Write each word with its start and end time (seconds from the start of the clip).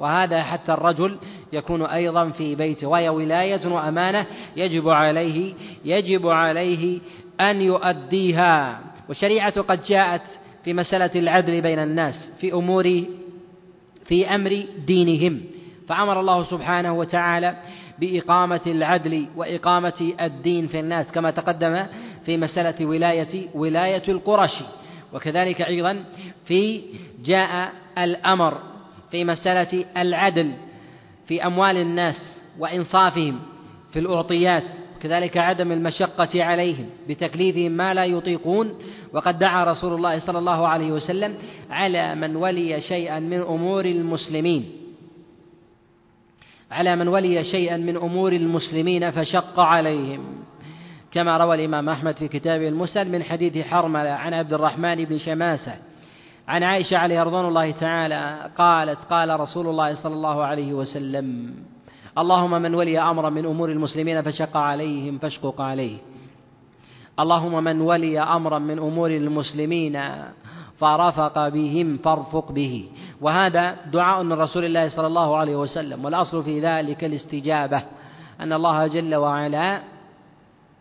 وهذا 0.00 0.42
حتى 0.42 0.72
الرجل 0.72 1.18
يكون 1.52 1.82
أيضا 1.82 2.30
في 2.30 2.54
بيته. 2.54 2.86
وهي 2.86 3.08
ولاية 3.08 3.66
وأمانة 3.66 4.26
يجب 4.56 4.88
عليه 4.88 5.54
يجب 5.84 6.26
عليه 6.26 7.00
أن 7.40 7.62
يؤديها. 7.62 8.80
والشريعة 9.08 9.60
قد 9.60 9.82
جاءت 9.82 10.22
في 10.64 10.74
مسألة 10.74 11.10
العدل 11.16 11.60
بين 11.60 11.78
الناس 11.78 12.30
في 12.40 12.52
أمور 12.52 13.04
في 14.04 14.34
أمر 14.34 14.64
دينهم. 14.86 15.40
فأمر 15.88 16.20
الله 16.20 16.44
سبحانه 16.44 16.98
وتعالى 16.98 17.56
بإقامة 17.98 18.60
العدل 18.66 19.26
وإقامة 19.36 20.12
الدين 20.20 20.66
في 20.66 20.80
الناس 20.80 21.12
كما 21.12 21.30
تقدم 21.30 21.86
في 22.26 22.36
مسألة 22.36 22.86
ولاية 22.86 23.48
ولاية 23.54 24.02
القرشي 24.08 24.64
وكذلك 25.12 25.62
أيضا 25.62 26.04
في 26.44 26.82
جاء 27.24 27.72
الأمر 27.98 28.58
في 29.10 29.24
مسألة 29.24 29.84
العدل 29.96 30.52
في 31.28 31.46
أموال 31.46 31.76
الناس 31.76 32.40
وإنصافهم 32.58 33.38
في 33.92 33.98
الأعطيات 33.98 34.64
كذلك 35.02 35.36
عدم 35.36 35.72
المشقة 35.72 36.44
عليهم 36.44 36.86
بتكليفهم 37.08 37.72
ما 37.72 37.94
لا 37.94 38.04
يطيقون. 38.04 38.78
وقد 39.12 39.38
دعا 39.38 39.64
رسول 39.64 39.94
الله 39.94 40.18
صلى 40.18 40.38
الله 40.38 40.68
عليه 40.68 40.92
وسلم 40.92 41.34
على 41.70 42.14
من 42.14 42.36
ولي 42.36 42.80
شيئا 42.80 43.18
من 43.18 43.40
أمور 43.40 43.84
المسلمين. 43.84 44.72
على 46.70 46.96
من 46.96 47.08
ولي 47.08 47.44
شيئا 47.44 47.76
من 47.76 47.96
أمور 47.96 48.32
المسلمين 48.32 49.10
فشق 49.10 49.60
عليهم. 49.60 50.24
كما 51.10 51.36
روى 51.36 51.56
الإمام 51.56 51.88
أحمد 51.88 52.16
في 52.16 52.28
كتابه 52.28 52.68
المسل 52.68 53.08
من 53.08 53.22
حديث 53.22 53.66
حرملة 53.66 54.10
عن 54.10 54.34
عبد 54.34 54.52
الرحمن 54.52 55.04
بن 55.04 55.18
شماسة 55.18 55.74
عن 56.48 56.62
عائشة 56.62 56.96
عليه 56.96 57.22
رضوان 57.22 57.44
الله 57.44 57.70
تعالى 57.70 58.50
قالت 58.58 58.98
قال 59.10 59.40
رسول 59.40 59.66
الله 59.66 59.94
صلى 59.94 60.14
الله 60.14 60.44
عليه 60.44 60.72
وسلم 60.72 61.54
اللهم 62.18 62.62
من 62.62 62.74
ولي 62.74 62.98
أمرا 62.98 63.30
من 63.30 63.46
أمور 63.46 63.70
المسلمين 63.70 64.22
فشق 64.22 64.56
عليهم 64.56 65.18
فاشقق 65.18 65.60
عليه. 65.60 65.96
اللهم 67.20 67.64
من 67.64 67.80
ولي 67.80 68.20
أمرا 68.20 68.58
من 68.58 68.78
أمور 68.78 69.10
المسلمين 69.10 70.00
فرفق 70.80 71.48
بهم 71.48 71.96
فارفق 71.96 72.52
به. 72.52 72.88
وهذا 73.20 73.76
دعاء 73.92 74.22
من 74.22 74.32
رسول 74.32 74.64
الله 74.64 74.88
صلى 74.88 75.06
الله 75.06 75.36
عليه 75.36 75.56
وسلم. 75.56 76.04
والأصل 76.04 76.42
في 76.42 76.60
ذلك 76.60 77.04
الاستجابة 77.04 77.82
أن 78.40 78.52
الله 78.52 78.86
جل 78.86 79.14
وعلا 79.14 79.80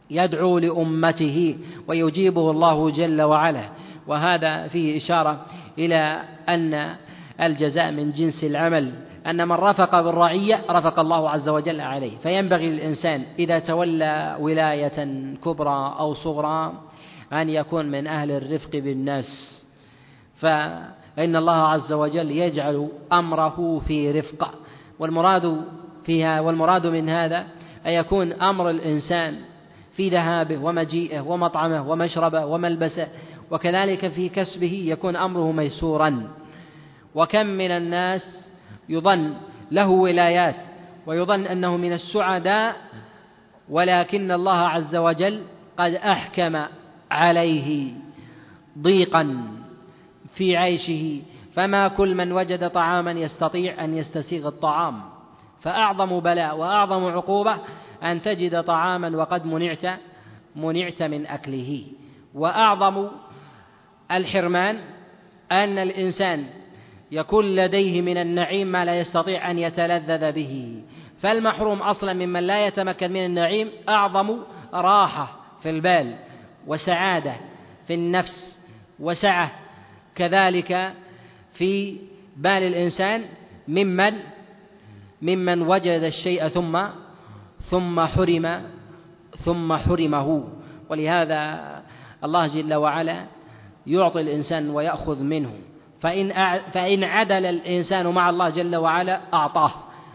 يدعو 0.09 0.59
لأمته 0.59 1.57
ويجيبه 1.87 2.51
الله 2.51 2.89
جل 2.89 3.21
وعلا. 3.21 3.69
وهذا 4.07 4.67
فيه 4.67 4.97
إشارة 4.97 5.45
إلى 5.77 6.21
أن 6.49 6.95
الجزاء 7.41 7.91
من 7.91 8.11
جنس 8.11 8.43
العمل 8.43 8.93
أن 9.27 9.47
من 9.47 9.55
رفق 9.55 10.01
بالرعية 10.01 10.61
رفق 10.69 10.99
الله 10.99 11.29
عز 11.29 11.49
وجل 11.49 11.81
عليه. 11.81 12.17
فينبغي 12.17 12.69
للإنسان 12.69 13.23
إذا 13.39 13.59
تولى 13.59 14.37
ولاية 14.39 15.25
كبرى 15.45 15.95
أو 15.99 16.13
صغرى 16.13 16.73
أن 17.33 17.49
يكون 17.49 17.85
من 17.85 18.07
أهل 18.07 18.31
الرفق 18.31 18.69
بالناس. 18.71 19.63
فإن 20.37 21.35
الله 21.35 21.67
عز 21.67 21.93
وجل 21.93 22.31
يجعل 22.31 22.89
أمره 23.13 23.81
في 23.87 24.11
رفق. 24.11 24.53
والمراد 24.99 25.61
فيها 26.05 26.41
والمراد 26.41 26.87
من 26.87 27.09
هذا 27.09 27.45
أن 27.85 27.91
يكون 27.91 28.33
أمر 28.33 28.69
الإنسان 28.69 29.35
في 29.95 30.09
ذهابه 30.09 30.63
ومجيئه 30.63 31.21
ومطعمه 31.21 31.89
ومشربه 31.89 32.45
وملبسه 32.45 33.07
وكذلك 33.51 34.07
في 34.07 34.29
كسبه 34.29 34.83
يكون 34.85 35.15
أمره 35.15 35.51
ميسورا. 35.51 36.27
وكم 37.15 37.45
من 37.45 37.71
الناس 37.71 38.49
يظن 38.89 39.33
له 39.71 39.87
ولايات 39.87 40.55
ويظن 41.05 41.45
أنه 41.45 41.77
من 41.77 41.93
السعداء 41.93 42.75
ولكن 43.69 44.31
الله 44.31 44.57
عز 44.57 44.95
وجل 44.95 45.43
قد 45.77 45.93
أحكم 45.93 46.65
عليه 47.11 47.93
ضيقا 48.79 49.37
في 50.35 50.57
عيشه. 50.57 51.21
فما 51.55 51.87
كل 51.87 52.15
من 52.15 52.31
وجد 52.31 52.69
طعاما 52.69 53.11
يستطيع 53.11 53.83
أن 53.83 53.97
يستسيغ 53.97 54.47
الطعام. 54.47 55.01
فأعظم 55.61 56.19
بلاء 56.19 56.57
وأعظم 56.57 57.05
عقوبة 57.05 57.57
أن 58.03 58.21
تجد 58.21 58.63
طعاما 58.63 59.17
وقد 59.17 59.45
منعت 59.45 59.99
منعت 60.55 61.03
من 61.03 61.25
أكله. 61.25 61.83
وأعظم 62.35 63.07
الحرمان 64.11 64.79
أن 65.51 65.77
الإنسان 65.77 66.45
يكون 67.11 67.55
لديه 67.55 68.01
من 68.01 68.17
النعيم 68.17 68.67
ما 68.67 68.85
لا 68.85 68.99
يستطيع 68.99 69.51
أن 69.51 69.59
يتلذذ 69.59 70.31
به. 70.31 70.81
فالمحروم 71.21 71.81
أصلا 71.81 72.13
ممن 72.13 72.43
لا 72.43 72.67
يتمكن 72.67 73.11
من 73.11 73.25
النعيم 73.25 73.69
أعظم 73.89 74.39
راحة 74.73 75.39
في 75.63 75.69
البال 75.69 76.15
وسعادة 76.67 77.35
في 77.87 77.93
النفس 77.93 78.59
وسعة 78.99 79.51
كذلك 80.15 80.93
في 81.53 81.97
بال 82.37 82.63
الإنسان 82.63 83.25
ممن 83.67 84.13
ممن 85.21 85.61
وجد 85.61 86.03
الشيء 86.03 86.47
ثم 86.47 86.87
ثم 87.69 88.05
حرم 88.05 88.63
ثم 89.45 89.73
حرمه. 89.73 90.47
ولهذا 90.89 91.71
الله 92.23 92.47
جل 92.47 92.73
وعلا 92.73 93.36
يعطي 93.87 94.21
الإنسان 94.21 94.69
ويأخذ 94.69 95.23
منه. 95.23 95.51
فإن 96.01 96.33
فإن 96.71 97.03
عدل 97.03 97.45
الإنسان 97.45 98.07
مع 98.07 98.29
الله 98.29 98.49
جل 98.49 98.75
وعلا 98.75 99.21
أعطاه. 99.33 99.71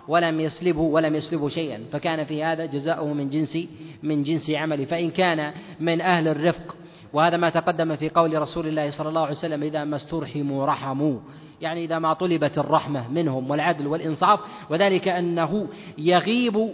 ولم 0.09 0.41
يسلبه 0.41 0.81
ولم 0.81 1.15
يسلبه 1.15 1.49
شيئا. 1.49 1.81
فكان 1.93 2.25
في 2.25 2.44
هذا 2.44 2.66
جزاؤه 2.66 3.12
من 3.12 3.31
جنس 3.31 3.59
من 4.03 4.22
جنس 4.22 4.50
عمله. 4.50 4.84
فإن 4.84 5.11
كان 5.11 5.53
من 5.81 6.00
أهل 6.00 6.28
الرفق 6.28 6.77
وهذا 7.12 7.37
ما 7.37 7.50
تقدم 7.50 7.97
في 7.97 8.09
قول 8.09 8.43
رسول 8.43 8.66
الله 8.66 8.91
صلى 8.91 9.09
الله 9.09 9.21
عليه 9.21 9.37
وسلم 9.37 9.62
إذا 9.62 9.84
ما 9.84 9.97
استرحموا 9.97 10.66
رحموا. 10.66 11.19
يعني 11.61 11.84
إذا 11.84 11.99
ما 11.99 12.12
طلبت 12.12 12.59
الرحمة 12.59 13.11
منهم 13.11 13.50
والعدل 13.50 13.87
والإنصاف. 13.87 14.41
وذلك 14.71 15.09
أنه 15.09 15.69
يغيب 15.99 16.69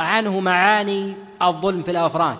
عنه 0.00 0.40
معاني 0.40 1.14
الظلم 1.42 1.82
في 1.82 1.90
الأفراد. 1.90 2.38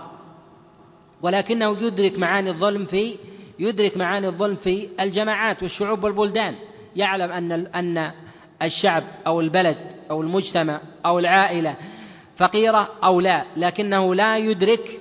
ولكنه 1.23 1.77
يدرك 1.83 2.19
معاني 2.19 2.51
الظلم 2.51 2.85
في 2.85 3.15
يدرك 3.59 3.97
معاني 3.97 4.27
الظلم 4.27 4.57
في 4.57 4.89
الجماعات 5.01 5.63
والشعوب 5.63 6.05
والبلدان. 6.05 6.55
يعلم 6.97 7.31
أن 7.33 7.53
أن 7.53 8.11
الشعب 8.63 9.05
أو 9.27 9.41
البلد 9.41 9.77
أو 10.11 10.23
المجتمع 10.23 10.81
أو 11.07 11.19
العائلة 11.19 11.75
فقيرة 12.37 12.89
أو 13.05 13.21
لا 13.21 13.45
لكنه 13.57 14.15
لا 14.15 14.37
يدرك 14.37 15.01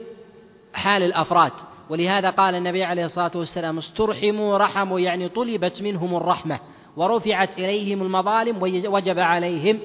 حال 0.74 1.04
الأفراد. 1.04 1.52
ولهذا 1.90 2.30
قال 2.30 2.56
النبي 2.56 2.84
عليه 2.84 3.06
الصلاة 3.06 3.32
والسلام 3.36 3.78
استرحموا 3.78 4.58
رحموا 4.58 5.00
يعني 5.00 5.30
طلبت 5.30 5.82
منهم 5.82 6.16
الرحمة 6.16 6.60
ورفعت 6.98 7.60
إليهم 7.60 8.02
المظالم 8.02 8.58
وجب 8.86 9.20
عليهم 9.20 9.80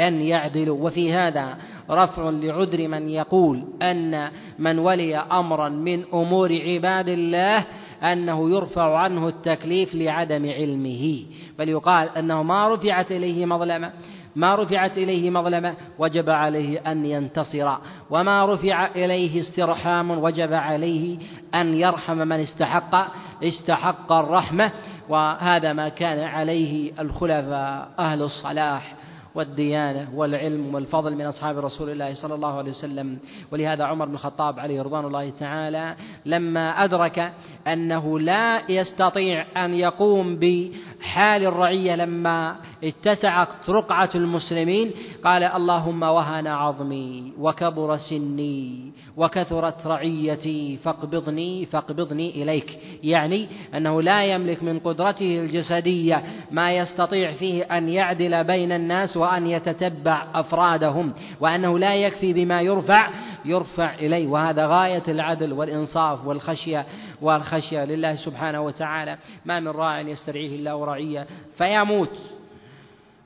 أن 0.00 0.20
يعدلوا. 0.20 0.86
وفي 0.86 1.12
هذا 1.12 1.58
رفع 1.90 2.30
لعذر 2.30 2.88
من 2.88 3.08
يقول 3.08 3.64
أن 3.82 4.30
من 4.58 4.78
ولي 4.78 5.16
أمرا 5.16 5.68
من 5.68 6.04
أمور 6.14 6.52
عباد 6.62 7.08
الله 7.08 7.64
أنه 8.02 8.50
يرفع 8.50 8.98
عنه 8.98 9.28
التكليف 9.28 9.94
لعدم 9.94 10.50
علمه 10.50 11.22
بل 11.58 11.68
يقال 11.68 12.08
أنه 12.18 12.42
ما 12.42 12.74
رفعت 12.74 13.12
إليه 13.12 13.46
مظلمة 13.46 13.92
ما 14.36 14.54
رفعت 14.54 14.98
إليه 14.98 15.30
مظلمة 15.30 15.74
وجب 15.98 16.30
عليه 16.30 16.78
أن 16.78 17.06
ينتصر 17.06 17.76
وما 18.10 18.54
رفع 18.54 18.86
إليه 18.86 19.40
استرحام 19.40 20.10
وجب 20.10 20.52
عليه 20.52 21.18
أن 21.54 21.74
يرحم 21.74 22.16
من 22.16 22.40
استحق 22.40 23.08
استحق 23.44 24.12
الرحمة 24.12 24.72
وهذا 25.08 25.72
ما 25.72 25.88
كان 25.88 26.18
عليه 26.18 26.92
الخلفاء 27.00 27.88
أهل 27.98 28.22
الصلاح. 28.22 28.94
والديانة 29.38 30.08
والعلم 30.14 30.74
والفضل 30.74 31.14
من 31.14 31.26
أصحاب 31.26 31.58
رسول 31.58 31.90
الله 31.90 32.14
صلى 32.14 32.34
الله 32.34 32.58
عليه 32.58 32.70
وسلم. 32.70 33.18
ولهذا 33.52 33.84
عمر 33.84 34.06
بن 34.06 34.14
الخطاب 34.14 34.58
عليه 34.58 34.82
رضوان 34.82 35.04
الله 35.04 35.30
تعالى 35.30 35.96
لما 36.26 36.84
أدرك 36.84 37.32
أنه 37.66 38.20
لا 38.20 38.70
يستطيع 38.70 39.64
أن 39.64 39.74
يقوم 39.74 40.36
بحال 40.36 41.46
الرعية 41.46 41.96
لما 41.96 42.56
اتسعت 42.84 43.70
رقعة 43.70 44.10
المسلمين 44.14 44.90
قال 45.24 45.42
اللهم 45.42 46.02
وهن 46.02 46.46
عظمي 46.46 47.32
وكبر 47.38 47.96
سني 47.96 48.92
وكثرت 49.16 49.86
رعيتي 49.86 50.76
فاقبضني 50.76 51.66
فاقبضني 51.66 52.42
إليك. 52.42 52.78
يعني 53.02 53.48
أنه 53.74 54.02
لا 54.02 54.24
يملك 54.24 54.62
من 54.62 54.78
قدرته 54.78 55.40
الجسدية 55.40 56.22
ما 56.50 56.72
يستطيع 56.72 57.32
فيه 57.32 57.62
أن 57.62 57.88
يعدل 57.88 58.44
بين 58.44 58.72
الناس 58.72 59.16
وأن 59.16 59.46
يتتبع 59.46 60.26
أفرادهم 60.34 61.12
وأنه 61.40 61.78
لا 61.78 61.94
يكفي 61.94 62.32
بما 62.32 62.62
يرفع 62.62 63.10
يرفع 63.44 63.94
إليه. 63.94 64.26
وهذا 64.28 64.66
غاية 64.66 65.02
العدل 65.08 65.52
والإنصاف 65.52 66.26
والخشية 66.26 66.86
والخشية 67.22 67.84
لله 67.84 68.16
سبحانه 68.16 68.60
وتعالى. 68.60 69.18
ما 69.44 69.60
من 69.60 69.68
راع 69.68 70.00
يسترعيه 70.00 70.56
الله 70.56 70.84
رعية 70.84 71.26
فيموت. 71.58 72.37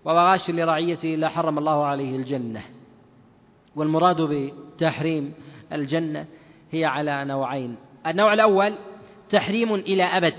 وهو 0.05 0.19
غاش 0.19 0.51
لرعيته 0.51 1.15
إلا 1.15 1.29
حرم 1.29 1.59
الله 1.59 1.85
عليه 1.85 2.17
الجنة. 2.17 2.63
والمراد 3.77 4.21
بتحريم 4.21 5.35
الجنة 5.73 6.27
هي 6.71 6.85
على 6.85 7.25
نوعين. 7.25 7.77
النوع 8.07 8.33
الأول 8.33 8.75
تحريم 9.31 9.75
إلى 9.75 10.03
أبد. 10.05 10.35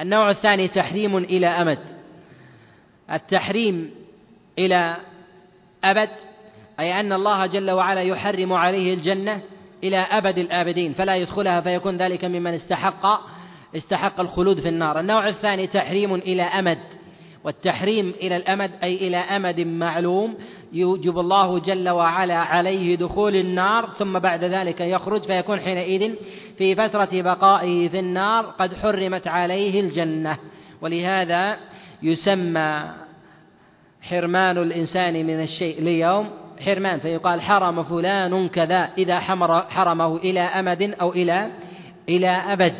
النوع 0.00 0.30
الثاني 0.30 0.68
تحريم 0.68 1.16
إلى 1.16 1.46
أمد. 1.46 1.78
التحريم 3.12 3.90
إلى 4.58 4.96
أبد 5.84 6.10
أي 6.80 7.00
أن 7.00 7.12
الله 7.12 7.46
جل 7.46 7.70
وعلا 7.70 8.02
يحرم 8.02 8.52
عليه 8.52 8.94
الجنة 8.94 9.40
إلى 9.84 9.98
أبد 9.98 10.38
الآبدين 10.38 10.92
فلا 10.92 11.16
يدخلها 11.16 11.60
فيكون 11.60 11.96
ذلك 11.96 12.24
ممن 12.24 12.54
استحق 12.54 13.06
استحق 13.76 14.20
الخلود 14.20 14.60
في 14.60 14.68
النار. 14.68 15.00
النوع 15.00 15.28
الثاني 15.28 15.66
تحريم 15.66 16.14
إلى 16.14 16.42
أمد. 16.42 16.78
والتحريم 17.44 18.14
إلى 18.22 18.36
الأمد 18.36 18.70
أي 18.82 19.08
إلى 19.08 19.16
أمد 19.16 19.60
معلوم 19.60 20.34
يوجب 20.72 21.18
الله 21.18 21.58
جل 21.58 21.88
وعلا 21.88 22.36
عليه 22.36 22.96
دخول 22.96 23.36
النار 23.36 23.90
ثم 23.98 24.18
بعد 24.18 24.44
ذلك 24.44 24.80
يخرج 24.80 25.22
فيكون 25.22 25.60
حينئذ 25.60 26.14
في 26.58 26.74
فترة 26.74 27.08
بقائه 27.12 27.88
في 27.88 27.98
النار 27.98 28.44
قد 28.44 28.74
حرمت 28.74 29.28
عليه 29.28 29.80
الجنة. 29.80 30.38
ولهذا 30.80 31.56
يسمى 32.02 32.90
حرمان 34.02 34.58
الإنسان 34.58 35.26
من 35.26 35.40
الشيء 35.42 35.82
ليوم 35.82 36.30
حرمان 36.66 36.98
فيقال 36.98 37.40
حرم 37.40 37.82
فلان 37.82 38.48
كذا 38.48 38.90
إذا 38.98 39.20
حمر 39.20 39.62
حرمه 39.62 40.16
إلى 40.16 40.40
أمد 40.40 40.82
أو 41.00 41.12
إلى 41.12 41.50
إلى 42.08 42.28
أبد. 42.28 42.74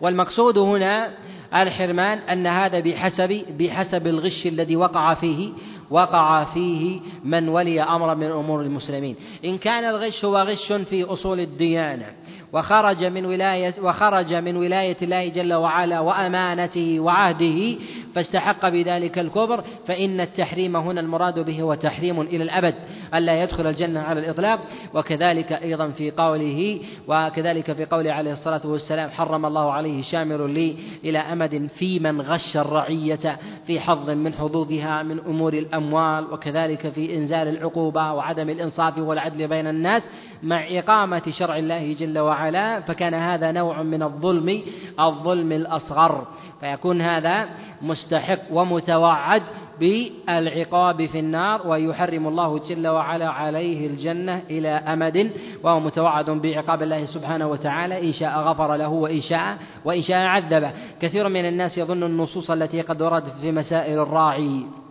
والمقصود 0.00 0.58
هنا 0.58 1.10
الحرمان 1.54 2.18
أن 2.18 2.46
هذا 2.46 2.80
بحسب 2.80 3.44
بحسب 3.58 4.06
الغش 4.06 4.46
الذي 4.46 4.76
وقع 4.76 5.14
فيه 5.14 5.52
وقع 5.90 6.44
فيه 6.44 7.00
من 7.24 7.48
ولي 7.48 7.82
أمرا 7.82 8.14
من 8.14 8.26
أمور 8.26 8.62
المسلمين. 8.62 9.16
إن 9.44 9.58
كان 9.58 9.84
الغش 9.84 10.24
هو 10.24 10.38
غش 10.38 10.72
في 10.72 11.04
أصول 11.04 11.40
الديانة 11.40 12.06
وخرج 12.54 13.04
من 13.04 13.26
ولاية 13.26 13.74
وخرج 13.82 14.34
من 14.34 14.56
ولاية 14.56 14.96
الله 15.02 15.28
جل 15.28 15.54
وعلا 15.54 16.00
وأمانته 16.00 17.00
وعهده 17.00 17.76
فاستحق 18.14 18.68
بذلك 18.68 19.18
الكبر 19.18 19.64
فإن 19.86 20.20
التحريم 20.20 20.76
هنا 20.76 21.00
المراد 21.00 21.38
به 21.38 21.62
هو 21.62 21.74
تحريم 21.74 22.20
إلى 22.20 22.42
الأبد 22.42 22.74
ألا 23.14 23.42
يدخل 23.42 23.66
الجنة 23.66 24.00
على 24.00 24.20
الإطلاق 24.20 24.60
وكذلك 24.94 25.52
أيضا 25.52 25.88
في 25.88 26.10
قوله 26.10 26.80
وكذلك 27.08 27.72
في 27.72 27.84
قوله 27.84 28.12
عليه 28.12 28.32
الصلاة 28.32 28.60
والسلام 28.64 29.10
حرم 29.10 29.46
الله 29.46 29.72
عليه 29.72 30.02
شامر 30.02 30.46
لي 30.46 30.76
إلى 31.04 31.18
أمد 31.18 31.70
في 31.78 31.98
من 31.98 32.20
غش 32.20 32.56
الرعية 32.56 33.38
في 33.66 33.80
حظ 33.80 34.10
من 34.10 34.32
حظوظها 34.32 35.02
من 35.02 35.18
أمور 35.18 35.52
الأموال 35.52 36.32
وكذلك 36.32 36.88
في 36.88 37.16
إنزال 37.16 37.48
العقوبة 37.48 38.12
وعدم 38.12 38.50
الإنصاف 38.50 38.98
والعدل 38.98 39.48
بين 39.48 39.66
الناس 39.66 40.02
مع 40.42 40.64
إقامة 40.70 41.22
شرع 41.30 41.58
الله 41.58 41.92
جل 41.92 42.18
وعلا 42.18 42.80
فكان 42.80 43.14
هذا 43.14 43.52
نوع 43.52 43.82
من 43.82 44.02
الظلم 44.02 44.62
الظلم 45.00 45.52
الأصغر. 45.52 46.26
فيكون 46.60 47.00
هذا 47.00 47.48
مستحق 47.82 48.38
ومتوعد 48.50 49.42
بالعقاب 49.80 51.06
في 51.06 51.18
النار 51.18 51.66
ويحرم 51.66 52.28
الله 52.28 52.58
جل 52.58 52.88
وعلا 52.88 53.28
عليه 53.28 53.86
الجنة 53.86 54.42
إلى 54.50 54.68
أمد 54.68 55.30
وهو 55.62 55.80
متوعد 55.80 56.30
بعقاب 56.30 56.82
الله 56.82 57.04
سبحانه 57.04 57.46
وتعالى. 57.48 58.08
إن 58.08 58.12
شاء 58.12 58.38
غفر 58.38 58.76
له 58.76 58.88
وإن 58.88 59.20
شاء 59.20 59.58
وإن 59.84 60.02
شاء 60.02 60.16
عذبه. 60.16 60.70
كثير 61.00 61.28
من 61.28 61.48
الناس 61.48 61.78
يظن 61.78 62.02
النصوص 62.02 62.50
التي 62.50 62.80
قد 62.80 63.02
وردت 63.02 63.34
في 63.40 63.52
مسائل 63.52 63.98
الراعي. 63.98 64.83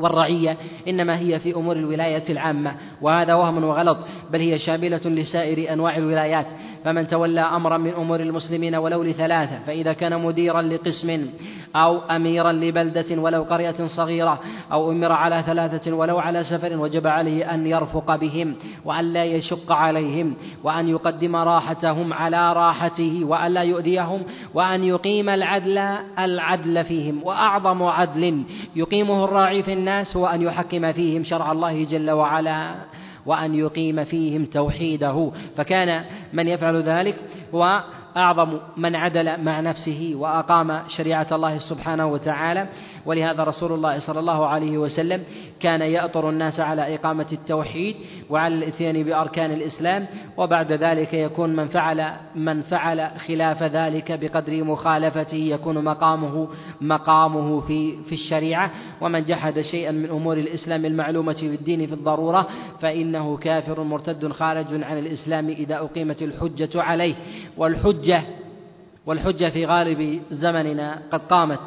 والرعية 0.00 0.56
إنما 0.88 1.18
هي 1.18 1.38
في 1.40 1.54
أمور 1.56 1.76
الولاية 1.76 2.24
العامة 2.30 2.74
وهذا 3.02 3.34
وهم 3.34 3.64
وغلط 3.64 3.98
بل 4.30 4.40
هي 4.40 4.58
شاملة 4.58 5.00
لسائر 5.04 5.72
أنواع 5.72 5.96
الولايات 5.96 6.46
فمن 6.84 7.08
تولى 7.08 7.40
أمرا 7.40 7.78
من 7.78 7.90
أمور 7.90 8.20
المسلمين 8.20 8.74
ولو 8.74 9.02
لثلاثة 9.02 9.58
فإذا 9.66 9.92
كان 9.92 10.22
مديرا 10.22 10.62
لقسم 10.62 11.26
أو 11.76 11.98
أميرا 11.98 12.52
لبلدة 12.52 13.22
ولو 13.22 13.42
قرية 13.42 13.86
صغيرة 13.86 14.40
أو 14.72 14.90
أمر 14.90 15.12
على 15.12 15.42
ثلاثة 15.46 15.92
ولو 15.92 16.18
على 16.18 16.44
سفر 16.44 16.76
وجب 16.76 17.06
عليه 17.06 17.54
أن 17.54 17.66
يرفق 17.66 18.16
بهم 18.16 18.54
وأن 18.84 19.12
لا 19.12 19.24
يشق 19.24 19.72
عليهم 19.72 20.34
وأن 20.64 20.88
يقدم 20.88 21.36
راحتهم 21.36 22.12
على 22.12 22.52
راحته 22.52 23.24
وأن 23.24 23.52
لا 23.52 23.62
يؤذيهم 23.62 24.22
وأن 24.54 24.84
يقيم 24.84 25.28
العدل 25.28 25.78
العدل 26.18 26.84
فيهم 26.84 27.20
وأعظم 27.24 27.82
عدل 27.82 28.42
يقيمه 28.76 29.24
الراعي 29.24 29.62
في 29.62 29.72
الناس 29.72 29.89
هو 30.16 30.26
أن 30.26 30.42
يحكم 30.42 30.92
فيهم 30.92 31.24
شرع 31.24 31.52
الله 31.52 31.84
جل 31.84 32.10
وعلا 32.10 32.74
وأن 33.26 33.54
يقيم 33.54 34.04
فيهم 34.04 34.44
توحيده. 34.44 35.32
فكان 35.56 36.04
من 36.32 36.48
يفعل 36.48 36.82
ذلك 36.82 37.16
هو 37.54 37.84
أعظم 38.16 38.58
من 38.76 38.96
عدل 38.96 39.42
مع 39.44 39.60
نفسه 39.60 40.12
وأقام 40.14 40.82
شريعة 40.88 41.26
الله 41.32 41.58
سبحانه 41.58 42.06
وتعالى. 42.06 42.66
ولهذا 43.06 43.44
رسول 43.44 43.72
الله 43.72 43.98
صلى 43.98 44.20
الله 44.20 44.46
عليه 44.46 44.78
وسلم 44.78 45.22
كان 45.60 45.80
يأطر 45.80 46.30
الناس 46.30 46.60
على 46.60 46.94
إقامة 46.94 47.26
التوحيد 47.32 47.96
وعلى 48.30 48.54
الإتيان 48.54 49.02
بأركان 49.02 49.50
الإسلام. 49.50 50.06
وبعد 50.36 50.72
ذلك 50.72 51.14
يكون 51.14 51.56
من 51.56 51.68
فعل 51.68 52.12
من 52.34 52.62
فعل 52.62 53.10
خلاف 53.26 53.62
ذلك 53.62 54.12
بقدر 54.20 54.64
مخالفته 54.64 55.36
يكون 55.36 55.84
مقامه 55.84 56.48
مقامه 56.80 57.60
في 57.60 57.96
في 58.02 58.14
الشريعة. 58.14 58.70
ومن 59.00 59.24
جحد 59.24 59.60
شيئا 59.60 59.92
من 59.92 60.10
أمور 60.10 60.36
الإسلام 60.38 60.84
المعلومة 60.84 61.32
في 61.32 61.46
الدين 61.46 61.86
في 61.86 61.92
الضرورة 61.92 62.46
فإنه 62.80 63.36
كافر 63.36 63.82
مرتد 63.82 64.32
خارج 64.32 64.82
عن 64.82 64.98
الإسلام 64.98 65.48
إذا 65.48 65.78
أقيمت 65.78 66.22
الحجة 66.22 66.82
عليه. 66.82 67.14
والحجة 67.56 67.99
والحجة 69.06 69.50
في 69.50 69.66
غالب 69.66 70.22
زمننا 70.30 71.02
قد 71.12 71.24
قامت 71.24 71.60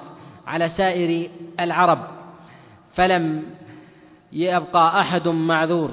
على 0.47 0.69
سائر 0.69 1.29
العرب 1.59 1.99
فلم 2.95 3.43
يبقى 4.33 4.99
أحد 5.01 5.27
معذور 5.27 5.91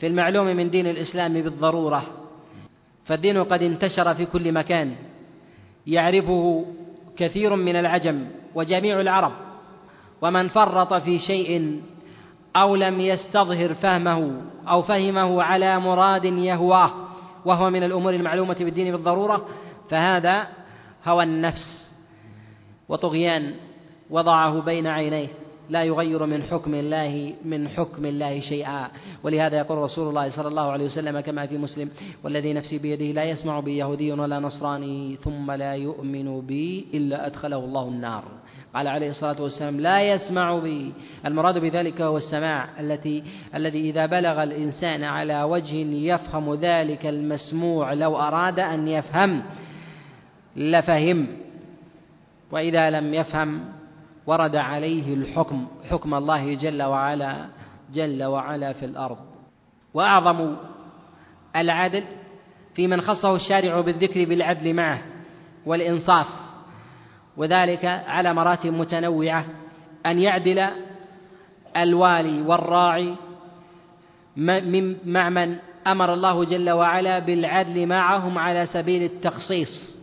في 0.00 0.06
المعلوم 0.06 0.46
من 0.46 0.70
دين 0.70 0.86
الإسلام 0.86 1.32
بالضرورة 1.32 2.02
فالدين 3.04 3.44
قد 3.44 3.62
انتشر 3.62 4.14
في 4.14 4.26
كل 4.26 4.52
مكان 4.52 4.94
يعرفه 5.86 6.66
كثير 7.16 7.56
من 7.56 7.76
العجم 7.76 8.26
وجميع 8.54 9.00
العرب 9.00 9.32
ومن 10.22 10.48
فرط 10.48 10.94
في 10.94 11.18
شيء 11.18 11.80
أو 12.56 12.76
لم 12.76 13.00
يستظهر 13.00 13.74
فهمه 13.74 14.42
أو 14.68 14.82
فهمه 14.82 15.42
على 15.42 15.80
مراد 15.80 16.24
يهواه. 16.24 16.90
وهو 17.44 17.70
من 17.70 17.82
الأمور 17.82 18.14
المعلومة 18.14 18.56
بالدين 18.60 18.92
بالضرورة 18.92 19.46
فهذا 19.90 20.46
هوى 21.04 21.24
النفس 21.24 21.90
وطغيان 22.88 23.54
وضعه 24.10 24.60
بين 24.60 24.86
عينيه 24.86 25.28
لا 25.70 25.84
يغير 25.84 26.26
من 26.26 26.42
حكم 26.42 26.74
الله 26.74 27.34
من 27.44 27.68
حكم 27.68 28.04
الله 28.04 28.40
شيئا. 28.40 28.88
ولهذا 29.22 29.58
يقول 29.58 29.78
رسول 29.78 30.08
الله 30.08 30.30
صلى 30.30 30.48
الله 30.48 30.70
عليه 30.70 30.84
وسلم 30.84 31.20
كما 31.20 31.46
في 31.46 31.58
مسلم 31.58 31.90
والذي 32.24 32.52
نفسي 32.52 32.78
بيده 32.78 33.04
لا 33.04 33.24
يسمع 33.24 33.60
بي 33.60 33.76
يهودي 33.76 34.12
ولا 34.12 34.40
نصراني 34.40 35.16
ثم 35.24 35.50
لا 35.50 35.74
يؤمن 35.74 36.40
بي 36.40 36.86
إلا 36.94 37.26
أدخله 37.26 37.56
الله 37.56 37.88
النار. 37.88 38.24
قال 38.74 38.88
عليه 38.88 39.10
الصلاة 39.10 39.42
والسلام 39.42 39.80
لا 39.80 40.02
يسمع 40.02 40.58
بي. 40.58 40.92
المراد 41.26 41.58
بذلك 41.58 42.00
هو 42.00 42.16
السماع 42.16 42.80
التي 42.80 43.24
الذي 43.54 43.90
إذا 43.90 44.06
بلغ 44.06 44.42
الإنسان 44.42 45.04
على 45.04 45.42
وجه 45.42 45.74
يفهم 46.14 46.54
ذلك 46.54 47.06
المسموع 47.06 47.92
لو 47.92 48.16
أراد 48.16 48.60
أن 48.60 48.88
يفهم 48.88 49.42
لفهم 50.56 51.26
وإذا 52.50 52.90
لم 52.90 53.14
يفهم 53.14 53.64
ورد 54.26 54.56
عليه 54.56 55.14
الحكم 55.14 55.66
حكم 55.90 56.14
الله 56.14 56.54
جل 56.54 56.82
وعلا 56.82 57.46
جل 57.92 58.24
وعلا 58.24 58.72
في 58.72 58.84
الأرض. 58.84 59.18
وأعظم 59.94 60.56
العدل 61.56 62.04
في 62.74 62.86
من 62.86 63.00
خصه 63.00 63.36
الشارع 63.36 63.80
بالذكر 63.80 64.24
بالعدل 64.24 64.74
معه 64.74 65.02
والإنصاف. 65.66 66.43
وذلك 67.36 67.84
على 67.84 68.34
مراتب 68.34 68.72
متنوعة 68.72 69.44
أن 70.06 70.18
يعدل 70.18 70.68
الوالي 71.76 72.42
والراعي 72.42 73.14
مع 74.36 75.28
من 75.28 75.56
أمر 75.86 76.14
الله 76.14 76.44
جل 76.44 76.70
وعلا 76.70 77.18
بالعدل 77.18 77.86
معهم 77.86 78.38
على 78.38 78.66
سبيل 78.66 79.02
التخصيص 79.02 79.94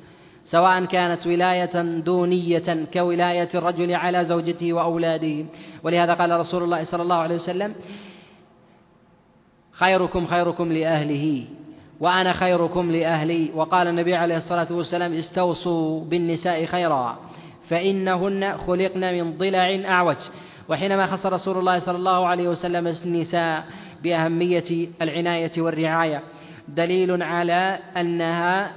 سواء 0.45 0.85
كانت 0.85 1.27
ولاية 1.27 1.81
دونية 1.81 2.85
كولاية 2.93 3.49
الرجل 3.55 3.93
على 3.95 4.25
زوجته 4.25 4.73
وأولاده. 4.73 5.45
ولهذا 5.83 6.13
قال 6.13 6.39
رسول 6.39 6.63
الله 6.63 6.83
صلى 6.83 7.01
الله 7.01 7.15
عليه 7.15 7.35
وسلم 7.35 7.75
خيركم 9.71 10.27
خيركم 10.27 10.71
لأهله. 10.71 11.45
وأنا 12.01 12.33
خيركم 12.33 12.91
لأهلي. 12.91 13.51
وقال 13.55 13.87
النبي 13.87 14.15
عليه 14.15 14.37
الصلاة 14.37 14.67
والسلام 14.71 15.13
استوصوا 15.13 16.05
بالنساء 16.05 16.65
خيرا 16.65 17.17
فإنهن 17.69 18.57
خلقن 18.57 19.13
من 19.13 19.37
ضلع 19.37 19.79
أعوج. 19.85 20.17
وحينما 20.69 21.07
خص 21.07 21.25
رسول 21.25 21.57
الله 21.57 21.79
صلى 21.79 21.97
الله 21.97 22.27
عليه 22.27 22.47
وسلم 22.47 22.87
النساء 22.87 23.63
بأهمية 24.03 24.87
العناية 25.01 25.51
والرعاية 25.61 26.21
دليل 26.67 27.23
على 27.23 27.79
أنها 27.97 28.71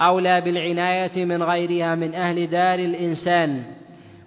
أولى 0.00 0.40
بالعناية 0.40 1.24
من 1.24 1.42
غيرها 1.42 1.94
من 1.94 2.14
أهل 2.14 2.46
دار 2.46 2.78
الإنسان 2.78 3.62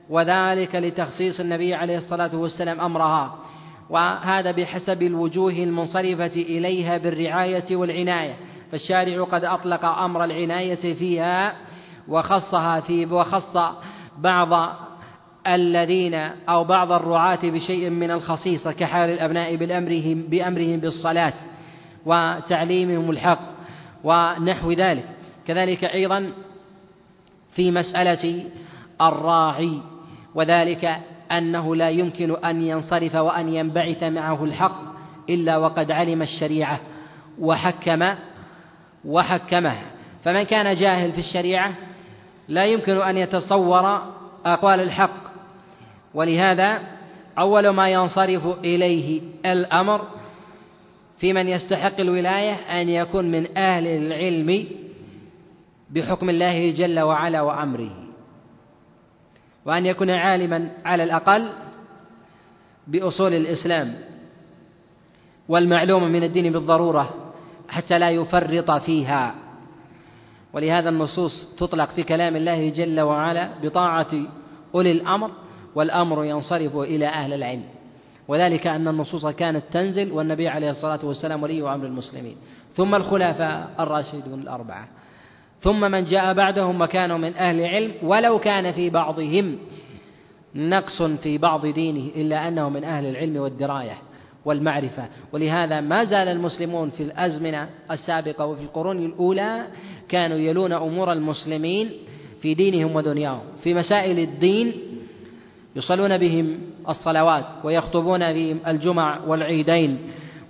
وذلك 0.10 0.76
لتخصيص 0.76 1.40
النبي 1.40 1.74
عليه 1.74 1.98
الصلاة 1.98 2.36
والسلام 2.36 2.80
أمرها. 2.82 3.40
وهذا 3.94 4.52
بحسب 4.52 5.02
الوجوه 5.02 5.52
المنصرفة 5.52 6.26
إليها 6.26 6.98
بالرعاية 6.98 7.76
والعناية. 7.76 8.36
فالشارع 8.72 9.24
قد 9.24 9.46
أطلق 9.46 9.86
أمر 9.86 10.24
العناية 10.24 10.94
فيها 10.94 11.54
وخصها 12.08 12.80
في 12.80 13.06
وخص 13.06 13.58
بعض 14.18 14.76
الذين 15.48 16.14
أو 16.50 16.64
بعض 16.64 16.92
الرعاة 16.92 17.40
بشيء 17.44 17.90
من 17.90 18.12
الخصيصة 18.12 18.72
كحال 18.72 19.10
الأبناء 19.10 19.56
بالأمرهم 19.56 20.22
بأمرهم 20.22 20.80
بالصلاة 20.80 21.34
وتعليمهم 22.06 23.12
الحق 23.12 23.42
ونحو 24.04 24.72
ذلك. 24.72 25.06
كذلك 25.48 25.84
أيضا 25.84 26.32
في 27.56 27.72
مسألة 27.72 28.46
الراعي 29.02 29.82
وذلك 30.36 31.00
أنه 31.32 31.76
لا 31.76 31.90
يمكن 31.90 32.36
أن 32.46 32.62
ينصرف 32.62 33.16
وأن 33.16 33.54
ينبعث 33.54 34.04
معه 34.04 34.44
الحق 34.44 34.82
إلا 35.30 35.58
وقد 35.58 35.92
علم 35.92 36.22
الشريعة 36.22 36.80
وحكم 37.40 38.14
وحكمه. 39.06 39.76
فمن 40.24 40.44
كان 40.44 40.76
جاهل 40.76 41.12
في 41.12 41.20
الشريعة 41.20 41.74
لا 42.48 42.66
يمكن 42.66 42.98
أن 42.98 43.18
يتصور 43.18 44.02
أقوال 44.46 44.80
الحق. 44.80 45.24
ولهذا 46.14 46.80
أول 47.38 47.70
ما 47.70 47.90
ينصرف 47.90 48.60
إليه 48.60 49.22
الأمر 49.46 50.08
في 51.20 51.34
من 51.34 51.48
يستحق 51.48 52.00
الولاية 52.00 52.54
أن 52.54 52.90
يكون 52.90 53.32
من 53.32 53.58
أهل 53.58 53.88
العلم 53.88 54.66
بحكم 55.90 56.30
الله 56.30 56.72
جل 56.72 57.00
وعلا 57.00 57.42
وأمره. 57.42 58.03
وأن 59.66 59.86
يكون 59.86 60.10
عالما 60.10 60.70
على 60.86 61.04
الأقل 61.04 61.50
بأصول 62.88 63.34
الإسلام 63.34 63.96
والمعلوم 65.50 66.04
من 66.04 66.24
الدين 66.24 66.54
بالضرورة 66.54 67.34
حتى 67.70 68.00
لا 68.00 68.10
يفرط 68.10 68.72
فيها. 68.72 69.36
ولهذا 70.54 70.90
النصوص 70.90 71.56
تطلق 71.58 71.90
في 71.90 72.04
كلام 72.04 72.36
الله 72.36 72.70
جل 72.70 73.02
وعلا 73.02 73.50
بطاعة 73.64 74.12
أولي 74.76 74.92
الأمر 74.92 75.32
والأمر 75.76 76.26
ينصرف 76.26 76.76
إلى 76.76 77.08
أهل 77.08 77.34
العلم. 77.34 77.64
وذلك 78.28 78.68
أن 78.68 78.88
النصوص 78.88 79.26
كانت 79.26 79.64
تنزل 79.72 80.12
والنبي 80.12 80.48
عليه 80.48 80.72
الصلاة 80.72 81.00
والسلام 81.04 81.44
ولي 81.44 81.74
أمر 81.74 81.86
المسلمين. 81.86 82.36
ثم 82.76 82.96
الخلفاء 82.96 83.70
الراشدون 83.80 84.42
الأربعة. 84.42 84.88
ثم 85.64 85.92
من 85.92 86.06
جاء 86.06 86.34
بعدهم 86.34 86.82
وكانوا 86.82 87.18
من 87.18 87.34
أهل 87.36 87.60
العلم 87.60 87.92
ولو 88.04 88.40
كان 88.40 88.72
في 88.72 88.90
بعضهم 88.90 89.58
نقص 90.56 91.02
في 91.02 91.38
بعض 91.38 91.66
دينه 91.66 92.12
إلا 92.16 92.48
أنه 92.48 92.70
من 92.70 92.84
أهل 92.84 93.06
العلم 93.06 93.38
والدراية 93.38 93.98
والمعرفة. 94.46 95.04
ولهذا 95.34 95.82
ما 95.82 96.04
زال 96.04 96.28
المسلمون 96.28 96.90
في 96.90 97.04
الأزمنة 97.04 97.70
السابقة 97.92 98.46
وفي 98.46 98.62
القرون 98.62 99.06
الأولى 99.06 99.68
كانوا 100.10 100.38
يلون 100.38 100.72
أمور 100.72 101.12
المسلمين 101.12 101.90
في 102.42 102.54
دينهم 102.54 102.96
ودنياهم. 102.96 103.44
في 103.64 103.74
مسائل 103.74 104.20
الدين 104.20 104.74
يصلون 105.76 106.18
بهم 106.18 106.60
الصلوات 106.90 107.46
ويخطبون 107.64 108.34
بهم 108.34 108.60
الجمع 108.68 109.20
والعيدين 109.28 109.98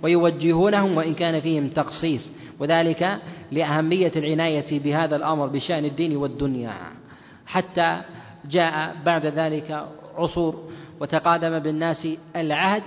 ويوجهونهم 0.02 0.96
وإن 0.96 1.14
كان 1.14 1.40
فيهم 1.40 1.68
تقصير. 1.68 2.20
وذلك 2.60 3.18
لأهمية 3.52 4.12
العناية 4.16 4.80
بهذا 4.80 5.16
الأمر 5.16 5.46
بشأن 5.46 5.84
الدين 5.84 6.16
والدنيا. 6.16 6.74
حتى 7.46 8.00
جاء 8.50 8.96
بعد 9.04 9.26
ذلك 9.26 9.84
عصور 10.16 10.70
وتقادم 11.00 11.58
بالناس 11.58 12.08
العهد 12.36 12.82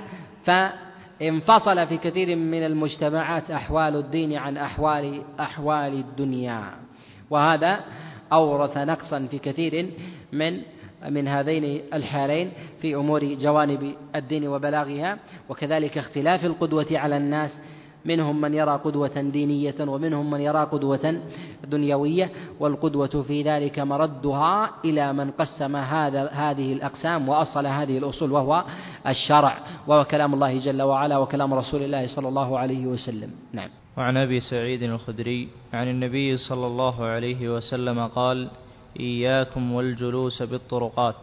فانفصل 0.45 1.88
في 1.88 1.97
كثير 1.97 2.36
من 2.36 2.65
المجتمعات 2.65 3.51
أحوال 3.51 3.95
الدين 3.95 4.33
عن 4.33 4.57
أحوال 4.57 5.21
أحوال 5.39 5.93
الدنيا. 5.93 6.63
وهذا 7.29 7.79
أورث 8.31 8.77
نقصا 8.77 9.27
في 9.31 9.39
كثير 9.39 9.89
من 10.31 10.62
من 11.09 11.27
هذين 11.27 11.81
الحالين 11.93 12.51
في 12.81 12.95
أمور 12.95 13.24
جوانب 13.24 13.93
الدين 14.15 14.47
وبلاغها 14.47 15.17
وكذلك 15.50 15.97
اختلاف 15.97 16.45
القدوة 16.45 16.88
على 16.91 17.17
الناس 17.17 17.57
منهم 18.07 18.41
من 18.41 18.53
يرى 18.53 18.75
قدوة 18.85 19.21
دينية 19.21 19.75
ومنهم 19.79 20.31
من 20.31 20.41
يرى 20.41 20.63
قدوة 20.63 21.21
دنيوية 21.67 22.31
والقدوة 22.59 23.23
في 23.27 23.43
ذلك 23.43 23.79
مردها 23.79 24.69
إلى 24.85 25.13
من 25.13 25.31
قسم 25.31 25.75
هذا 25.75 26.29
هذه 26.29 26.73
الأقسام 26.73 27.29
وأصل 27.29 27.65
هذه 27.65 27.97
الأصول 27.97 28.31
وهو 28.31 28.63
الشرع 29.07 29.57
وهو 29.87 30.03
كلام 30.03 30.33
الله 30.33 30.59
جل 30.59 30.81
وعلا 30.81 31.17
وكلام 31.17 31.53
رسول 31.53 31.83
الله 31.83 32.07
صلى 32.07 32.27
الله 32.27 32.59
عليه 32.59 32.87
وسلم. 32.87 33.31
نعم. 33.53 33.69
وعن 33.97 34.17
أبي 34.17 34.39
سعيد 34.39 34.83
الخدري 34.83 35.49
عن 35.73 35.87
النبي 35.87 36.37
صلى 36.37 36.67
الله 36.67 37.05
عليه 37.05 37.49
وسلم 37.49 38.07
قال 38.07 38.47
إياكم 38.99 39.73
والجلوس 39.73 40.43
بالطرقات 40.43 41.15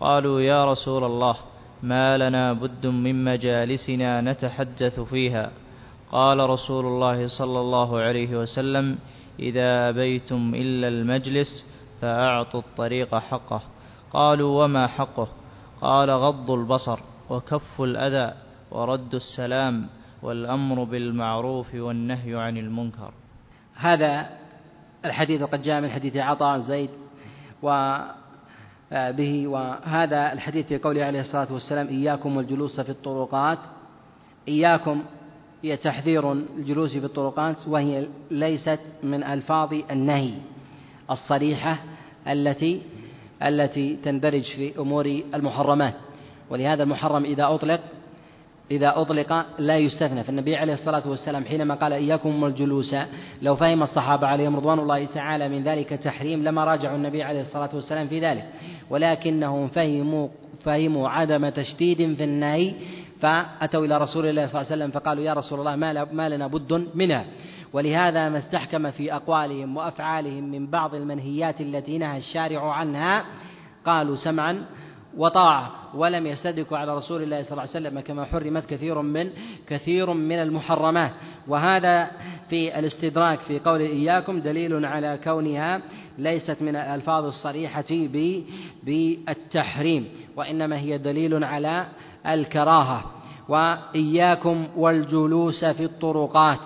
قالوا 0.00 0.40
يا 0.40 0.72
رسول 0.72 1.04
الله 1.04 1.36
ما 1.82 2.18
لنا 2.18 2.52
بد 2.52 2.86
من 2.86 3.24
مجالسنا 3.24 4.20
نتحدث 4.20 5.00
فيها 5.00 5.50
قال 6.12 6.50
رسول 6.50 6.84
الله 6.84 7.26
صلى 7.26 7.60
الله 7.60 8.00
عليه 8.00 8.36
وسلم 8.36 8.98
إذا 9.38 9.88
أبيتم 9.88 10.54
إلا 10.54 10.88
المجلس 10.88 11.66
فأعطوا 12.00 12.60
الطريق 12.60 13.14
حقه. 13.14 13.62
قالوا 14.12 14.64
وما 14.64 14.86
حقه؟ 14.86 15.28
قال 15.80 16.10
غض 16.10 16.50
البصر 16.50 16.98
وكف 17.30 17.80
الأذى 17.80 18.34
ورد 18.70 19.14
السلام 19.14 19.86
والأمر 20.22 20.84
بالمعروف 20.84 21.74
والنهي 21.74 22.34
عن 22.36 22.56
المنكر. 22.56 23.12
هذا 23.74 24.26
الحديث 25.04 25.42
قد 25.42 25.62
جاء 25.62 25.80
من 25.80 25.90
حديث 25.90 26.16
عطاء 26.16 26.58
زيد 26.58 26.90
وبه 27.62 29.48
وهذا 29.48 30.32
الحديث 30.32 30.66
في 30.66 30.78
قوله 30.78 31.04
عليه 31.04 31.20
الصلاة 31.20 31.52
والسلام 31.52 31.88
إياكم 31.88 32.36
والجلوس 32.36 32.80
في 32.80 32.90
الطرقات 32.90 33.58
إياكم 34.48 35.02
هي 35.62 35.76
تحذير 35.76 36.32
الجلوس 36.32 36.96
في 36.96 37.04
الطرقات 37.04 37.68
وهي 37.68 38.06
ليست 38.30 38.80
من 39.02 39.22
ألفاظ 39.24 39.74
النهي 39.90 40.34
الصريحة 41.10 41.78
التي 42.28 42.82
التي 43.42 43.96
تندرج 43.96 44.42
في 44.42 44.78
أمور 44.78 45.22
المحرمات. 45.34 45.94
ولهذا 46.50 46.82
المحرم 46.82 47.24
إذا 47.24 47.44
أطلق 47.54 47.80
إذا 48.70 48.92
أطلق 49.00 49.46
لا 49.58 49.78
يستثنى. 49.78 50.24
فالنبي 50.24 50.56
عليه 50.56 50.72
الصلاة 50.72 51.08
والسلام 51.08 51.44
حينما 51.44 51.74
قال 51.74 51.92
إياكم 51.92 52.42
والجلوس 52.42 52.96
لو 53.42 53.56
فهم 53.56 53.82
الصحابة 53.82 54.26
عليهم 54.26 54.56
رضوان 54.56 54.78
الله 54.78 55.04
تعالى 55.04 55.48
من 55.48 55.62
ذلك 55.62 55.88
تحريم 55.88 56.42
لما 56.42 56.64
راجعوا 56.64 56.96
النبي 56.96 57.22
عليه 57.22 57.40
الصلاة 57.40 57.70
والسلام 57.74 58.08
في 58.08 58.20
ذلك. 58.20 58.44
ولكنهم 58.90 59.68
فهموا 59.68 60.28
فهموا 60.64 61.08
عدم 61.08 61.48
تشديد 61.48 62.14
في 62.14 62.24
النهي 62.24 62.74
فأتوا 63.22 63.84
إلى 63.84 63.98
رسول 63.98 64.26
الله 64.26 64.46
صلى 64.46 64.60
الله 64.60 64.72
عليه 64.72 64.82
وسلم 64.82 64.90
فقالوا 64.90 65.24
يا 65.24 65.34
رسول 65.34 65.58
الله 65.58 65.76
ما 66.12 66.28
لنا 66.28 66.46
بد 66.46 66.88
منها. 66.94 67.24
ولهذا 67.72 68.28
ما 68.28 68.38
استحكم 68.38 68.90
في 68.90 69.14
أقوالهم 69.14 69.76
وأفعالهم 69.76 70.44
من 70.44 70.66
بعض 70.66 70.94
المنهيات 70.94 71.60
التي 71.60 71.98
نهى 71.98 72.18
الشارع 72.18 72.72
عنها 72.72 73.24
قالوا 73.86 74.16
سمعا 74.16 74.64
وطاعة 75.16 75.70
ولم 75.94 76.26
يستدركوا 76.26 76.78
على 76.78 76.96
رسول 76.96 77.22
الله 77.22 77.42
صلى 77.42 77.52
الله 77.52 77.62
عليه 77.62 77.70
وسلم 77.70 78.00
كما 78.00 78.24
حرمت 78.24 78.66
كثير 78.66 79.02
من 79.02 79.30
كثير 79.68 80.12
من 80.12 80.38
المحرمات. 80.38 81.10
وهذا 81.48 82.10
في 82.50 82.78
الاستدراك 82.78 83.38
في 83.38 83.58
قول 83.58 83.80
إياكم 83.80 84.40
دليل 84.40 84.84
على 84.84 85.18
كونها 85.24 85.80
ليست 86.18 86.56
من 86.60 86.76
الألفاظ 86.76 87.24
الصريحة 87.24 87.84
بالتحريم 88.84 90.08
وإنما 90.36 90.78
هي 90.78 90.98
دليل 90.98 91.44
على 91.44 91.86
الكراهة 92.26 93.04
وإياكم 93.48 94.66
والجلوس 94.76 95.64
في 95.64 95.84
الطرقات. 95.84 96.58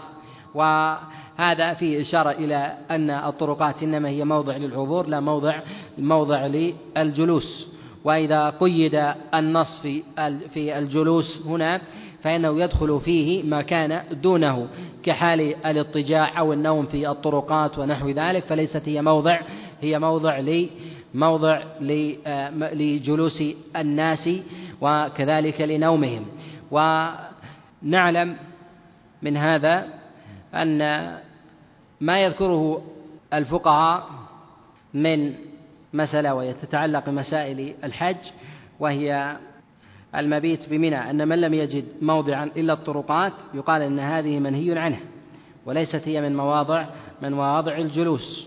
وهذا 0.55 1.75
فيه 1.75 2.03
إشارة 2.03 2.31
إلى 2.31 2.75
أن 2.91 3.11
الطرقات 3.11 3.83
إنما 3.83 4.09
هي 4.09 4.25
موضع 4.25 4.57
للعبور 4.57 5.07
لا 5.07 5.21
موضع 5.21 5.61
موضع 5.99 6.47
للجلوس. 6.47 7.67
وإذا 8.05 8.51
قيد 8.51 9.13
النص 9.35 9.81
في 9.83 10.03
في 10.55 10.79
الجلوس 10.79 11.43
هنا 11.47 11.81
فإنه 12.23 12.61
يدخل 12.61 13.01
فيه 13.05 13.43
ما 13.43 13.63
كان 13.63 14.03
دونه 14.23 14.67
كحال 15.03 15.41
الاضطجاع 15.67 16.39
أو 16.39 16.53
النوم 16.53 16.87
في 16.87 17.11
الطرقات 17.11 17.79
ونحو 17.79 18.09
ذلك. 18.09 18.45
فليست 18.45 18.89
هي 18.89 19.03
موضع 19.03 19.41
هي 19.81 19.99
موضع 19.99 20.39
لي 20.39 20.71
موضع 21.15 21.63
لجلوس 22.73 23.43
الناس. 23.77 24.31
وكذلك 24.81 25.61
لنومهم. 25.61 26.27
ونعلم 26.71 28.37
من 29.23 29.37
هذا 29.37 29.87
أن 30.55 30.79
ما 32.01 32.21
يذكره 32.25 32.83
الفقهاء 33.35 34.07
من 34.95 35.35
مسألة 35.93 36.35
وهي 36.35 36.53
تتعلق 36.53 37.09
بمسائل 37.09 37.75
الحج 37.85 38.17
وهي 38.81 39.37
المبيت 40.17 40.69
بمنى 40.69 41.11
أن 41.11 41.29
من 41.29 41.41
لم 41.41 41.55
يجد 41.55 41.85
موضعا 42.03 42.45
إلا 42.45 42.73
الطرقات 42.73 43.33
يقال 43.55 43.83
أن 43.83 43.99
هذه 43.99 44.39
منهي 44.39 44.79
عنه 44.79 45.01
وليست 45.67 46.09
هي 46.09 46.21
من 46.21 46.37
مواضع 46.37 46.87
من 47.23 47.33
مواضع 47.33 47.79
الجلوس. 47.79 48.47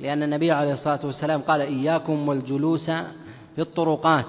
لأن 0.00 0.22
النبي 0.22 0.52
عليه 0.52 0.72
الصلاة 0.72 1.06
والسلام 1.06 1.40
قال 1.40 1.60
إياكم 1.60 2.28
والجلوس 2.28 2.90
في 3.54 3.58
الطرقات 3.58 4.26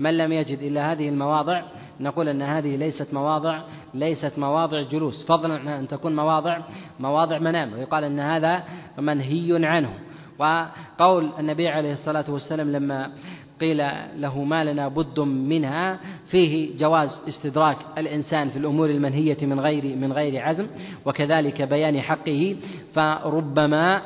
ومن 0.00 0.16
لم 0.16 0.32
يجد 0.32 0.58
إلا 0.58 0.92
هذه 0.92 1.08
المواضع 1.08 1.62
نقول 2.00 2.28
أن 2.28 2.42
هذه 2.42 2.76
ليست 2.76 3.06
مواضع 3.12 3.62
ليست 3.94 4.32
مواضع 4.38 4.82
جلوس. 4.82 5.26
فضلا 5.26 5.54
عن 5.54 5.68
أن 5.68 5.88
تكون 5.88 6.16
مواضع 6.16 6.60
مواضع 7.00 7.38
منام 7.38 7.72
ويقال 7.72 8.04
أن 8.04 8.20
هذا 8.20 8.62
منهي 8.98 9.66
عنه. 9.66 9.90
وقول 10.38 11.28
النبي 11.38 11.68
عليه 11.68 11.92
الصلاة 11.92 12.24
والسلام 12.28 12.72
لما 12.72 13.12
قيل 13.60 13.82
له 14.16 14.44
ما 14.44 14.64
لنا 14.64 14.88
بد 14.88 15.20
منها 15.20 15.98
فيه 16.30 16.78
جواز 16.78 17.22
استدراك 17.28 17.76
الإنسان 17.98 18.50
في 18.50 18.56
الأمور 18.56 18.90
المنهية 18.90 19.46
من 19.46 19.60
غير 19.60 19.96
من 19.96 20.12
غير 20.12 20.42
عزم 20.42 20.66
وكذلك 21.06 21.62
بيان 21.62 22.00
حقه. 22.00 22.56
فربما 22.94 24.02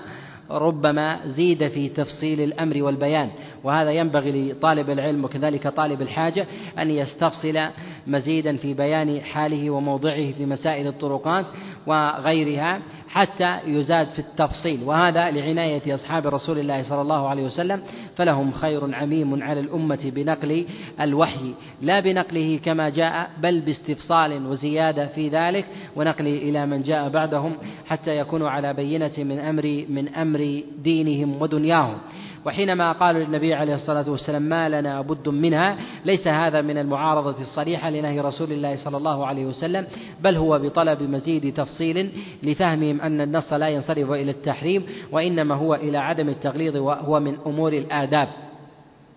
ربما 0.50 1.20
زيد 1.26 1.68
في 1.68 1.88
تفصيل 1.88 2.40
الأمر 2.40 2.82
والبيان 2.82 3.30
وهذا 3.64 3.90
ينبغي 3.90 4.52
لطالب 4.52 4.90
العلم 4.90 5.24
وكذلك 5.24 5.68
طالب 5.68 6.02
الحاجة 6.02 6.46
أن 6.78 6.90
يستفصل 6.90 7.60
مزيدا 8.06 8.56
في 8.56 8.74
بيان 8.74 9.20
حاله 9.20 9.70
وموضعه 9.70 10.32
في 10.32 10.46
مسائل 10.46 10.86
الطرقات 10.86 11.46
وغيرها 11.86 12.80
حتى 13.08 13.58
يزاد 13.66 14.08
في 14.08 14.18
التفصيل. 14.18 14.82
وهذا 14.84 15.30
لعناية 15.30 15.94
أصحاب 15.94 16.26
رسول 16.26 16.58
الله 16.58 16.82
صلى 16.82 17.02
الله 17.02 17.28
عليه 17.28 17.44
وسلم 17.46 17.82
فلهم 18.16 18.52
خير 18.52 18.94
عميم 18.94 19.42
على 19.42 19.60
الأمة 19.60 20.12
بنقل 20.14 20.66
الوحي. 21.00 21.54
لا 21.82 22.00
بنقله 22.00 22.60
كما 22.64 22.88
جاء 22.88 23.30
بل 23.42 23.60
باستفصال 23.60 24.46
وزيادة 24.46 25.06
في 25.06 25.28
ذلك. 25.28 25.64
ونقله 25.96 26.36
إلى 26.38 26.66
من 26.66 26.82
جاء 26.82 27.08
بعدهم 27.08 27.52
حتى 27.86 28.18
يكونوا 28.18 28.50
على 28.50 28.74
بينة 28.74 29.12
من 29.18 29.38
أمر 29.38 29.84
من 29.88 30.08
أمر 30.08 30.62
دينهم 30.82 31.42
ودنياهم. 31.42 31.98
وحينما 32.44 32.92
قالوا 32.92 33.24
للنبي 33.24 33.54
عليه 33.54 33.74
الصلاة 33.74 34.10
والسلام 34.10 34.42
ما 34.42 34.68
لنا 34.68 35.00
بد 35.00 35.28
منها 35.28 35.76
ليس 36.04 36.28
هذا 36.28 36.60
من 36.62 36.78
المعارضة 36.78 37.40
الصريحة 37.40 37.90
لنهي 37.90 38.20
رسول 38.20 38.52
الله 38.52 38.76
صلى 38.76 38.96
الله 38.96 39.26
عليه 39.26 39.46
وسلم 39.46 39.86
بل 40.20 40.36
هو 40.36 40.58
بطلب 40.58 41.02
مزيد 41.02 41.54
تفصيل 41.54 42.10
لفهمهم 42.42 43.00
أن 43.00 43.20
النص 43.20 43.52
لا 43.52 43.68
ينصرف 43.68 44.10
إلى 44.10 44.30
التحريم 44.30 44.86
وإنما 45.12 45.54
هو 45.54 45.74
إلى 45.74 45.98
عدم 45.98 46.28
التغليظ 46.28 46.76
وهو 46.76 47.20
من 47.20 47.36
أمور 47.46 47.72
الآداب 47.72 48.28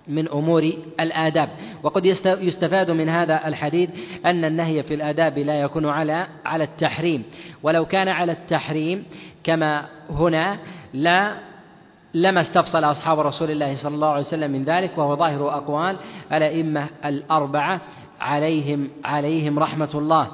من 0.07 0.27
أمور 0.27 0.63
الآداب. 1.00 1.50
وقد 1.84 2.05
يستفاد 2.25 2.91
من 2.91 3.10
هذا 3.10 3.48
الحديث 3.48 3.89
أن 4.25 4.46
النهي 4.46 4.84
في 4.84 4.93
الآداب 4.93 5.38
لا 5.38 5.62
يكون 5.62 5.86
على 5.86 6.27
على 6.46 6.63
التحريم. 6.63 7.24
ولو 7.63 7.86
كان 7.86 8.07
على 8.07 8.31
التحريم 8.31 9.05
كما 9.43 9.86
هنا 10.10 10.57
لا 10.93 11.34
لما 12.13 12.41
استفصل 12.41 12.83
أصحاب 12.83 13.19
رسول 13.19 13.51
الله 13.51 13.75
صلى 13.75 13.95
الله 13.95 14.07
عليه 14.07 14.25
وسلم 14.25 14.51
من 14.51 14.63
ذلك 14.63 14.97
وهو 14.97 15.15
ظاهر 15.15 15.49
أقوال 15.49 15.95
الأئمة 16.33 16.87
الأربعة 17.05 17.81
عليهم 18.21 18.89
عليهم 19.05 19.59
رحمة 19.59 19.89
الله. 19.95 20.27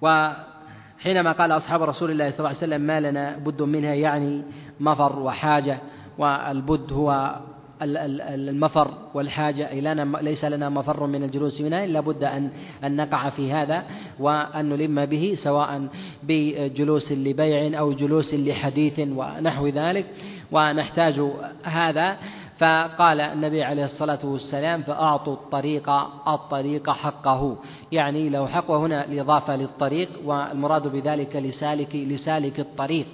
وحينما 0.00 1.32
قال 1.32 1.52
أصحاب 1.52 1.82
رسول 1.82 2.10
الله 2.10 2.30
صلى 2.30 2.38
الله 2.38 2.48
عليه 2.48 2.58
وسلم 2.58 2.80
ما 2.80 3.00
لنا 3.00 3.36
بد 3.36 3.62
منها 3.62 3.94
يعني 3.94 4.42
مفر 4.80 5.18
وحاجة 5.18 5.78
والبد 6.18 6.92
هو 6.92 7.36
المفر 7.82 8.94
والحاجة 9.14 9.80
لنا 9.80 10.18
ليس 10.20 10.44
لنا 10.44 10.68
مفر 10.68 11.06
من 11.06 11.22
الجلوس 11.22 11.60
منها 11.60 11.84
إلا 11.84 12.00
بد 12.00 12.24
أن 12.24 12.50
أن 12.84 12.96
نقع 12.96 13.30
في 13.30 13.52
هذا 13.52 13.82
وأن 14.18 14.68
نلم 14.68 15.04
به 15.04 15.36
سواء 15.42 15.88
بجلوس 16.22 17.12
لبيع 17.12 17.78
أو 17.78 17.92
جلوس 17.92 18.34
لحديث 18.34 18.98
ونحو 18.98 19.68
ذلك. 19.68 20.06
ونحتاج 20.52 21.30
هذا. 21.64 22.16
فقال 22.58 23.20
النبي 23.20 23.64
عليه 23.64 23.84
الصلاة 23.84 24.18
والسلام 24.24 24.82
فأعطوا 24.82 25.34
الطريق 25.34 25.90
الطريق 26.28 26.90
حقه. 26.90 27.56
يعني 27.92 28.28
له 28.28 28.46
حق 28.46 28.70
وهنا 28.70 29.04
الإضافة 29.04 29.56
للطريق 29.56 30.08
والمراد 30.24 30.88
بذلك 30.88 31.36
لسالك 31.36 31.96
لسالك 31.96 32.60
الطريق. 32.60 33.06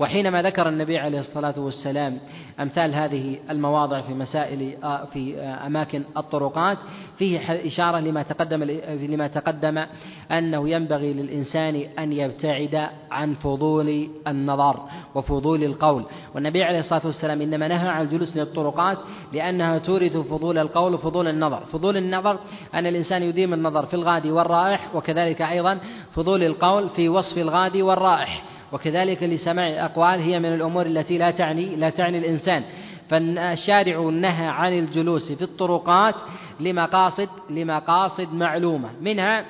وحينما 0.00 0.42
ذكر 0.42 0.68
النبي 0.68 0.98
عليه 0.98 1.20
الصلاة 1.20 1.54
والسلام 1.58 2.18
أمثال 2.60 2.94
هذه 2.94 3.38
المواضع 3.50 4.00
في 4.00 4.14
مسائل 4.14 4.74
آه، 4.84 5.04
في 5.04 5.38
آه، 5.38 5.66
أماكن 5.66 6.02
الطرقات 6.16 6.78
فيه 7.18 7.40
إشارة 7.66 7.98
لما 7.98 8.22
تقدم 8.22 8.62
لما 9.00 9.26
تقدم 9.26 9.86
أنه 10.30 10.68
ينبغي 10.68 11.12
للإنسان 11.12 11.74
أن 11.98 12.12
يبتعد 12.12 12.88
عن 13.10 13.34
فضول 13.34 14.08
النظر 14.28 14.80
وفضول 15.14 15.64
القول. 15.64 16.04
والنبي 16.34 16.64
عليه 16.64 16.80
الصلاة 16.80 17.06
والسلام 17.06 17.42
إنما 17.42 17.68
نهى 17.68 17.88
عن 17.88 18.02
الجلوس 18.02 18.36
للطرقات 18.36 18.98
لأنها 19.32 19.78
تورث 19.78 20.16
فضول 20.16 20.58
القول 20.58 20.94
وفضول 20.94 21.28
النظر. 21.28 21.60
فضول 21.72 21.96
النظر 21.96 22.38
أن 22.74 22.86
الإنسان 22.86 23.22
يديم 23.22 23.54
النظر 23.54 23.86
في 23.86 23.94
الغادي 23.94 24.30
والرائح 24.30 24.94
وكذلك 24.94 25.42
أيضا 25.42 25.78
فضول 26.14 26.42
القول 26.42 26.88
في 26.88 27.08
وصف 27.08 27.38
الغادي 27.38 27.82
والرائح. 27.82 28.59
وكذلك 28.72 29.22
لسماع 29.22 29.68
الأقوال 29.68 30.20
هي 30.20 30.38
من 30.38 30.54
الأمور 30.54 30.86
التي 30.86 31.18
لا 31.18 31.30
تعني 31.30 31.76
لا 31.76 31.90
تعني 31.90 32.18
الإنسان. 32.18 32.64
فالشارع 33.08 34.00
نهى 34.00 34.46
عن 34.46 34.78
الجلوس 34.78 35.32
في 35.32 35.42
الطرقات 35.42 36.14
لمقاصد 36.60 37.28
لمقاصد 37.50 38.34
معلومة. 38.34 38.88
منها 39.00 39.44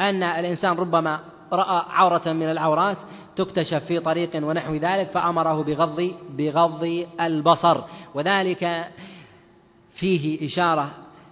أن 0.00 0.22
الإنسان 0.22 0.76
ربما 0.76 1.20
رأى 1.52 1.82
عورة 1.90 2.32
من 2.32 2.50
العورات 2.50 2.96
تكتشف 3.36 3.84
في 3.84 4.00
طريق 4.00 4.30
ونحو 4.34 4.74
ذلك 4.74 5.10
فأمره 5.10 5.62
بغض 5.62 6.10
بغض 6.38 7.06
البصر. 7.20 7.80
وذلك 8.14 8.88
فيه 9.94 10.46
إشارة 10.46 10.90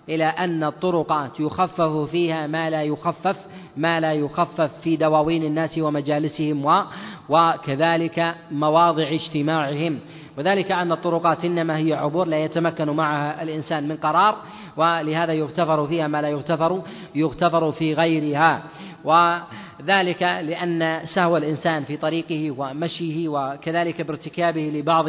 إلى 0.08 0.24
أن 0.24 0.64
الطرقات 0.64 1.40
يخفف 1.40 2.10
فيها 2.10 2.46
ما 2.46 2.70
لا 2.70 2.82
يخفف 2.82 3.36
ما 3.76 4.00
لا 4.00 4.12
يخفف 4.12 4.70
في 4.82 4.96
دواوين 4.96 5.44
الناس 5.44 5.78
ومجالسهم 5.78 6.64
و 6.64 6.82
وكذلك 7.28 8.34
مواضع 8.50 9.08
اجتماعهم. 9.08 9.98
وذلك 10.38 10.72
أن 10.72 10.92
الطرقات 10.92 11.44
إنما 11.44 11.76
هي 11.76 11.94
عبور 11.94 12.26
لا 12.26 12.44
يتمكن 12.44 12.90
معها 12.90 13.42
الإنسان 13.42 13.88
من 13.88 13.96
قرار 13.96 14.36
ولهذا 14.76 15.32
يغتفر 15.32 15.86
فيها 15.86 16.06
ما 16.06 16.22
لا 16.22 16.28
يغتفر 16.28 16.82
يغتفر 17.14 17.72
في 17.72 17.94
غيرها. 17.94 18.62
وذلك 19.04 20.22
لأن 20.22 21.00
سهو 21.04 21.36
الإنسان 21.36 21.84
في 21.84 21.96
طريقه 21.96 22.50
ومشيه 22.58 23.28
وكذلك 23.28 24.02
بارتكابه 24.02 24.60
لبعض 24.74 25.06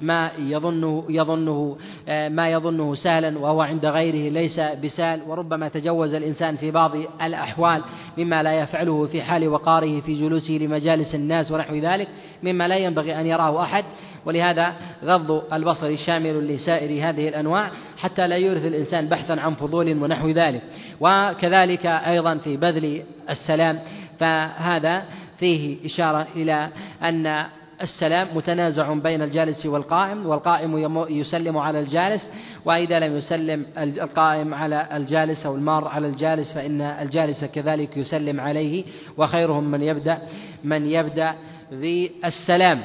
ما 0.00 0.30
يظنه 0.38 1.04
يظنه 1.08 1.76
ما 2.08 2.48
يظنه 2.48 2.94
سهلا 2.94 3.38
وهو 3.38 3.60
عند 3.60 3.86
غيره 3.86 4.32
ليس 4.32 4.60
بسهل 4.60 5.22
وربما 5.22 5.68
تجوز 5.68 6.14
الإنسان 6.14 6.56
في 6.56 6.70
بعض 6.70 6.90
الأحوال 7.22 7.82
مما 8.18 8.42
لا 8.42 8.52
يفعله 8.52 9.06
في 9.06 9.22
حال 9.22 9.48
وقاره 9.48 10.00
في 10.00 10.20
جلوسه 10.20 10.52
لمجالس 10.52 11.14
الناس 11.14 11.52
ونحو 11.52 11.74
ذلك 11.74 12.08
مما 12.42 12.68
لا 12.68 12.76
ينبغي 12.76 13.20
أن 13.20 13.26
يراه 13.26 13.62
أحد. 13.62 13.84
ولهذا 14.26 14.72
غض 15.04 15.52
البصر 15.52 15.96
شامل 15.96 16.48
لسائر 16.48 17.08
هذه 17.08 17.28
الأنواع 17.28 17.70
حتى 17.96 18.28
لا 18.28 18.36
يورث 18.36 18.66
الإنسان 18.66 19.08
بحثا 19.08 19.32
عن 19.32 19.54
فضول 19.54 20.02
ونحو 20.02 20.28
ذلك. 20.28 20.62
وكذلك 21.00 21.86
أيضا 21.86 22.34
في 22.34 22.56
بذل 22.56 23.02
السلام 23.30 23.80
فهذا 24.18 25.02
فيه 25.38 25.86
إشارة 25.86 26.26
إلى 26.36 26.68
أن 27.02 27.46
السلام 27.84 28.28
متنازع 28.34 28.94
بين 28.94 29.22
الجالس 29.22 29.66
والقائم 29.66 30.26
والقائم 30.26 31.04
يسلم 31.08 31.58
على 31.58 31.80
الجالس 31.80 32.30
وإذا 32.64 32.98
لم 33.00 33.16
يسلم 33.16 33.66
القائم 33.78 34.54
على 34.54 34.88
الجالس 34.92 35.46
أو 35.46 35.54
المار 35.54 35.88
على 35.88 36.06
الجالس 36.06 36.52
فإن 36.52 36.80
الجالس 36.80 37.44
كذلك 37.44 37.96
يسلم 37.96 38.40
عليه 38.40 38.84
وخيرهم 39.16 39.70
من 39.70 39.82
يبدأ 39.82 40.18
من 40.64 40.86
يبدأ 40.86 41.34
بالسلام. 41.72 42.82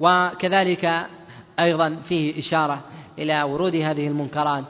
وكذلك 0.00 1.06
أيضا 1.60 1.96
فيه 2.08 2.40
إشارة 2.40 2.80
إلى 3.18 3.42
ورود 3.42 3.76
هذه 3.76 4.08
المنكرات 4.08 4.64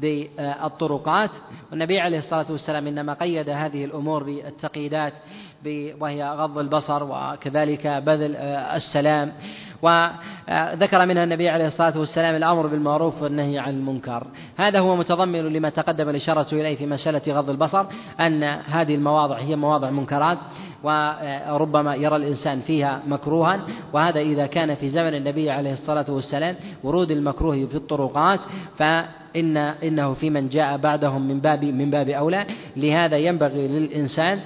بالطرقات. 0.00 1.30
والنبي 1.70 2.00
عليه 2.00 2.18
الصلاة 2.18 2.46
والسلام 2.50 2.86
إنما 2.86 3.12
قيد 3.12 3.48
هذه 3.48 3.84
الأمور 3.84 4.22
بالتقييدات 4.24 5.12
وهي 6.00 6.30
غض 6.30 6.58
البصر 6.58 7.02
وكذلك 7.02 7.86
بذل 7.86 8.36
السلام. 8.36 9.32
وذكر 9.82 11.06
منها 11.06 11.24
النبي 11.24 11.48
عليه 11.48 11.66
الصلاة 11.66 11.98
والسلام 11.98 12.36
الأمر 12.36 12.66
بالمعروف 12.66 13.22
والنهي 13.22 13.58
عن 13.58 13.74
المنكر. 13.74 14.26
هذا 14.56 14.80
هو 14.80 14.96
متضمن 14.96 15.40
لما 15.40 15.68
تقدم 15.68 16.08
الإشارة 16.08 16.46
إليه 16.52 16.76
في 16.76 16.86
مسألة 16.86 17.22
غض 17.28 17.50
البصر 17.50 17.86
أن 18.20 18.42
هذه 18.44 18.94
المواضع 18.94 19.38
هي 19.38 19.56
مواضع 19.56 19.90
منكرات 19.90 20.38
وربما 20.82 21.94
يرى 21.94 22.16
الإنسان 22.16 22.60
فيها 22.60 23.02
مكروها. 23.06 23.60
وهذا 23.92 24.20
إذا 24.20 24.46
كان 24.46 24.74
في 24.74 24.90
زمن 24.90 25.14
النبي 25.14 25.50
عليه 25.50 25.72
الصلاة 25.72 26.06
والسلام 26.08 26.56
ورود 26.84 27.10
المكروه 27.10 27.66
في 27.66 27.74
الطرقات 27.74 28.40
ف 28.78 28.82
إن 29.36 29.56
إنه 29.56 30.14
في 30.14 30.30
من 30.30 30.48
جاء 30.48 30.76
بعدهم 30.76 31.28
من 31.28 31.40
باب 31.40 31.64
من 31.64 31.90
باب 31.90 32.08
أولى. 32.08 32.46
لهذا 32.76 33.16
ينبغي 33.16 33.68
للإنسان 33.68 34.40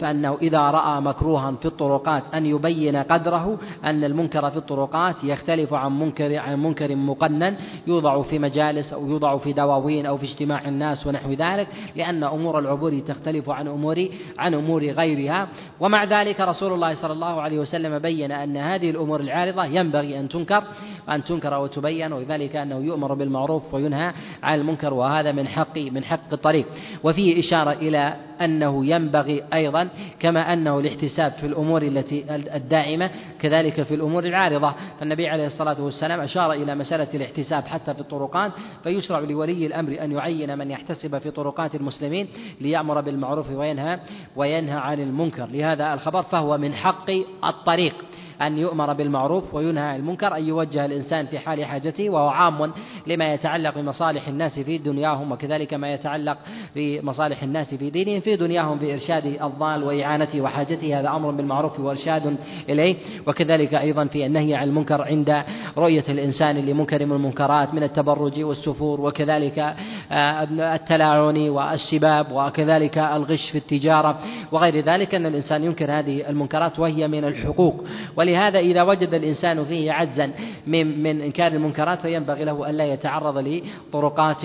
فأنه 0.00 0.38
إذا 0.42 0.58
رأى 0.58 1.00
مكروها 1.00 1.52
في 1.52 1.66
الطرقات 1.66 2.34
أن 2.34 2.46
يبين 2.46 2.96
قدره 2.96 3.58
أن 3.84 4.04
المنكر 4.04 4.50
في 4.50 4.56
الطرقات 4.56 5.16
يختلف 5.24 5.74
عن 5.74 5.98
منكر 5.98 6.36
عن 6.36 6.62
منكر 6.62 6.96
مقنن 6.96 7.56
يوضع 7.86 8.22
في 8.22 8.38
مجالس 8.38 8.92
أو 8.92 9.08
يوضع 9.08 9.38
في 9.38 9.52
دواوين 9.52 10.06
أو 10.06 10.18
في 10.18 10.26
اجتماع 10.26 10.68
الناس 10.68 11.06
ونحو 11.06 11.32
ذلك 11.32 11.68
لأن 11.96 12.24
أمور 12.24 12.58
العبور 12.58 12.98
تختلف 12.98 13.50
عن 13.50 13.68
أمور 13.68 14.08
عن 14.38 14.54
أمور 14.54 14.84
غيرها. 14.84 15.48
ومع 15.80 16.04
ذلك 16.04 16.40
رسول 16.40 16.72
الله 16.72 16.94
صلى 16.94 17.12
الله 17.12 17.40
عليه 17.40 17.58
وسلم 17.58 17.98
بين 17.98 18.32
أن 18.32 18.56
هذه 18.56 18.90
الأمور 18.90 19.20
العارضة 19.20 19.64
ينبغي 19.64 20.20
أن 20.20 20.28
تنكر 20.28 20.62
أن 21.08 21.24
تنكر 21.24 21.58
وتبين 21.58 22.12
وذلك 22.12 22.56
أنه 22.56 22.78
يؤمر 22.78 23.14
بالمعروف 23.14 23.74
وينهى 23.74 24.12
عن 24.42 24.58
المنكر 24.58 24.94
وهذا 24.94 25.32
من 25.32 25.48
حق 25.48 25.78
من 25.78 26.04
حق 26.04 26.32
الطريق. 26.32 26.66
وفيه 27.04 27.40
إشارة 27.40 27.72
إلى 27.72 28.29
أنه 28.40 28.86
ينبغي 28.86 29.42
أيضا 29.54 29.88
كما 30.20 30.52
أنه 30.52 30.78
الاحتساب 30.78 31.32
في 31.32 31.46
الأمور 31.46 31.82
التي 31.82 32.24
الدائمة 32.54 33.10
كذلك 33.40 33.82
في 33.82 33.94
الأمور 33.94 34.24
العارضة. 34.24 34.74
فالنبي 35.00 35.28
عليه 35.28 35.46
الصلاة 35.46 35.82
والسلام 35.82 36.20
أشار 36.20 36.52
إلى 36.52 36.74
مسألة 36.74 37.08
الاحتساب 37.14 37.64
حتى 37.64 37.94
في 37.94 38.00
الطرقات 38.00 38.52
فيشرع 38.82 39.18
لولي 39.18 39.66
الأمر 39.66 39.96
أن 40.04 40.12
يعين 40.12 40.58
من 40.58 40.70
يحتسب 40.70 41.18
في 41.18 41.30
طرقات 41.30 41.74
المسلمين 41.74 42.28
ليأمر 42.60 43.00
بالمعروف 43.00 43.50
وينهى 43.50 44.00
وينهى 44.36 44.78
عن 44.78 45.00
المنكر. 45.00 45.46
لهذا 45.46 45.94
الخبر 45.94 46.22
فهو 46.22 46.58
من 46.58 46.74
حق 46.74 47.10
الطريق. 47.44 47.94
أن 48.42 48.58
يؤمر 48.58 48.92
بالمعروف 48.92 49.54
وينهى 49.54 49.82
عن 49.82 49.96
المنكر 49.96 50.36
أن 50.36 50.44
يوجه 50.44 50.84
الإنسان 50.84 51.26
في 51.26 51.38
حال 51.38 51.64
حاجته 51.64 52.10
وهو 52.10 52.28
عام 52.28 52.72
لما 53.06 53.34
يتعلق 53.34 53.78
بمصالح 53.78 54.28
الناس 54.28 54.58
في 54.58 54.78
دنياهم 54.78 55.32
وكذلك 55.32 55.74
ما 55.74 55.92
يتعلق 55.94 56.38
بمصالح 56.76 57.42
الناس 57.42 57.74
في 57.74 57.90
دينهم 57.90 58.20
في 58.20 58.36
دنياهم 58.36 58.78
بإرشاد 58.78 59.26
الضال 59.26 59.84
وإعانته 59.84 60.40
وحاجته. 60.40 61.00
هذا 61.00 61.08
أمر 61.08 61.30
بالمعروف 61.30 61.80
وإرشاد 61.80 62.36
إليه. 62.68 62.96
وكذلك 63.26 63.74
أيضا 63.74 64.04
في 64.04 64.26
النهي 64.26 64.54
عن 64.54 64.68
المنكر 64.68 65.02
عند 65.02 65.44
رؤية 65.76 66.04
الإنسان 66.08 66.56
لمنكر 66.56 67.06
من 67.06 67.12
المنكرات 67.12 67.74
من 67.74 67.82
التبرج 67.82 68.42
والسفور 68.42 69.00
وكذلك 69.00 69.74
التلاعن 70.12 71.48
والسباب 71.48 72.26
وكذلك 72.32 72.98
الغش 72.98 73.50
في 73.50 73.58
التجارة 73.58 74.18
وغير 74.52 74.84
ذلك 74.84 75.14
أن 75.14 75.26
الإنسان 75.26 75.64
ينكر 75.64 75.98
هذه 75.98 76.30
المنكرات 76.30 76.78
وهي 76.78 77.08
من 77.08 77.24
الحقوق. 77.24 77.84
ولهذا 78.16 78.58
إذا 78.58 78.82
وجد 78.82 79.14
الإنسان 79.14 79.64
فيه 79.64 79.92
عجزا 79.92 80.32
من 80.66 81.02
من 81.02 81.20
إنكار 81.20 81.52
المنكرات 81.52 82.00
فينبغي 82.00 82.44
له 82.44 82.70
ألا 82.70 82.84
يتعرض 82.84 83.38
لطرقات 83.38 84.42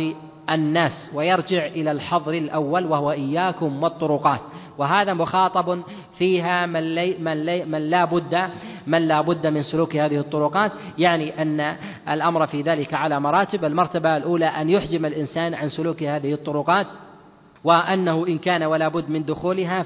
الناس 0.50 1.12
ويرجع 1.14 1.66
إلى 1.66 1.92
الحظر 1.92 2.34
الأول 2.34 2.86
وهو 2.86 3.12
إياكم 3.12 3.84
والطرقات. 3.84 4.40
وهذا 4.78 5.14
مخاطب 5.14 5.80
فيها 6.18 6.66
من, 6.66 6.96
لي 6.96 7.16
من, 7.20 7.46
لي 7.46 7.66
من 7.66 7.80
لا 7.90 8.06
بد 8.06 8.50
من 8.88 9.08
لا 9.08 9.22
بد 9.22 9.48
من 9.48 9.64
سلوك 9.64 9.96
هذه 9.96 10.18
الطرقات 10.18 10.72
يعني 10.98 11.42
أن 11.42 11.76
الأمر 12.10 12.48
في 12.48 12.62
ذلك 12.62 12.94
على 12.94 13.20
مراتب 13.20 13.66
المرتبة 13.66 14.18
الأولى 14.18 14.46
أن 14.46 14.70
يحجم 14.70 15.06
الإنسان 15.06 15.54
عن 15.54 15.70
سلوك 15.70 16.04
هذه 16.04 16.34
الطرقات. 16.34 16.88
وأنه 17.66 18.28
إن 18.28 18.38
كان 18.38 18.64
ولا 18.64 18.88
بد 18.88 19.10
من 19.10 19.26
دخولها 19.26 19.84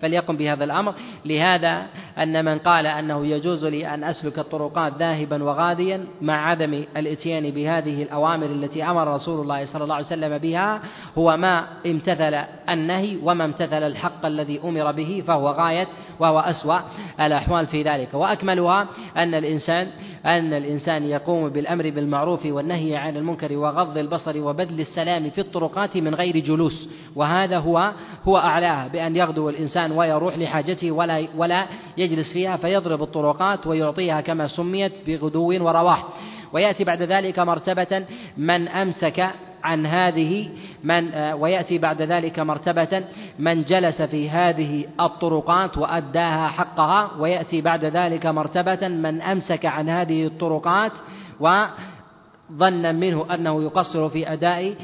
فليقم 0.00 0.36
بهذا 0.36 0.64
الأمر. 0.64 0.94
لهذا 1.24 1.86
أن 2.18 2.44
من 2.44 2.58
قال 2.58 2.86
أنه 2.86 3.26
يجوز 3.26 3.64
لي 3.64 3.94
أن 3.94 4.04
أسلك 4.04 4.38
الطرقات 4.38 4.92
ذاهبا 4.98 5.44
وغاديا 5.44 6.04
مع 6.22 6.48
عدم 6.48 6.84
الإتيان 6.96 7.50
بهذه 7.50 8.02
الأوامر 8.02 8.46
التي 8.46 8.84
أمر 8.84 9.14
رسول 9.14 9.42
الله 9.42 9.66
صلى 9.66 9.82
الله 9.84 9.94
عليه 9.94 10.06
وسلم 10.06 10.38
بها 10.38 10.80
هو 11.18 11.36
ما 11.36 11.64
امتثل 11.86 12.34
النهي 12.68 13.18
وما 13.22 13.44
امتثل 13.44 13.82
الحق 13.82 14.26
الذي 14.26 14.60
أمر 14.64 14.92
به 14.92 15.22
فهو 15.26 15.50
غاية 15.50 15.86
وهو 16.20 16.38
أسوأ 16.38 16.80
الأحوال 17.20 17.66
في 17.66 17.82
ذلك. 17.82 18.14
وأكملها 18.14 18.86
أن 19.16 19.34
الإنسان 19.34 19.86
أن 20.26 20.52
الإنسان 20.52 21.04
يقوم 21.04 21.48
بالأمر 21.48 21.90
بالمعروف 21.90 22.46
والنهي 22.46 22.96
عن 22.96 23.16
المنكر 23.16 23.56
وغض 23.56 23.98
البصر 23.98 24.40
وبذل 24.40 24.80
السلام 24.80 25.30
في 25.30 25.40
الطرقات 25.40 25.96
من 25.96 26.14
غير 26.14 26.38
جلوس. 26.38 26.67
وهذا 27.16 27.58
هو 27.58 27.92
هو 28.28 28.38
أعلاها 28.38 28.88
بأن 28.88 29.16
يغدو 29.16 29.48
الإنسان 29.48 29.92
ويروح 29.92 30.38
لحاجته 30.38 30.90
ولا 30.90 31.26
ولا 31.36 31.66
يجلس 31.96 32.32
فيها 32.32 32.56
فيضرب 32.56 33.02
الطرقات 33.02 33.66
ويعطيها 33.66 34.20
كما 34.20 34.48
سميت 34.48 34.92
بغدو 35.06 35.64
ورواح. 35.64 36.04
ويأتي 36.52 36.84
بعد 36.84 37.02
ذلك 37.02 37.38
مرتبة 37.38 38.04
من 38.36 38.68
أمسك 38.68 39.30
عن 39.64 39.86
هذه 39.86 40.48
من 40.84 41.12
آه، 41.12 41.36
ويأتي 41.36 41.78
بعد 41.78 42.02
ذلك 42.02 42.38
مرتبة 42.38 43.04
من 43.38 43.62
جلس 43.62 44.02
في 44.02 44.30
هذه 44.30 44.84
الطرقات 45.00 45.78
وأداها 45.78 46.48
حقها. 46.48 47.10
ويأتي 47.18 47.60
بعد 47.60 47.84
ذلك 47.84 48.26
مرتبة 48.26 48.88
من 48.88 49.22
أمسك 49.22 49.66
عن 49.66 49.88
هذه 49.88 50.26
الطرقات 50.26 50.92
وظن 51.40 52.94
منه 52.94 53.34
أنه 53.34 53.62
يقصر 53.62 54.08
في 54.08 54.32
أداء 54.32 54.74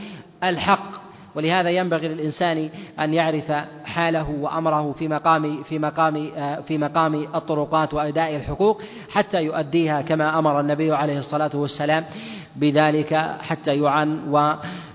الحق. 0.44 1.03
ولهذا 1.34 1.70
ينبغي 1.70 2.08
للإنسان 2.08 2.68
أن 3.00 3.14
يعرف 3.14 3.52
حاله 3.84 4.30
وأمره 4.30 4.92
في 4.92 5.08
مقام 5.08 5.62
في 5.62 5.78
مقام 5.78 6.30
في 6.68 6.78
مقام 6.78 7.14
الطرقات 7.14 7.94
وأداء 7.94 8.36
الحقوق 8.36 8.82
حتى 9.10 9.42
يؤديها 9.42 10.02
كما 10.02 10.38
أمر 10.38 10.60
النبي 10.60 10.92
عليه 10.92 11.18
الصلاة 11.18 11.50
والسلام 11.54 12.04
بذلك 12.56 13.14
حتى 13.40 13.74
يعان 13.74 14.18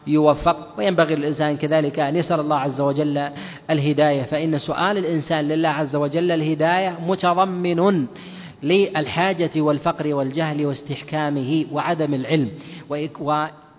ويوفق. 0.07 0.57
وينبغي 0.77 1.15
للإنسان 1.15 1.57
كذلك 1.57 1.99
أن 1.99 2.15
يسأل 2.15 2.39
الله 2.39 2.55
عز 2.57 2.81
وجل 2.81 3.29
الهداية. 3.69 4.23
فإن 4.23 4.59
سؤال 4.59 4.97
الإنسان 4.97 5.47
لله 5.47 5.69
عز 5.69 5.95
وجل 5.95 6.31
الهداية 6.31 6.97
متضمن 7.07 8.05
للحاجة 8.63 9.61
والفقر 9.61 10.13
والجهل 10.13 10.65
واستحكامه 10.65 11.65
وعدم 11.71 12.13
العلم. 12.13 12.49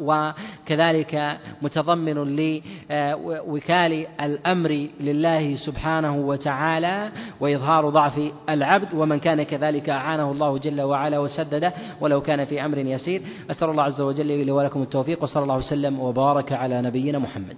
وكذلك 0.01 1.39
متضمن 1.63 2.15
لوكال 2.15 4.07
الأمر 4.21 4.89
لله 5.01 5.57
سبحانه 5.57 6.17
وتعالى 6.17 7.11
وإظهار 7.41 7.91
ضعف 7.91 8.33
العبد 8.49 8.95
ومن 8.95 9.19
كان 9.19 9.43
كذلك 9.43 9.89
أعانه 9.89 10.33
الله 10.33 10.59
جل 10.59 10.81
وعلا 10.81 11.19
وسدده 11.19 11.73
ولو 12.01 12.21
كان 12.21 12.45
في 12.45 12.65
أمر 12.65 12.79
يسير. 12.79 13.23
أسأل 13.51 13.71
الله 13.71 13.83
عز 13.83 14.01
وجل 14.01 14.27
لي 14.27 14.51
ولكم 14.51 14.83
التوفيق 14.83 15.23
وصلى 15.23 15.43
الله 15.43 15.57
وسلم 15.57 16.01
وبارك 16.01 16.53
على 16.53 16.83
نبينا 16.83 17.19
محمد. 17.19 17.57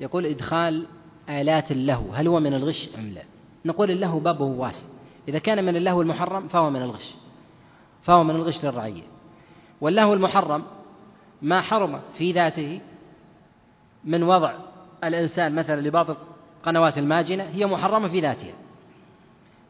يقول 0.00 0.26
إدخال 0.26 0.86
آلات 1.28 1.70
اللهو 1.70 2.12
هل 2.12 2.28
هو 2.28 2.40
من 2.40 2.54
الغش 2.54 2.88
أم 2.98 3.10
لا؟ 3.10 3.22
نقول 3.64 3.90
اللهو 3.90 4.18
بابه 4.18 4.44
واسع. 4.44 4.86
إذا 5.28 5.38
كان 5.38 5.64
من 5.64 5.76
اللهو 5.76 6.02
المحرم 6.02 6.48
فهو 6.48 6.70
من 6.70 6.82
الغش 6.82 7.14
فهو 8.02 8.24
من 8.24 8.34
الغش 8.34 8.64
للرعية. 8.64 9.02
واللهو 9.80 10.14
المحرم 10.14 10.62
ما 11.42 11.60
حرم 11.60 12.00
في 12.18 12.32
ذاته 12.32 12.80
من 14.04 14.22
وضع 14.22 14.52
الإنسان 15.04 15.54
مثلا 15.54 15.80
لبعض 15.80 16.06
القنوات 16.60 16.98
الماجنة 16.98 17.44
هي 17.44 17.66
محرمة 17.66 18.08
في 18.08 18.20
ذاتها 18.20 18.52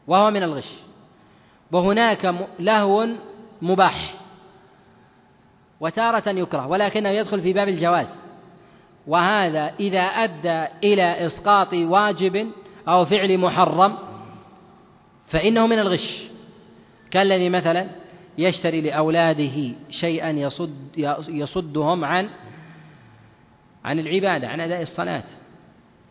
وهو 0.07 0.31
من 0.31 0.43
الغش. 0.43 0.69
وهناك 1.71 2.35
لهو 2.59 3.07
مباح 3.61 4.13
وتارة 5.79 6.29
يكره 6.29 6.67
ولكنه 6.67 7.09
يدخل 7.09 7.41
في 7.41 7.53
باب 7.53 7.69
الجواز. 7.69 8.07
وهذا 9.07 9.73
إذا 9.79 10.01
أدى 10.01 10.67
إلى 10.83 11.27
إسقاط 11.27 11.73
واجب 11.73 12.51
أو 12.87 13.05
فعل 13.05 13.37
محرم 13.37 13.97
فإنه 15.27 15.67
من 15.67 15.79
الغش. 15.79 16.21
كالذي 17.11 17.49
مثلا 17.49 17.87
يشتري 18.41 18.81
لأولاده 18.81 19.73
شيئا 19.89 20.29
يصد 20.29 20.75
يصدهم 21.29 22.05
عن 22.05 22.29
عن 23.85 23.99
العبادة 23.99 24.47
عن 24.47 24.59
أداء 24.59 24.81
الصلاة. 24.81 25.23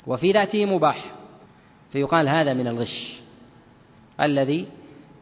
وفي 0.07 0.33
ذاته 0.33 0.64
مباح 0.64 1.05
فيقال 1.93 2.29
هذا 2.29 2.55
من 2.55 2.66
الغش 2.66 3.21
الذي 4.21 4.66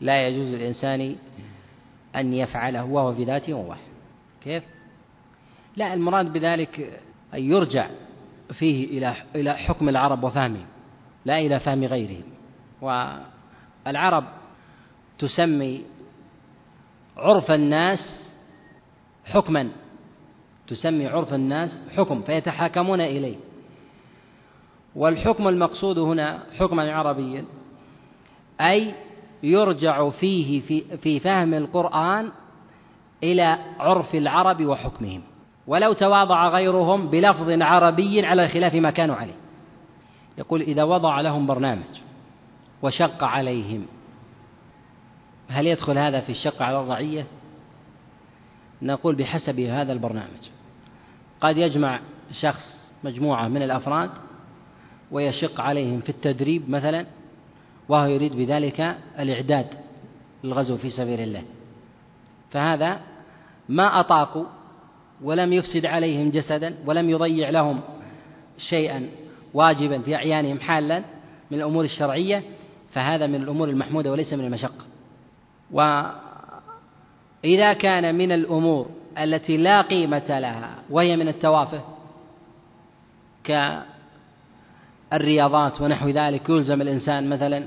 لا 0.01 0.29
يجوز 0.29 0.55
للإنسان 0.55 1.16
أن 2.16 2.35
يفعله 2.35 2.85
وهو 2.85 3.14
في 3.14 3.25
ذاته 3.25 3.62
مباح. 3.62 3.79
كيف؟ 4.44 4.62
لا 5.77 5.94
المراد 5.94 6.33
بذلك 6.33 7.01
أن 7.35 7.51
يرجع 7.51 7.90
فيه 8.53 8.99
إلى 8.99 9.14
إلى 9.35 9.55
حكم 9.55 9.88
العرب 9.88 10.25
وفهمهم 10.25 10.66
لا 11.25 11.38
إلى 11.38 11.61
فهم 11.61 11.85
غيرهم. 11.85 12.25
والعرب 12.81 14.25
تسمي 15.18 15.85
عرف 17.18 17.50
الناس 17.50 18.31
حكما. 19.24 19.68
تسمي 20.66 21.07
عرف 21.07 21.35
الناس 21.35 21.78
حكم 21.96 22.22
فيتحاكمون 22.22 23.00
إليه. 23.00 23.37
والحكم 24.96 25.48
المقصود 25.48 25.98
هنا 25.98 26.42
حكما 26.59 26.92
عربيا 26.92 27.44
أي 28.61 28.94
يرجع 29.42 30.11
فيه 30.11 30.61
في, 30.61 30.96
في 30.96 31.20
فهم 31.20 31.54
القرآن 31.54 32.31
إلى 33.22 33.59
عرف 33.78 34.14
العرب 34.14 34.64
وحكمهم. 34.64 35.22
ولو 35.66 35.92
تواضع 35.92 36.48
غيرهم 36.48 37.09
بلفظ 37.09 37.62
عربي 37.62 38.26
على 38.26 38.48
خلاف 38.48 38.74
ما 38.74 38.90
كانوا 38.90 39.16
عليه. 39.16 39.37
يقول 40.38 40.61
إذا 40.61 40.85
وضع 40.85 41.20
لهم 41.20 41.46
برنامج 41.46 42.00
وشق 42.83 43.24
عليهم 43.24 43.87
هل 45.48 45.66
يدخل 45.66 45.98
هذا 45.98 46.20
في 46.20 46.32
الشق 46.32 46.62
على 46.62 46.80
الرعية؟ 46.80 47.26
نقول 48.82 49.14
بحسب 49.14 49.61
هذا 49.61 49.92
البرنامج. 49.92 50.48
قد 51.40 51.56
يجمع 51.56 52.00
شخص 52.40 52.92
مجموعة 53.04 53.48
من 53.48 53.62
الأفراد 53.62 54.11
ويشق 55.11 55.61
عليهم 55.61 56.00
في 56.00 56.08
التدريب 56.08 56.70
مثلا 56.70 57.06
وهو 57.88 58.06
يريد 58.06 58.37
بذلك 58.37 58.96
الإعداد 59.18 59.66
للغزو 60.44 60.76
في 60.76 60.90
سبيل 60.90 61.20
الله. 61.20 61.42
فهذا 62.50 63.00
ما 63.68 64.00
أطاقوا 64.00 64.44
ولم 65.22 65.52
يفسد 65.52 65.87
عليهم 65.87 66.30
جسدا 66.30 66.74
ولم 66.87 67.11
يضيع 67.11 67.50
لهم 67.50 67.80
شيئا 68.58 69.08
واجبا 69.54 69.98
في 69.98 70.14
أعيانهم 70.14 70.61
حالا 70.61 71.02
من 71.50 71.58
الأمور 71.58 71.84
الشرعية 71.84 72.42
فهذا 72.92 73.26
من 73.26 73.42
الأمور 73.42 73.68
المحمودة 73.68 74.11
وليس 74.11 74.32
من 74.32 74.44
المشقة. 74.44 74.88
وإذا 75.72 76.12
كان 77.72 78.14
من 78.14 78.33
الأمور 78.33 78.90
التي 79.18 79.57
لا 79.57 79.83
قيمة 79.83 80.38
لها 80.38 80.74
وهي 80.90 81.16
من 81.16 81.28
التوافه 81.28 81.81
كالرياضات 85.11 85.81
ونحو 85.81 86.09
ذلك 86.09 86.48
يلزم 86.48 86.83
الإنسان 86.83 87.28
مثلا 87.28 87.64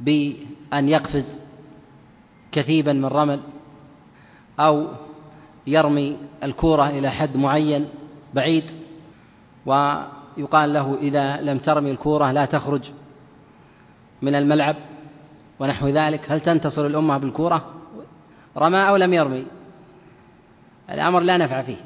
بأن 0.00 0.88
يقفز 0.88 1.40
كثيبا 2.52 2.92
من 2.92 3.04
رمل 3.04 3.40
أو 4.60 4.86
يرمي 5.66 6.16
الكورة 6.42 6.88
إلى 6.88 7.10
حد 7.10 7.36
معين 7.36 7.88
بعيد 8.34 8.64
ويقال 9.66 10.72
له 10.72 10.98
إذا 11.00 11.40
لم 11.40 11.58
ترمي 11.58 11.90
الكورة 11.90 12.32
لا 12.32 12.44
تخرج 12.44 12.82
من 14.22 14.34
الملعب. 14.34 14.76
ونحو 15.62 15.88
ذلك 15.88 16.30
هل 16.30 16.40
تنتصر 16.40 16.86
الأمة 16.86 17.18
بالكورة؟ 17.18 17.74
رمى 18.56 18.88
أو 18.88 18.96
لم 18.96 19.14
يرمي؟ 19.14 19.46
الأمر 20.90 21.20
لا 21.20 21.36
نفع 21.36 21.62
فيه. 21.62 21.76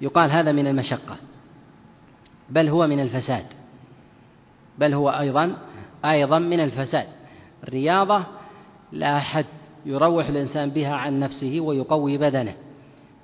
يقال 0.00 0.30
هذا 0.30 0.52
من 0.52 0.66
المشقة. 0.66 1.16
بل 2.50 2.68
هو 2.68 2.86
من 2.86 3.00
الفساد. 3.00 3.44
بل 4.78 4.94
هو 4.94 5.10
أيضا 5.10 5.56
أيضا 6.04 6.38
من 6.38 6.60
الفساد. 6.60 7.06
الرياضة 7.68 8.24
لا 8.92 9.16
أحد 9.16 9.46
يروح 9.86 10.28
الإنسان 10.28 10.70
بها 10.70 10.94
عن 10.94 11.20
نفسه 11.20 11.60
ويقوي 11.60 12.18
بدنه. 12.18 12.54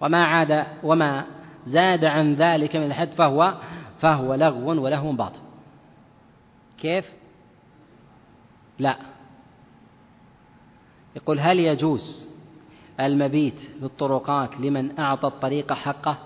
وما 0.01 0.25
عاد 0.25 0.67
وما 0.83 1.25
زاد 1.67 2.05
عن 2.05 2.35
ذلك 2.35 2.77
من 2.77 2.87
الحد 2.87 3.09
فهو 3.09 3.55
فهو 4.01 4.35
لغو 4.35 4.83
ولهو 4.83 5.13
باطل. 5.13 5.41
كيف؟ 6.79 7.05
لا. 8.79 8.97
يقول 11.17 11.41
هل 11.41 11.61
يجوز 11.61 12.29
المبيت 13.01 13.59
في 13.59 13.85
الطرقات 13.85 14.61
لمن 14.61 14.99
أعطى 14.99 15.27
الطريق 15.27 15.73
حقه؟ 15.73 16.19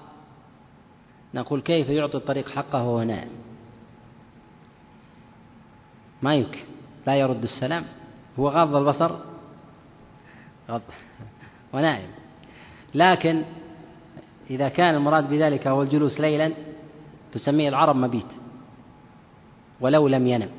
نقول 1.34 1.60
كيف 1.60 1.88
يعطي 1.88 2.16
الطريق 2.16 2.48
حقه 2.48 2.84
وهو 2.84 3.02
نائم 3.02 3.30
ما 6.22 6.34
يمكن 6.34 6.60
لا 7.06 7.16
يرد 7.16 7.42
السلام. 7.42 7.84
هو 8.38 8.48
غض 8.48 8.76
البصر؟ 8.76 9.16
غض. 10.70 10.82
ونائم. 11.72 12.08
لكن 12.94 13.42
إذا 14.50 14.68
كان 14.68 14.94
المراد 14.94 15.28
بذلك 15.28 15.66
هو 15.66 15.82
الجلوس 15.82 16.20
ليلا 16.20 16.52
تسميه 17.32 17.68
العرب 17.68 17.96
مبيت. 17.96 18.26
ولو 19.80 20.08
لم 20.08 20.26
ينم 20.26 20.50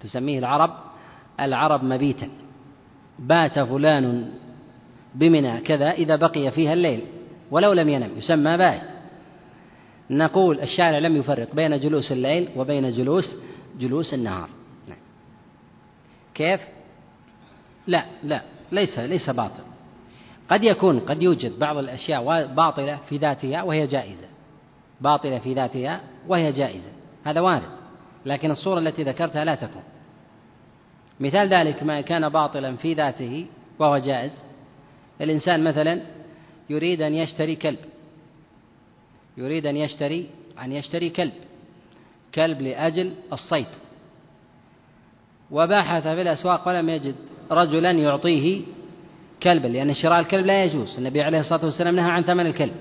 تسميه 0.00 0.38
العرب 0.38 0.70
العرب 1.40 1.84
مبيتا. 1.84 2.28
بات 3.18 3.58
فلان 3.58 4.30
بمنى 5.14 5.60
كذا 5.60 5.90
إذا 5.90 6.16
بقي 6.16 6.50
فيها 6.50 6.72
الليل 6.72 7.04
ولو 7.50 7.72
لم 7.72 7.88
ينم 7.88 8.10
يسمى 8.18 8.56
بات. 8.56 8.82
نقول 10.10 10.60
الشارع 10.60 10.98
لم 10.98 11.16
يفرق 11.16 11.54
بين 11.54 11.80
جلوس 11.80 12.12
الليل 12.12 12.48
وبين 12.56 12.90
جلوس 12.90 13.36
جلوس 13.78 14.14
النهار. 14.14 14.48
نعم. 14.88 14.98
كيف؟ 16.34 16.60
لا 17.86 18.04
لا 18.22 18.42
ليس 18.72 18.98
ليس 18.98 19.30
باطل. 19.30 19.62
قد 20.50 20.64
يكون 20.64 21.00
قد 21.00 21.22
يوجد 21.22 21.58
بعض 21.58 21.76
الأشياء 21.76 22.46
باطلة 22.46 22.98
في 23.08 23.16
ذاتها 23.16 23.62
وهي 23.62 23.86
جائزة. 23.86 24.26
باطلة 25.00 25.38
في 25.38 25.54
ذاتها 25.54 26.00
وهي 26.28 26.52
جائزة. 26.52 26.90
هذا 27.24 27.40
وارد. 27.40 27.68
لكن 28.26 28.50
الصورة 28.50 28.78
التي 28.78 29.02
ذكرتها 29.02 29.44
لا 29.44 29.54
تكون. 29.54 29.82
مثال 31.20 31.48
ذلك 31.48 31.82
ما 31.82 32.00
كان 32.00 32.28
باطلا 32.28 32.76
في 32.76 32.94
ذاته 32.94 33.46
وهو 33.78 33.98
جائز. 33.98 34.32
الإنسان 35.20 35.64
مثلا 35.64 36.00
يريد 36.70 37.02
أن 37.02 37.14
يشتري 37.14 37.56
كلب. 37.56 37.78
يريد 39.36 39.66
أن 39.66 39.76
يشتري 39.76 40.26
أن 40.62 40.72
يشتري 40.72 41.10
كلب. 41.10 41.32
كلب 42.34 42.60
لأجل 42.60 43.12
الصيد. 43.32 43.66
وبحث 45.50 46.02
في 46.02 46.22
الأسواق 46.22 46.68
ولم 46.68 46.88
يجد 46.88 47.14
رجلا 47.50 47.90
يعطيه 47.90 48.62
كلبا 49.42 49.68
لأن 49.68 49.94
شراء 49.94 50.20
الكلب 50.20 50.46
لا 50.46 50.64
يجوز. 50.64 50.98
النبي 50.98 51.22
عليه 51.22 51.40
الصلاة 51.40 51.64
والسلام 51.64 51.96
نهى 51.96 52.10
عن 52.10 52.22
ثمن 52.22 52.46
الكلب. 52.46 52.74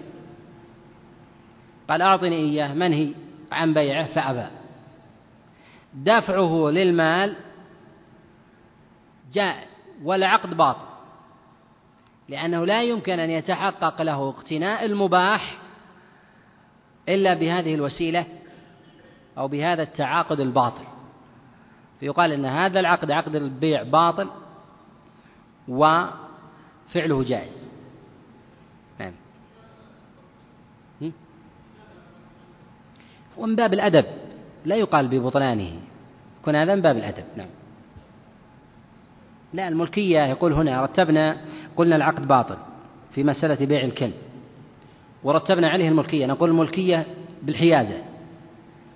قال 1.90 2.02
أعطني 2.02 2.36
إياه 2.36 2.74
منهي 2.74 3.10
عن 3.52 3.74
بيعه 3.74 4.06
فأبى. 4.06 4.48
دفعه 5.94 6.70
للمال 6.70 7.36
جائز 9.36 9.70
والعقد 10.04 10.58
باطل. 10.58 10.86
لأنه 12.30 12.66
لا 12.66 12.84
يمكن 12.84 13.20
أن 13.20 13.30
يتحقق 13.30 14.02
له 14.02 14.30
اقتناء 14.30 14.86
المباح 14.86 15.58
إلا 17.10 17.34
بهذه 17.34 17.76
الوسيلة 17.76 18.26
أو 19.38 19.48
بهذا 19.48 19.84
التعاقد 19.84 20.40
الباطل. 20.40 20.84
فيقال 22.00 22.32
أن 22.32 22.46
هذا 22.46 22.80
العقد 22.80 23.12
عقد 23.12 23.36
البيع 23.36 23.84
باطل 23.84 24.30
وفعله 25.68 27.24
جائز. 27.24 27.70
نعم. 29.00 29.14
ومن 33.38 33.56
باب 33.56 33.74
الأدب. 33.74 34.06
لا 34.66 34.76
يقال 34.76 35.08
ببطلانه. 35.08 35.80
يكون 36.42 36.56
هذا 36.56 36.76
من 36.76 36.82
باب 36.82 36.98
الأدب. 36.98 37.26
نعم. 37.36 37.50
لا 39.56 39.68
الملكية 39.68 40.26
يقول 40.26 40.54
هنا 40.54 40.84
رتبنا 40.84 41.38
قلنا 41.76 41.96
العقد 41.96 42.28
باطل 42.28 42.58
في 43.12 43.24
مسألة 43.24 43.66
بيع 43.66 43.84
الكلب 43.84 44.14
ورتبنا 45.24 45.70
عليه 45.70 45.88
الملكية 45.90 46.26
نقول 46.26 46.50
الملكية 46.50 47.06
بالحيازة. 47.44 47.98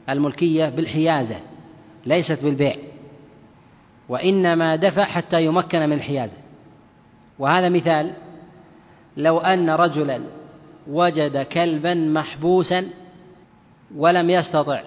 الملكية 0.10 0.70
بالحيازة 0.70 1.36
ليست 2.06 2.44
بالبيع. 2.44 2.76
وإنما 4.10 4.76
دفع 4.76 5.06
حتى 5.06 5.46
يمكن 5.46 5.80
من 5.80 5.94
الحيازة. 5.94 6.34
وهذا 7.40 7.70
مثال 7.70 8.12
لو 9.18 9.38
أن 9.38 9.70
رجلا 9.70 10.22
وجد 10.88 11.38
كلبا 11.38 11.94
محبوسا 11.94 12.88
ولم 13.96 14.30
يستطع 14.30 14.82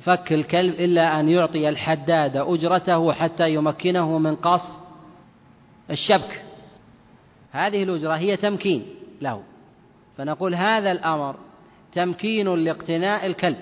فك 0.00 0.32
الكلب 0.32 0.74
إلا 0.74 1.20
أن 1.20 1.28
يعطي 1.28 1.68
الحداد 1.68 2.36
أجرته 2.36 3.12
حتى 3.12 3.54
يمكنه 3.54 4.18
من 4.18 4.36
قص 4.36 4.83
الشبك. 5.90 6.42
هذه 7.50 7.82
الأجرة 7.82 8.16
هي 8.16 8.36
تمكين 8.36 8.86
له. 9.20 9.42
فنقول 10.16 10.54
هذا 10.54 10.92
الأمر 10.92 11.36
تمكين 11.92 12.54
لاقتناء 12.54 13.26
الكلب. 13.26 13.58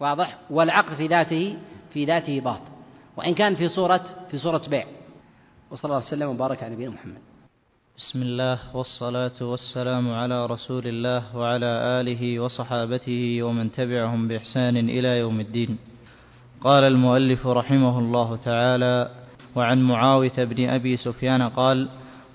واضح؟ 0.00 0.38
والعقد 0.50 0.94
في 0.94 1.06
ذاته 1.06 1.56
في 1.92 2.04
ذاته 2.04 2.40
باطل. 2.40 2.72
وإن 3.16 3.34
كان 3.34 3.54
في 3.54 3.68
صورة 3.68 4.04
في 4.30 4.38
صورة 4.38 4.62
بيع. 4.68 4.86
وصلى 5.70 5.84
الله 5.84 6.06
وسلم 6.06 6.28
وبارك 6.28 6.62
على 6.62 6.74
نبينا 6.74 6.90
محمد. 6.90 7.18
بسم 7.98 8.22
الله 8.22 8.76
والصلاة 8.76 9.38
والسلام 9.40 10.12
على 10.12 10.46
رسول 10.46 10.86
الله 10.86 11.36
وعلى 11.36 12.00
آله 12.00 12.40
وصحابته 12.40 13.42
ومن 13.42 13.72
تبعهم 13.72 14.28
بإحسان 14.28 14.76
إلى 14.76 15.18
يوم 15.18 15.40
الدين. 15.40 15.78
قال 16.60 16.84
المؤلف 16.84 17.46
رحمه 17.46 17.98
الله 17.98 18.36
تعالى 18.36 19.23
وعن 19.56 19.82
معاوية 19.82 20.44
بن 20.44 20.68
أبي 20.68 20.96
سفيان 20.96 21.42
قال 21.42 21.88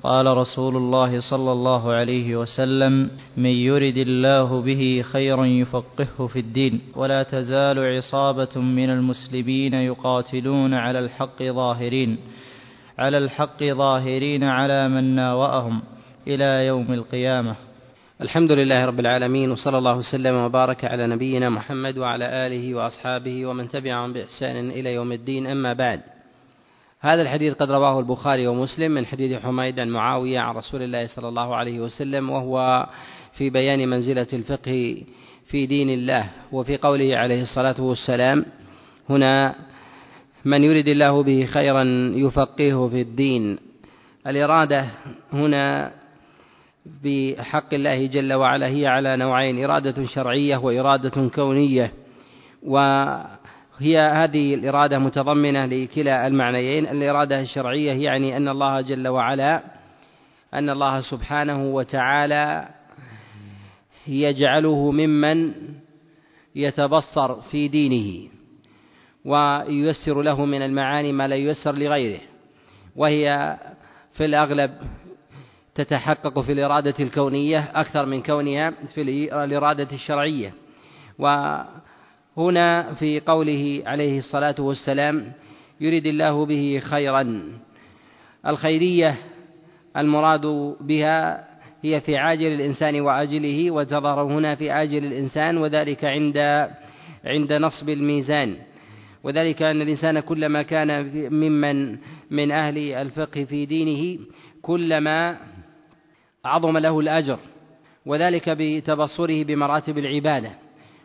قال 0.03 0.37
رسول 0.37 0.77
الله 0.77 1.19
صلى 1.19 1.51
الله 1.51 1.93
عليه 1.93 2.35
وسلم 2.35 3.11
من 3.37 3.49
يرد 3.49 3.97
الله 3.97 4.61
به 4.61 5.03
خيرا 5.11 5.45
يفقهه 5.45 6.27
في 6.27 6.39
الدين 6.39 6.81
ولا 6.95 7.23
تزال 7.23 7.79
عصابة 7.79 8.61
من 8.61 8.89
المسلمين 8.89 9.73
يقاتلون 9.73 10.73
على 10.73 10.99
الحق 10.99 11.43
ظاهرين 11.43 12.17
على 12.99 13.17
الحق 13.17 13.63
ظاهرين 13.63 14.43
على 14.43 14.89
من 14.89 15.15
ناوأهم 15.15 15.81
إلى 16.27 16.65
يوم 16.65 16.93
القيامة. 16.93 17.55
الحمد 18.21 18.51
لله 18.51 18.85
رب 18.85 18.99
العالمين 18.99 19.51
وصلى 19.51 19.77
الله 19.77 19.97
وسلم 19.97 20.35
وبارك 20.35 20.85
على 20.85 21.07
نبينا 21.07 21.49
محمد 21.49 21.97
وعلى 21.97 22.47
آله 22.47 22.75
وأصحابه 22.75 23.45
ومن 23.45 23.69
تبعهم 23.69 24.13
بإحسان 24.13 24.69
إلى 24.69 24.93
يوم 24.93 25.11
الدين 25.11 25.47
أما 25.47 25.73
بعد. 25.73 26.01
هذا 27.01 27.21
الحديث 27.21 27.53
قد 27.53 27.71
رواه 27.71 27.99
البخاري 27.99 28.47
ومسلم 28.47 28.91
من 28.91 29.05
حديث 29.05 29.41
حميد 29.41 29.79
عن 29.79 29.89
معاوية 29.89 30.39
عن 30.39 30.55
رسول 30.55 30.81
الله 30.81 31.07
صلى 31.07 31.27
الله 31.27 31.55
عليه 31.55 31.79
وسلم 31.79 32.29
وهو 32.29 32.87
في 33.33 33.49
بيان 33.49 33.89
منزلة 33.89 34.27
الفقه 34.33 35.03
في 35.47 35.65
دين 35.65 35.89
الله 35.89 36.29
وفي 36.51 36.77
قوله 36.77 37.17
عليه 37.17 37.41
الصلاة 37.41 37.81
والسلام 37.81 38.45
هنا 39.09 39.55
من 40.45 40.63
يرد 40.63 40.87
الله 40.87 41.23
به 41.23 41.45
خيرا 41.45 41.83
يفقهه 42.15 42.89
في 42.89 43.01
الدين. 43.01 43.57
الإرادة 44.27 44.85
هنا 45.33 45.91
بحق 47.03 47.73
الله 47.73 48.05
جل 48.05 48.33
وعلا 48.33 48.67
هي 48.67 48.87
على 48.87 49.17
نوعين 49.17 49.63
إرادة 49.63 50.05
شرعية 50.05 50.57
وإرادة 50.57 51.29
كونية 51.35 51.93
وهي 53.79 53.99
هذه 53.99 54.53
الإرادة 54.53 54.99
متضمنة 54.99 55.65
لكلا 55.65 56.27
المعنيين. 56.27 56.87
الإرادة 56.87 57.41
الشرعية 57.41 57.91
يعني 57.91 58.37
أن 58.37 58.47
الله 58.47 58.81
جل 58.81 59.07
وعلا 59.07 59.63
أن 60.53 60.69
الله 60.69 61.01
سبحانه 61.01 61.65
وتعالى 61.73 62.67
يجعله 64.07 64.91
ممن 64.91 65.53
يتبصر 66.55 67.41
في 67.41 67.67
دينه 67.67 68.29
وييسر 69.25 70.21
له 70.21 70.45
من 70.45 70.61
المعاني 70.61 71.11
ما 71.11 71.27
لا 71.27 71.35
ييسر 71.35 71.75
لغيره. 71.75 72.21
وهي 72.95 73.57
في 74.13 74.25
الأغلب 74.25 74.71
تتحقق 75.75 76.39
في 76.39 76.51
الإرادة 76.51 76.95
الكونية 76.99 77.71
أكثر 77.75 78.05
من 78.05 78.21
كونها 78.21 78.73
في 78.93 79.01
الإرادة 79.31 79.87
الشرعية. 79.91 80.53
وهنا 82.35 82.93
في 82.93 83.19
قوله 83.19 83.83
عليه 83.85 84.17
الصلاة 84.17 84.55
والسلام 84.59 85.31
يريد 85.81 86.05
الله 86.05 86.45
به 86.45 86.81
خيرا. 86.83 87.43
الخيرية 88.47 89.17
المراد 89.97 90.75
بها 90.81 91.47
هي 91.83 92.01
في 92.01 92.17
عاجل 92.17 92.47
الإنسان 92.47 93.01
وآجله 93.01 93.71
وتظهر 93.71 94.23
هنا 94.23 94.55
في 94.55 94.73
آجل 94.73 95.05
الإنسان 95.05 95.57
وذلك 95.57 96.05
عند 96.05 96.37
عند 97.25 97.53
نصب 97.53 97.89
الميزان. 97.89 98.55
وذلك 99.23 99.61
أن 99.61 99.81
الإنسان 99.81 100.19
كلما 100.19 100.61
كان 100.61 101.11
ممن 101.31 101.97
من 102.31 102.51
أهل 102.51 102.77
الفقه 102.77 103.43
في 103.43 103.65
دينه 103.65 104.19
كلما 104.61 105.37
عظم 106.45 106.77
له 106.77 106.99
الأجر 106.99 107.39
وذلك 108.05 108.49
بتبصره 108.49 109.43
بمراتب 109.43 109.97
العبادة. 109.97 110.51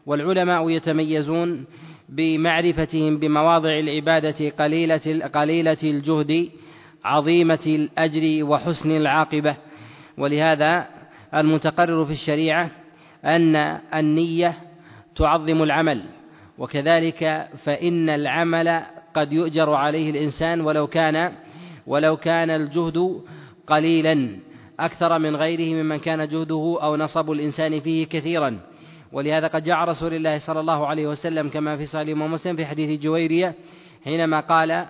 والعلماء 0.06 0.70
يتميزون 0.70 1.64
بمعرفتهم 2.08 3.18
بمواضع 3.18 3.78
العبادة 3.78 4.48
قليلة 4.48 5.28
قليلة 5.34 5.78
الجهد 5.82 6.48
عظيمة 7.04 7.66
الأجر 7.66 8.44
وحسن 8.44 8.90
العاقبة. 8.90 9.56
ولهذا 10.18 10.86
المتقرر 11.34 12.04
في 12.04 12.12
الشريعة 12.12 12.70
أن 13.24 13.56
النية 13.94 14.54
تعظم 15.16 15.62
العمل. 15.62 16.02
وكذلك 16.58 17.48
فإن 17.64 18.08
العمل 18.08 18.82
قد 19.14 19.32
يؤجر 19.32 19.70
عليه 19.70 20.10
الإنسان 20.10 20.60
ولو 20.60 20.86
كان 20.86 21.32
ولو 21.86 22.16
كان 22.16 22.50
الجهد 22.50 23.20
قليلا. 23.66 24.28
أكثر 24.80 25.18
من 25.18 25.36
غيره 25.36 25.82
ممن 25.82 25.96
كان 25.96 26.28
جهده 26.28 26.78
أو 26.82 26.96
نصب 26.96 27.30
الإنسان 27.30 27.80
فيه 27.80 28.06
كثيرا. 28.06 28.58
ولهذا 29.14 29.46
قد 29.46 29.64
جاء 29.64 29.76
رسول 29.76 30.14
الله 30.14 30.38
صلى 30.38 30.60
الله 30.60 30.86
عليه 30.86 31.06
وسلم 31.06 31.48
كما 31.48 31.76
في 31.76 31.86
صحيح 31.86 32.16
مسلم 32.16 32.56
في 32.56 32.66
حديث 32.66 33.00
جويرية 33.00 33.54
حينما 34.04 34.40
قال 34.40 34.86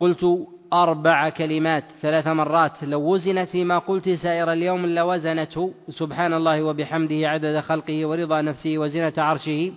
قلت 0.00 0.26
أربع 0.72 1.28
كلمات 1.28 1.84
ثلاث 2.02 2.26
مرات 2.26 2.84
لو 2.84 3.00
وزنت 3.00 3.48
فيما 3.48 3.78
قلت 3.78 4.08
سائر 4.08 4.52
اليوم 4.52 4.86
لوزنته 4.86 5.74
سبحان 5.88 6.32
الله 6.32 6.62
وبحمده 6.62 7.28
عدد 7.28 7.60
خلقه 7.60 8.06
ورضا 8.06 8.42
نفسه 8.42 8.78
وزنة 8.78 9.12
عرشه 9.18 9.72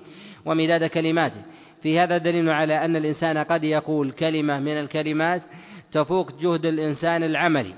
ومداد 0.45 0.83
كلماته. 0.83 1.41
في 1.81 1.99
هذا 1.99 2.17
دليل 2.17 2.49
على 2.49 2.85
أن 2.85 2.95
الإنسان 2.95 3.37
قد 3.37 3.63
يقول 3.63 4.11
كلمة 4.11 4.59
من 4.59 4.71
الكلمات 4.71 5.41
تفوق 5.91 6.31
جهد 6.41 6.65
الإنسان 6.65 7.23
العملي. 7.23 7.73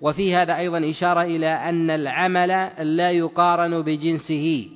وفي 0.00 0.36
هذا 0.36 0.56
أيضا 0.56 0.90
إشارة 0.90 1.22
إلى 1.22 1.48
أن 1.48 1.90
العمل 1.90 2.70
لا 2.96 3.10
يقارن 3.10 3.82
بجنسه. 3.82 4.68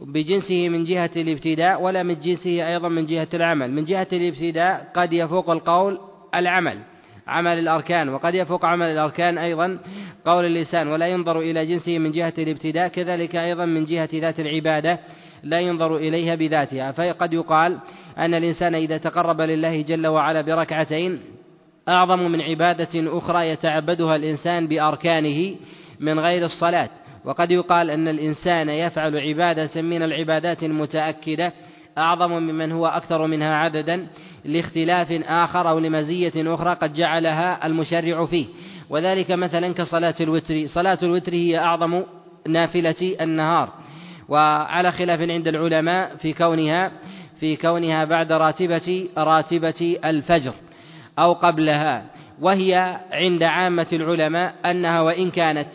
بجنسه 0.00 0.68
من 0.68 0.84
جهة 0.84 1.10
الابتداء 1.16 1.82
ولا 1.82 2.02
من 2.02 2.20
جنسه 2.20 2.68
أيضا 2.68 2.88
من 2.88 3.06
جهة 3.06 3.28
العمل. 3.34 3.72
من 3.72 3.84
جهة 3.84 4.08
الابتداء 4.12 4.92
قد 4.94 5.12
يفوق 5.12 5.50
القول 5.50 5.98
العمل 6.34 6.78
عمل 7.26 7.58
الأركان 7.58 8.08
وقد 8.08 8.34
يفوق 8.34 8.64
عمل 8.64 8.86
الأركان 8.86 9.38
أيضا 9.38 9.78
قول 10.26 10.44
اللسان 10.44 10.88
ولا 10.88 11.06
ينظر 11.06 11.40
إلى 11.40 11.66
جنسه 11.66 11.98
من 11.98 12.12
جهة 12.12 12.32
الابتداء 12.38 12.88
كذلك 12.88 13.36
أيضا 13.36 13.64
من 13.64 13.84
جهة 13.84 14.08
ذات 14.14 14.40
العبادة 14.40 14.98
لا 15.42 15.60
ينظر 15.60 15.96
إليها 15.96 16.34
بذاتها. 16.34 16.92
فقد 16.92 17.32
يقال 17.32 17.78
أن 18.18 18.34
الإنسان 18.34 18.74
إذا 18.74 18.98
تقرب 18.98 19.40
لله 19.40 19.82
جل 19.82 20.06
وعلا 20.06 20.40
بركعتين 20.40 21.20
أعظم 21.88 22.18
من 22.18 22.40
عبادة 22.40 23.18
أخرى 23.18 23.48
يتعبدها 23.48 24.16
الإنسان 24.16 24.66
بأركانه 24.66 25.56
من 26.00 26.20
غير 26.20 26.44
الصلاة. 26.44 26.90
وقد 27.26 27.50
يقال 27.50 27.90
أن 27.90 28.08
الإنسان 28.08 28.68
يفعل 28.68 29.18
عبادة 29.18 29.82
من 29.82 30.02
العبادات 30.02 30.62
المتأكدة 30.62 31.52
أعظم 31.98 32.30
ممن 32.30 32.72
هو 32.72 32.86
أكثر 32.86 33.26
منها 33.26 33.54
عددا 33.54 34.06
لاختلاف 34.44 35.12
آخر 35.12 35.68
أو 35.68 35.78
لمزية 35.78 36.54
أخرى 36.54 36.74
قد 36.74 36.94
جعلها 36.94 37.66
المشرع 37.66 38.26
فيه. 38.26 38.46
وذلك 38.90 39.30
مثلا 39.30 39.74
كصلاة 39.74 40.14
الوتر. 40.20 40.66
صلاة 40.66 40.98
الوتر 41.02 41.32
هي 41.32 41.58
أعظم 41.58 42.02
نافلة 42.48 43.16
النهار. 43.20 43.68
وعلى 44.28 44.92
خلاف 44.92 45.20
عند 45.20 45.48
العلماء 45.48 46.16
في 46.16 46.32
كونها 46.32 46.92
في 47.40 47.56
كونها 47.56 48.04
بعد 48.04 48.32
راتبة 48.32 49.08
راتبة 49.18 49.98
الفجر 50.04 50.52
أو 51.18 51.32
قبلها. 51.32 52.04
وهي 52.40 53.00
عند 53.12 53.42
عامة 53.42 53.86
العلماء 53.92 54.54
أنها 54.64 55.00
وإن 55.00 55.30
كانت 55.30 55.68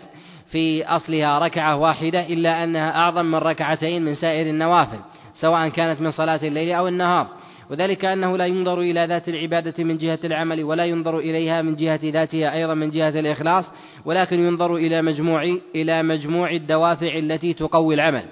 في 0.51 0.85
أصلها 0.85 1.39
ركعة 1.39 1.77
واحدة 1.77 2.27
إلا 2.27 2.63
أنها 2.63 2.95
أعظم 2.95 3.25
من 3.25 3.35
ركعتين 3.35 4.05
من 4.05 4.15
سائر 4.15 4.49
النوافل 4.49 4.99
سواء 5.33 5.69
كانت 5.69 6.01
من 6.01 6.11
صلاة 6.11 6.39
الليل 6.43 6.71
أو 6.71 6.87
النهار. 6.87 7.27
وذلك 7.69 8.05
أنه 8.05 8.37
لا 8.37 8.45
ينظر 8.45 8.79
إلى 8.79 9.05
ذات 9.05 9.29
العبادة 9.29 9.83
من 9.83 9.97
جهة 9.97 10.19
العمل 10.23 10.63
ولا 10.63 10.85
ينظر 10.85 11.17
إليها 11.17 11.61
من 11.61 11.75
جهة 11.75 11.99
ذاتها 12.03 12.53
أيضا 12.53 12.73
من 12.73 12.89
جهة 12.89 13.19
الإخلاص 13.19 13.65
ولكن 14.05 14.39
ينظر 14.39 14.75
إلى 14.75 15.01
مجموع 15.01 15.43
إلى 15.75 16.03
مجموع 16.03 16.51
الدوافع 16.51 17.17
التي 17.17 17.53
تقوي 17.53 17.95
العمل. 17.95 18.23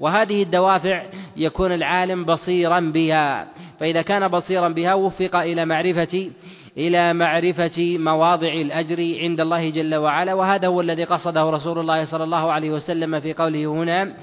وهذه 0.00 0.42
الدوافع 0.42 1.02
يكون 1.36 1.72
العالم 1.72 2.24
بصيرا 2.24 2.80
بها. 2.80 3.48
فإذا 3.80 4.02
كان 4.02 4.28
بصيرا 4.28 4.68
بها 4.68 4.94
وفق 4.94 5.36
إلى 5.36 5.64
معرفة 5.64 6.30
إلى 6.76 7.14
معرفة 7.14 7.98
مواضع 7.98 8.52
الأجر 8.52 9.18
عند 9.20 9.40
الله 9.40 9.70
جل 9.70 9.94
وعلا 9.94 10.34
وهذا 10.34 10.68
هو 10.68 10.80
الذي 10.80 11.04
قصده 11.04 11.50
رسول 11.50 11.78
الله 11.78 12.04
صلى 12.04 12.24
الله 12.24 12.52
عليه 12.52 12.70
وسلم 12.70 13.20
في 13.20 13.32
قوله 13.32 13.66
هنا 13.66 14.16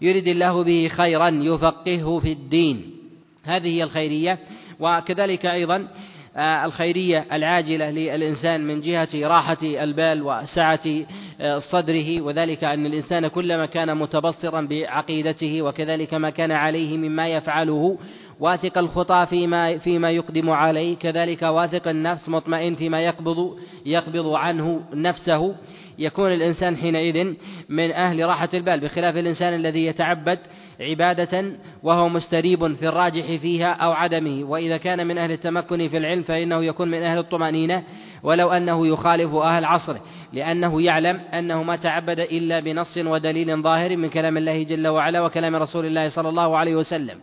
يريد 0.00 0.28
الله 0.28 0.64
به 0.64 0.88
خيرا 0.88 1.28
يفقهه 1.28 2.18
في 2.18 2.32
الدين. 2.32 2.90
هذه 3.44 3.68
هي 3.68 3.82
الخيرية 3.82 4.38
وكذلك 4.80 5.46
أيضا 5.46 5.88
آه، 6.36 6.64
الخيرية 6.64 7.26
العاجلة 7.32 7.90
للإنسان 7.90 8.66
من 8.66 8.80
جهة 8.80 9.08
راحة 9.14 9.58
البال 9.62 10.22
وسعة 10.22 10.80
آه، 11.40 11.58
صدره 11.58 12.20
وذلك 12.20 12.64
أن 12.64 12.86
الإنسان 12.86 13.28
كلما 13.28 13.66
كان 13.66 13.96
متبصرا 13.96 14.60
بعقيدته 14.60 15.62
وكذلك 15.62 16.14
ما 16.14 16.30
كان 16.30 16.52
عليه 16.52 16.96
مما 16.96 17.28
يفعله 17.28 17.98
واثق 18.40 18.78
الخطى 18.78 19.26
فيما 19.30 19.78
فيما 19.78 20.10
يقدم 20.10 20.50
عليه 20.50 20.96
كذلك 20.96 21.42
واثق 21.42 21.88
النفس 21.88 22.28
مطمئن 22.28 22.74
فيما 22.74 23.00
يقبض 23.00 23.58
يقبض 23.86 24.26
عنه 24.26 24.80
نفسه. 24.94 25.54
يكون 25.98 26.32
الإنسان 26.32 26.76
حينئذ 26.76 27.34
من 27.68 27.90
أهل 27.92 28.26
راحة 28.26 28.48
البال 28.54 28.80
بخلاف 28.80 29.16
الإنسان 29.16 29.54
الذي 29.54 29.86
يتعبد 29.86 30.38
عبادة 30.80 31.44
وهو 31.82 32.08
مستريب 32.08 32.74
في 32.74 32.88
الراجح 32.88 33.36
فيها 33.36 33.72
أو 33.72 33.92
عدمه. 33.92 34.44
وإذا 34.44 34.76
كان 34.76 35.06
من 35.06 35.18
أهل 35.18 35.32
التمكن 35.32 35.88
في 35.88 35.96
العلم 35.96 36.22
فإنه 36.22 36.64
يكون 36.64 36.88
من 36.88 37.02
أهل 37.02 37.18
الطمأنينة. 37.18 37.82
ولو 38.22 38.50
أنه 38.50 38.86
يخالف 38.86 39.34
أهل 39.34 39.64
عصره 39.64 40.00
لأنه 40.32 40.82
يعلم 40.82 41.16
أنه 41.16 41.62
ما 41.62 41.76
تعبد 41.76 42.20
إلا 42.20 42.60
بنص 42.60 42.96
ودليل 42.96 43.62
ظاهر 43.62 43.96
من 43.96 44.08
كلام 44.08 44.36
الله 44.36 44.62
جل 44.62 44.88
وعلا 44.88 45.20
وكلام 45.20 45.56
رسول 45.56 45.86
الله 45.86 46.08
صلى 46.08 46.28
الله 46.28 46.58
عليه 46.58 46.76
وسلم. 46.76 47.18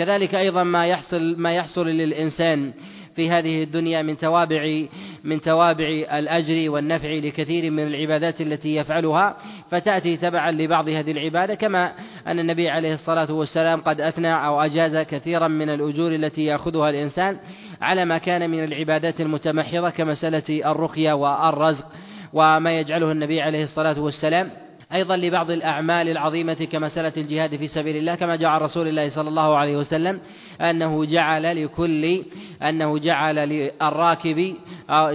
كذلك 0.00 0.34
أيضا 0.34 0.62
ما 0.62 0.86
يحصل 0.86 1.34
ما 1.38 1.52
يحصل 1.52 1.86
للإنسان 1.86 2.72
في 3.16 3.30
هذه 3.30 3.62
الدنيا 3.62 4.02
من 4.02 4.16
توابع 4.16 4.84
من 5.24 5.40
توابع 5.40 5.88
الأجر 6.12 6.70
والنفع 6.70 7.08
لكثير 7.08 7.70
من 7.70 7.86
العبادات 7.86 8.40
التي 8.40 8.76
يفعلها 8.76 9.36
فتأتي 9.70 10.16
تبعا 10.16 10.50
لبعض 10.50 10.88
هذه 10.88 11.10
العبادة 11.10 11.54
كما 11.54 11.92
أن 12.26 12.38
النبي 12.38 12.68
عليه 12.68 12.94
الصلاة 12.94 13.32
والسلام 13.32 13.80
قد 13.80 14.00
أثنى 14.00 14.46
أو 14.46 14.60
أجاز 14.60 14.96
كثيرا 14.96 15.48
من 15.48 15.70
الأجور 15.70 16.14
التي 16.14 16.44
يأخذها 16.44 16.90
الإنسان 16.90 17.36
على 17.80 18.04
ما 18.04 18.18
كان 18.18 18.50
من 18.50 18.64
العبادات 18.64 19.20
المتمحضة 19.20 19.90
كمسألة 19.90 20.70
الرقية 20.70 21.12
والرزق 21.12 21.86
وما 22.32 22.78
يجعله 22.78 23.12
النبي 23.12 23.40
عليه 23.40 23.64
الصلاة 23.64 24.00
والسلام. 24.00 24.50
أيضا 24.92 25.16
لبعض 25.16 25.50
الأعمال 25.50 26.08
العظيمة 26.08 26.54
كمسألة 26.54 27.12
الجهاد 27.16 27.56
في 27.56 27.68
سبيل 27.68 27.96
الله 27.96 28.14
كما 28.14 28.48
عن 28.48 28.60
رسول 28.60 28.88
الله 28.88 29.10
صلى 29.10 29.28
الله 29.28 29.56
عليه 29.56 29.76
وسلم 29.76 30.20
أنه 30.60 31.04
جعل 31.04 31.64
لكل 31.64 32.22
أنه 32.62 32.98
جعل 32.98 33.34
للراكب 33.34 34.54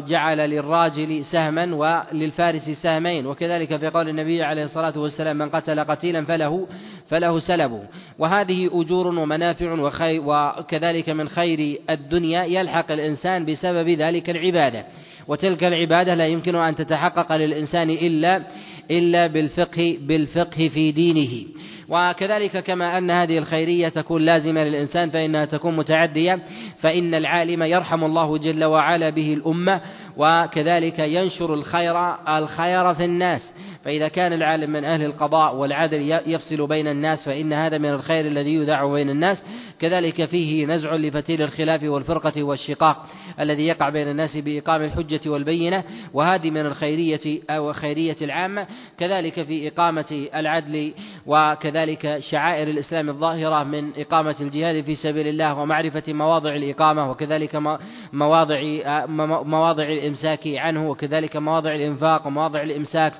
جعل 0.07 0.37
للراجل 0.37 1.25
سهما 1.25 1.75
وللفارس 1.75 2.69
سهمين. 2.69 3.27
وكذلك 3.27 3.77
في 3.77 3.87
قول 3.87 4.09
النبي 4.09 4.43
عليه 4.43 4.63
الصلاة 4.63 4.99
والسلام 4.99 5.37
من 5.37 5.49
قتل 5.49 5.79
قتيلا 5.79 6.25
فله 6.25 6.67
فله 7.09 7.39
سلب 7.39 7.83
وهذه 8.19 8.69
أجور 8.81 9.07
ومنافع 9.07 9.71
وخير 9.73 10.21
وكذلك 10.25 11.09
من 11.09 11.29
خير 11.29 11.77
الدنيا 11.89 12.43
يلحق 12.43 12.91
الإنسان 12.91 13.45
بسبب 13.45 13.89
ذلك 13.89 14.29
العبادة. 14.29 14.85
وتلك 15.27 15.63
العبادة 15.63 16.15
لا 16.15 16.27
يمكن 16.27 16.55
أن 16.55 16.75
تتحقق 16.75 17.35
للإنسان 17.35 17.89
إلا 17.89 18.41
إلا 18.91 19.27
بالفقه 19.27 19.97
بالفقه 20.01 20.67
في 20.67 20.91
دينه. 20.91 21.45
وكذلك 21.89 22.57
كما 22.57 22.97
أن 22.97 23.11
هذه 23.11 23.37
الخيرية 23.37 23.89
تكون 23.89 24.21
لازمة 24.21 24.63
للإنسان 24.63 25.09
فإنها 25.09 25.45
تكون 25.45 25.75
متعدية 25.75 26.39
فإن 26.81 27.13
العالم 27.13 27.63
يرحم 27.63 28.03
الله 28.03 28.37
جل 28.37 28.63
وعلا 28.63 29.09
به 29.09 29.33
الأمة 29.33 29.81
وكذلك 30.17 30.99
ينشر 30.99 31.53
الخير 31.53 32.13
الخير 32.37 32.93
في 32.93 33.05
الناس. 33.05 33.41
فإذا 33.85 34.07
كان 34.07 34.33
العالم 34.33 34.69
من 34.69 34.83
أهل 34.83 35.05
القضاء 35.05 35.55
والعدل 35.55 36.19
يفصل 36.25 36.67
بين 36.67 36.87
الناس 36.87 37.25
فإن 37.25 37.53
هذا 37.53 37.77
من 37.77 37.89
الخير 37.89 38.27
الذي 38.27 38.53
يذاع 38.53 38.93
بين 38.93 39.09
الناس 39.09 39.43
كذلك 39.79 40.25
فيه 40.25 40.65
نزع 40.65 40.95
لفتيل 40.95 41.41
الخلاف 41.41 41.83
والفرقة 41.83 42.43
والشقاق 42.43 43.05
الذي 43.39 43.67
يقع 43.67 43.89
بين 43.89 44.07
الناس 44.07 44.37
بإقام 44.37 44.81
الحجة 44.81 45.29
والبينة 45.29 45.83
وهذه 46.13 46.49
من 46.49 46.65
الخيرية 46.65 47.41
أو 47.49 47.73
خيرية 47.73 48.15
العامة 48.21 48.67
كذلك 48.97 49.43
في 49.43 49.67
إقامة 49.67 50.27
العدل 50.35 50.93
وكذلك 51.25 52.19
شعائر 52.19 52.67
الإسلام 52.67 53.09
الظاهرة 53.09 53.63
من 53.63 53.91
إقامة 53.97 54.35
الجهاد 54.41 54.83
في 54.83 54.95
سبيل 54.95 55.27
الله 55.27 55.59
ومعرفة 55.59 56.13
مواضع 56.13 56.55
الإقامة 56.55 57.09
وكذلك 57.11 57.55
مواضع 58.13 58.61
مواضع 59.43 59.83
الإمساك 59.83 60.47
عنه 60.47 60.89
وكذلك 60.89 61.37
مواضع 61.37 61.75
الإنفاق 61.75 62.27
ومواضع 62.27 62.61
الإمساك 62.61 63.13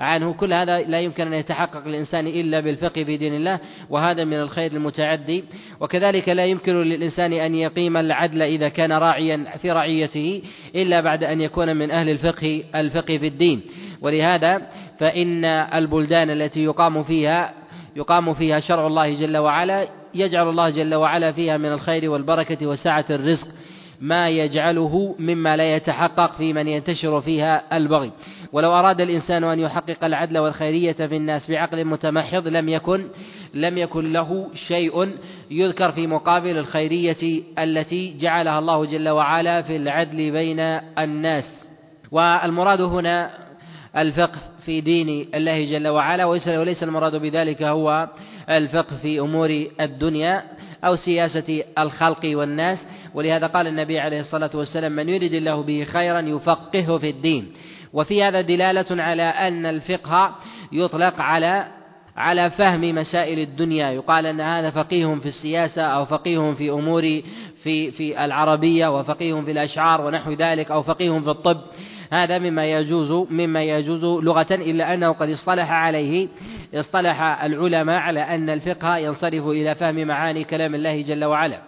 عنه. 0.00 0.32
كل 0.32 0.52
هذا 0.52 0.80
لا 0.80 1.00
يمكن 1.00 1.26
أن 1.26 1.32
يتحقق 1.32 1.86
الإنسان 1.86 2.26
إلا 2.26 2.60
بالفقه 2.60 3.04
في 3.04 3.16
دين 3.16 3.34
الله 3.34 3.58
وهذا 3.90 4.24
من 4.24 4.40
الخير 4.40 4.72
المتعدي. 4.72 5.44
وكذلك 5.80 6.28
لا 6.28 6.44
يمكن 6.44 6.82
للإنسان 6.82 7.32
أن 7.32 7.54
يقيم 7.54 7.96
العدل 7.96 8.42
إذا 8.42 8.68
كان 8.68 8.92
راعيا 8.92 9.44
في 9.62 9.72
رعيته 9.72 10.42
إلا 10.74 11.00
بعد 11.00 11.24
أن 11.24 11.40
يكون 11.40 11.76
من 11.76 11.90
أهل 11.90 12.08
الفقه 12.08 12.64
الفقه 12.74 13.18
في 13.18 13.26
الدين. 13.26 13.60
ولهذا 14.00 14.62
فإن 14.98 15.44
البلدان 15.44 16.30
التي 16.30 16.64
يقام 16.64 17.02
فيها 17.02 17.54
يقام 17.96 18.34
فيها 18.34 18.60
شرع 18.60 18.86
الله 18.86 19.14
جل 19.14 19.36
وعلا 19.36 19.88
يجعل 20.14 20.48
الله 20.48 20.70
جل 20.70 20.94
وعلا 20.94 21.32
فيها 21.32 21.56
من 21.56 21.72
الخير 21.72 22.10
والبركة 22.10 22.66
وسعة 22.66 23.04
الرزق 23.10 23.48
ما 24.00 24.28
يجعله 24.28 25.16
مما 25.18 25.56
لا 25.56 25.76
يتحقق 25.76 26.32
في 26.36 26.52
من 26.52 26.68
ينتشر 26.68 27.20
فيها 27.20 27.76
البغي. 27.76 28.12
ولو 28.52 28.72
أراد 28.72 29.00
الإنسان 29.00 29.44
أن 29.44 29.60
يحقق 29.60 30.04
العدل 30.04 30.38
والخيرية 30.38 30.92
في 30.92 31.16
الناس 31.16 31.50
بعقل 31.50 31.84
متمحض 31.84 32.48
لم 32.48 32.68
يكن 32.68 33.06
لم 33.54 33.78
يكن 33.78 34.12
له 34.12 34.50
شيء 34.68 35.08
يذكر 35.50 35.92
في 35.92 36.06
مقابل 36.06 36.58
الخيرية 36.58 37.42
التي 37.58 38.18
جعلها 38.18 38.58
الله 38.58 38.84
جل 38.84 39.08
وعلا 39.08 39.62
في 39.62 39.76
العدل 39.76 40.30
بين 40.30 40.60
الناس. 40.98 41.44
والمراد 42.10 42.80
هنا 42.80 43.30
الفقه 43.96 44.38
في 44.66 44.80
دين 44.80 45.28
الله 45.34 45.64
جل 45.64 45.88
وعلا 45.88 46.24
وليس 46.24 46.82
المراد 46.82 47.16
بذلك 47.16 47.62
هو 47.62 48.08
الفقه 48.50 48.96
في 49.02 49.20
أمور 49.20 49.66
الدنيا 49.80 50.42
أو 50.84 50.96
سياسة 50.96 51.62
الخلق 51.78 52.20
والناس. 52.24 52.78
ولهذا 53.14 53.46
قال 53.46 53.66
النبي 53.66 54.00
عليه 54.00 54.20
الصلاة 54.20 54.50
والسلام 54.54 54.92
من 54.92 55.08
يريد 55.08 55.34
الله 55.34 55.62
به 55.62 55.84
خيرا 55.84 56.20
يفقهه 56.20 56.98
في 56.98 57.10
الدين. 57.10 57.52
وفي 57.92 58.24
هذا 58.24 58.40
دلالة 58.40 59.02
على 59.02 59.22
أن 59.22 59.66
الفقه 59.66 60.34
يطلق 60.72 61.20
على 61.20 61.66
على 62.16 62.50
فهم 62.50 62.94
مسائل 62.94 63.38
الدنيا. 63.38 63.90
يقال 63.90 64.26
أن 64.26 64.40
هذا 64.40 64.70
فقيه 64.70 65.14
في 65.14 65.26
السياسة 65.26 65.82
أو 65.82 66.04
فقيه 66.04 66.52
في 66.52 66.70
أمور 66.70 67.22
في 67.62 67.90
في 67.90 68.24
العربية 68.24 68.98
وفقيه 68.98 69.40
في 69.40 69.50
الأشعار 69.50 70.06
ونحو 70.06 70.32
ذلك 70.32 70.70
أو 70.70 70.82
فقيه 70.82 71.18
في 71.18 71.30
الطب. 71.30 71.60
هذا 72.12 72.38
مما 72.38 72.66
يجوز 72.66 73.26
مما 73.30 73.62
يجوز 73.62 74.04
لغة 74.04 74.46
إلا 74.50 74.94
أنه 74.94 75.12
قد 75.12 75.28
اصطلح 75.28 75.70
عليه 75.70 76.28
اصطلح 76.74 77.42
العلماء 77.44 77.96
على 77.96 78.20
أن 78.20 78.50
الفقه 78.50 78.96
ينصرف 78.96 79.46
إلى 79.46 79.74
فهم 79.74 80.06
معاني 80.06 80.44
كلام 80.44 80.74
الله 80.74 81.02
جل 81.02 81.24
وعلا 81.24 81.58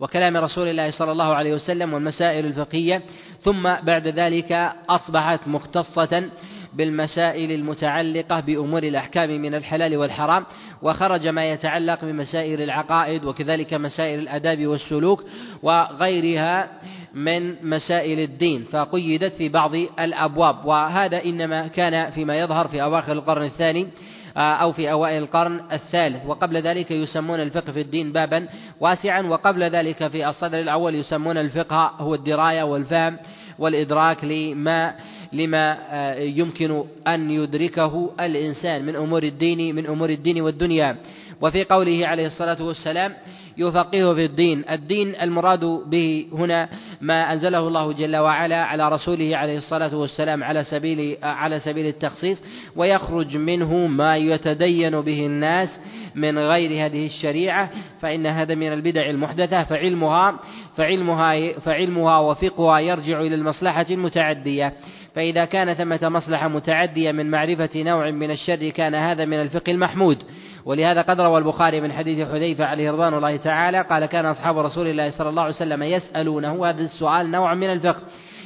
وكلام 0.00 0.36
رسول 0.36 0.68
الله 0.68 0.90
صلى 0.90 1.12
الله 1.12 1.34
عليه 1.34 1.54
وسلم 1.54 1.94
والمسائل 1.94 2.46
الفقهية 2.46 3.02
ثم 3.42 3.62
بعد 3.62 4.08
ذلك 4.08 4.72
أصبحت 4.88 5.40
مختصة 5.48 6.28
بالمسائل 6.74 7.52
المتعلقة 7.52 8.40
بأمور 8.40 8.82
الأحكام 8.82 9.30
من 9.30 9.54
الحلال 9.54 9.96
والحرام 9.96 10.44
وخرج 10.82 11.28
ما 11.28 11.50
يتعلق 11.50 12.04
بمسائل 12.04 12.62
العقائد 12.62 13.24
وكذلك 13.24 13.74
مسائل 13.74 14.18
الآداب 14.18 14.66
والسلوك 14.66 15.24
وغيرها 15.62 16.70
من 17.14 17.68
مسائل 17.70 18.18
الدين 18.18 18.64
فقيدت 18.72 19.34
في 19.34 19.48
بعض 19.48 19.74
الأبواب 19.74 20.64
وهذا 20.64 21.24
إنما 21.24 21.68
كان 21.68 22.10
فيما 22.10 22.40
يظهر 22.40 22.68
في 22.68 22.82
أواخر 22.82 23.12
القرن 23.12 23.42
الثاني 23.42 23.88
أو 24.36 24.72
في 24.72 24.90
أوائل 24.90 25.22
القرن 25.22 25.60
الثالث. 25.72 26.26
وقبل 26.26 26.56
ذلك 26.56 26.90
يسمون 26.90 27.40
الفقه 27.40 27.72
في 27.72 27.80
الدين 27.80 28.12
بابا 28.12 28.48
واسعا 28.80 29.22
وقبل 29.22 29.62
ذلك 29.62 30.08
في 30.08 30.28
الصدر 30.28 30.60
الأول 30.60 30.94
يسمون 30.94 31.38
الفقه 31.38 31.94
هو 31.98 32.14
الدراية 32.14 32.62
والفهم 32.62 33.16
والإدراك 33.58 34.24
لما 34.24 34.94
لما 35.32 35.78
آه، 35.90 36.14
يمكن 36.14 36.84
أن 37.06 37.30
يدركه 37.30 38.10
الإنسان 38.20 38.84
من 38.84 38.96
أمور 38.96 39.22
الدين 39.22 39.74
من 39.74 39.86
أمور 39.86 40.10
الدين 40.10 40.40
والدنيا. 40.40 40.96
وفي 41.40 41.64
قوله 41.64 42.06
عليه 42.06 42.26
الصلاة 42.26 42.62
والسلام 42.62 43.14
يفقهه 43.58 44.14
في 44.14 44.24
الدين. 44.24 44.64
الدين 44.70 45.14
المراد 45.14 45.64
به 45.86 46.26
هنا 46.32 46.68
ما 47.00 47.32
أنزله 47.32 47.68
الله 47.68 47.92
جل 47.92 48.16
وعلا 48.16 48.64
على 48.64 48.88
رسوله 48.88 49.36
عليه 49.36 49.58
الصلاة 49.58 49.96
والسلام 49.96 50.44
على 50.44 50.64
سبيل 50.64 51.16
على 51.22 51.58
سبيل 51.58 51.86
التخصيص 51.86 52.42
ويخرج 52.76 53.36
منه 53.36 53.86
ما 53.86 54.16
يتدين 54.16 55.00
به 55.00 55.26
الناس 55.26 55.68
من 56.14 56.38
غير 56.38 56.86
هذه 56.86 57.06
الشريعة 57.06 57.70
فإن 58.00 58.26
هذا 58.26 58.54
من 58.54 58.72
البدع 58.72 59.10
المحدثة 59.10 59.62
فعلمها 59.64 60.40
فعلمها 60.76 61.52
فعلمها 61.52 62.18
وفقها 62.18 62.78
يرجع 62.78 63.20
إلى 63.20 63.34
المصلحة 63.34 63.86
المتعدية. 63.90 64.72
فإذا 65.14 65.44
كان 65.44 65.74
ثمة 65.74 66.08
مصلحة 66.08 66.48
متعدية 66.48 67.12
من 67.12 67.30
معرفة 67.30 67.70
نوع 67.76 68.10
من 68.10 68.30
الشر 68.30 68.68
كان 68.68 68.94
هذا 68.94 69.24
من 69.24 69.40
الفقه 69.40 69.72
المحمود. 69.72 70.22
ولهذا 70.64 71.02
قد 71.02 71.20
روى 71.20 71.38
البخاري 71.38 71.80
من 71.80 71.92
حديث 71.92 72.28
حذيفة 72.28 72.64
عليه 72.64 72.90
رضوان 72.90 73.14
الله 73.14 73.36
تعالى 73.36 73.80
قال 73.80 74.06
كان 74.06 74.26
أصحاب 74.26 74.58
رسول 74.58 74.86
الله 74.86 75.10
صلى 75.10 75.28
الله 75.28 75.42
عليه 75.42 75.54
وسلم 75.54 75.82
يسألونه 75.82 76.66
هذا 76.68 76.80
السؤال 76.80 77.30
نوع 77.30 77.54
من 77.54 77.72
الفقه 77.72 78.00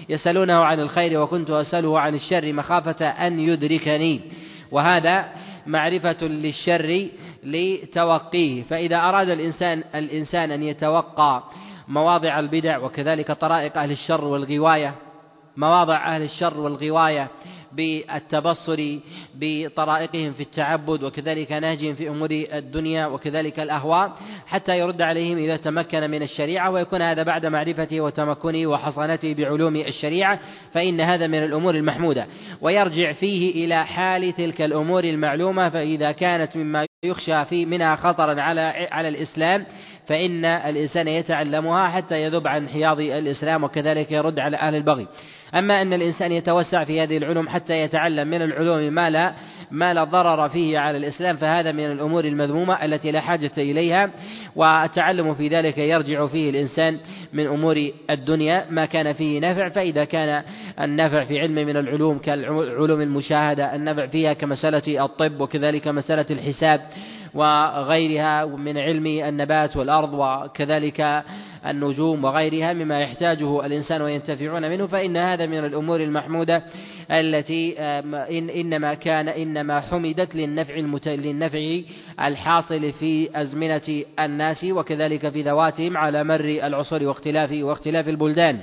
يسألونه 0.09 0.65
عن 0.65 0.81
الخير 0.81 1.21
وكنت 1.21 1.51
أسأله 1.51 2.01
عن 2.01 2.15
الشر 2.15 2.53
مخافة 2.53 3.07
أن 3.07 3.39
يدركني 3.39 4.21
وهذا 4.71 5.25
معرفة 5.67 6.27
للشر 6.27 7.09
لتوقيه 7.45 8.63
فإذا 8.63 8.97
أراد 8.97 9.29
الإنسان 9.29 9.85
الإنسان 9.95 10.51
أن 10.51 10.63
يتوقع 10.63 11.43
مواضع 11.89 12.39
البدع 12.39 12.79
وكذلك 12.79 13.33
طرائق 13.33 13.79
أهل 13.79 13.91
الشر 13.91 14.25
والغواية 14.25 14.95
مواضع 15.57 16.15
أهل 16.15 16.23
الشر 16.23 16.61
والغواية 16.61 17.29
بالتبصر 17.77 18.99
بطرائقهم 19.35 20.33
في 20.33 20.41
التعبد 20.41 21.05
وكذلك 21.05 21.53
نهجهم 21.53 21.95
في 21.95 22.09
أمور 22.09 22.29
الدنيا 22.31 23.07
وكذلك 23.07 23.61
الأهواء 23.61 24.13
حتى 24.47 24.79
يرد 24.79 25.03
عليهم 25.03 25.39
إذا 25.39 25.57
تمكن 25.57 26.11
من 26.11 26.23
الشريعة 26.23 26.71
ويكون 26.71 27.03
هذا 27.03 27.23
بعد 27.23 27.47
معرفته 27.47 28.01
وتمكنه 28.01 28.67
وحصانته 28.67 29.35
بعلوم 29.35 29.77
الشريعة 29.77 30.41
فإن 30.73 31.01
هذا 31.01 31.27
من 31.27 31.45
الأمور 31.45 31.75
المحمودة. 31.75 32.27
ويرجع 32.61 33.13
فيه 33.13 33.65
إلى 33.65 33.87
حال 33.87 34.33
تلك 34.33 34.63
الأمور 34.63 35.05
المعلومة 35.05 35.69
فإذا 35.69 36.13
كانت 36.13 36.57
مما 36.57 36.87
يخشى 37.05 37.45
في 37.45 37.67
منها 37.67 37.97
خطرا 37.97 38.41
على 38.41 38.89
على 38.91 39.09
الإسلام 39.09 39.67
فإن 40.09 40.45
الإنسان 40.45 41.09
يتعلمها 41.09 41.89
حتى 41.89 42.23
يذب 42.23 42.47
عن 42.47 42.69
حياض 42.69 43.01
الإسلام 43.01 43.65
وكذلك 43.65 44.13
يرد 44.13 44.39
على 44.39 44.57
أهل 44.57 44.75
البغي. 44.75 45.07
أما 45.55 45.83
أن 45.83 45.93
الإنسان 45.93 46.33
يتوسع 46.33 46.85
في 46.85 47.03
هذه 47.03 47.17
العلوم 47.17 47.49
حتى 47.49 47.75
يتعلم 47.75 48.29
من 48.29 48.43
العلوم 48.43 48.93
ما 48.93 49.11
لا 49.11 49.35
ما 49.71 49.95
لا 49.95 50.05
ضرر 50.05 50.49
فيه 50.49 50.79
على 50.79 50.97
الإسلام 50.97 51.37
فهذا 51.37 51.73
من 51.73 51.85
الأمور 51.85 52.25
المذمومة 52.25 52.85
التي 52.85 53.11
لا 53.11 53.21
حاجة 53.21 53.53
إليها 53.59 54.11
والتعلم 54.57 55.35
في 55.35 55.49
ذلك 55.49 55.79
يرجع 55.79 56.27
فيه 56.27 56.51
الإنسان 56.51 56.99
من 57.33 57.47
أمور 57.47 57.91
الدنيا 58.11 58.67
ما 58.71 58.87
كان 58.87 59.13
فيه 59.13 59.41
نفع 59.41 59.69
فإذا 59.69 60.05
كان 60.05 60.43
النفع 60.81 61.25
في 61.25 61.41
علم 61.41 61.55
من 61.55 61.77
العلوم 61.77 62.19
كالعلوم 62.19 63.01
المشاهدة 63.01 63.75
النفع 63.75 64.07
فيها 64.07 64.33
كمسألة 64.33 65.05
الطب 65.05 65.41
وكذلك 65.41 65.89
مسألة 65.89 66.27
الحساب 66.31 66.81
وغيرها 67.35 68.45
من 68.45 68.79
علم 68.79 69.07
النبات 69.07 69.77
والأرض 69.77 70.13
وكذلك 70.15 71.25
النجوم 71.71 72.25
وغيرها 72.25 72.73
مما 72.73 73.01
يحتاجه 73.01 73.67
الإنسان 73.67 74.03
وينتفعون 74.03 74.71
منه 74.71 74.87
فإن 74.87 75.17
هذا 75.17 75.47
من 75.47 75.59
الأمور 75.59 76.01
المحمودة 76.01 76.63
التي 77.11 77.79
إن 78.39 78.51
إنما 78.51 78.95
كان 78.95 79.29
إنما 79.29 79.81
حمدت 79.81 80.35
للنفع. 80.35 80.75
للنفع 81.07 81.81
الحاصل 82.21 82.93
في 82.93 83.29
أزمنة 83.35 84.05
الناس 84.21 84.65
وكذلك 84.65 85.29
في 85.29 85.43
ذواتهم 85.43 85.97
على 85.97 86.25
مر 86.25 86.41
العصور 86.45 87.03
واختلاف 87.03 87.51
واختلاف 87.53 88.09
البلدان 88.09 88.61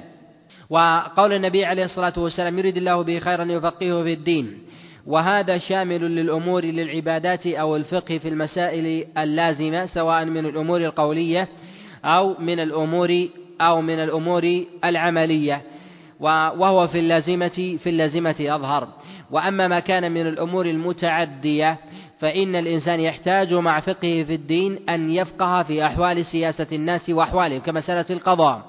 وقول 0.70 1.34
النبي 1.34 1.66
عليه 1.66 1.84
الصلاة 1.84 2.14
والسلام 2.18 2.60
يريد 2.60 2.78
الله 2.78 3.02
به 3.02 3.20
خيرا 3.20 3.44
يفقهه 3.44 4.04
في 4.04 4.14
الدين 4.14 4.54
وهذا 5.08 5.58
شامل 5.58 6.02
للأمور 6.02 6.66
للعبادات 6.66 7.48
أو 7.48 7.76
الفقه 7.76 8.18
في 8.18 8.30
المسائل 8.30 9.06
اللازمة 9.18 9.86
سواء 9.86 10.26
من 10.26 10.46
الأمور 10.46 10.82
القولية 10.82 11.48
أو 12.06 12.36
من 12.40 12.60
الأمور 12.60 13.28
أو 13.62 13.82
من 13.82 14.00
الأمور 14.00 14.64
العملية. 14.86 15.62
وهو 16.20 16.88
في 16.88 17.00
اللازمة 17.00 17.78
في 17.84 17.90
اللازمة 17.90 18.36
أظهر. 18.40 18.88
وأما 19.32 19.68
ما 19.68 19.80
كان 19.80 20.12
من 20.12 20.28
الأمور 20.28 20.66
المتعدية 20.66 21.78
فإن 22.20 22.56
الإنسان 22.56 23.00
يحتاج 23.00 23.54
مع 23.54 23.80
فقهه 23.80 24.24
في 24.24 24.34
الدين 24.34 24.80
أن 24.90 25.10
يفقه 25.10 25.64
في 25.64 25.86
أحوال 25.86 26.26
سياسة 26.26 26.68
الناس 26.72 27.10
وأحوالهم 27.10 27.60
كمسألة 27.60 28.06
القضاء. 28.10 28.62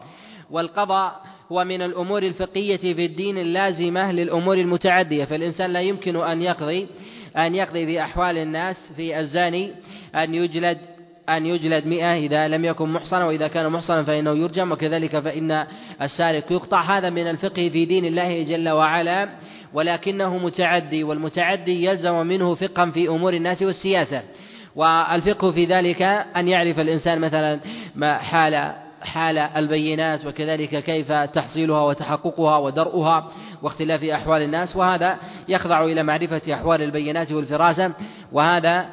والقضاء 0.51 1.20
هو 1.53 1.64
من 1.64 1.82
الأمور 1.82 2.22
الفقهية 2.22 2.76
في 2.76 3.05
الدين 3.05 3.39
اللازمة 3.39 4.12
للأمور 4.12 4.59
المتعدية. 4.59 5.24
فالإنسان 5.24 5.72
لا 5.72 5.80
يمكن 5.80 6.16
أن 6.16 6.43
يقضي 6.43 6.87
أن 7.37 7.55
يقضي 7.55 7.87
في 7.87 8.03
أحوال 8.03 8.39
الناس 8.39 8.93
في 8.97 9.20
الزاني 9.20 9.70
أن 10.14 10.35
يجلد 10.35 10.78
أن 11.29 11.47
يجلد 11.47 11.87
مئة 11.87 12.14
إذا 12.14 12.49
لم 12.49 12.64
يكن 12.64 12.89
محصنا 12.89 13.25
وإذا 13.25 13.49
كان 13.49 13.68
محصنا 13.68 14.03
فإنه 14.03 14.31
يرجم 14.31 14.72
وكذلك 14.72 15.18
فإن 15.18 15.66
السارق 16.03 16.53
يقطع. 16.53 16.99
هذا 16.99 17.11
من 17.11 17.31
الفقه 17.31 17.68
في 17.68 17.85
دين 17.85 18.05
الله 18.05 18.43
جل 18.43 18.68
وعلا 18.68 19.29
ولكنه 19.75 20.39
متعدي 20.39 21.05
والمتعدي 21.05 21.85
يلزم 21.85 22.27
منه 22.27 22.55
فقها 22.55 22.91
في 22.91 23.09
أمور 23.09 23.35
الناس 23.35 23.62
والسياسة. 23.62 24.22
والفقه 24.77 25.51
في 25.51 25.64
ذلك 25.64 26.03
أن 26.37 26.49
يعرف 26.49 26.81
الإنسان 26.81 27.20
مثلا 27.20 27.61
ما 27.95 28.18
حال 28.18 28.72
حال 29.03 29.39
البينات 29.39 30.27
وكذلك 30.27 30.85
كيف 30.85 31.12
تحصيلها 31.12 31.81
وتحققها 31.81 32.59
ودرؤها 32.59 33.31
واختلاف 33.62 34.05
أحوال 34.05 34.43
الناس. 34.43 34.77
وهذا 34.77 35.18
يخضع 35.49 35.85
إلى 35.85 36.03
معرفة 36.03 36.55
أحوال 36.55 36.83
البينات 36.83 37.33
والفراسة. 37.33 37.93
وهذا 38.33 38.87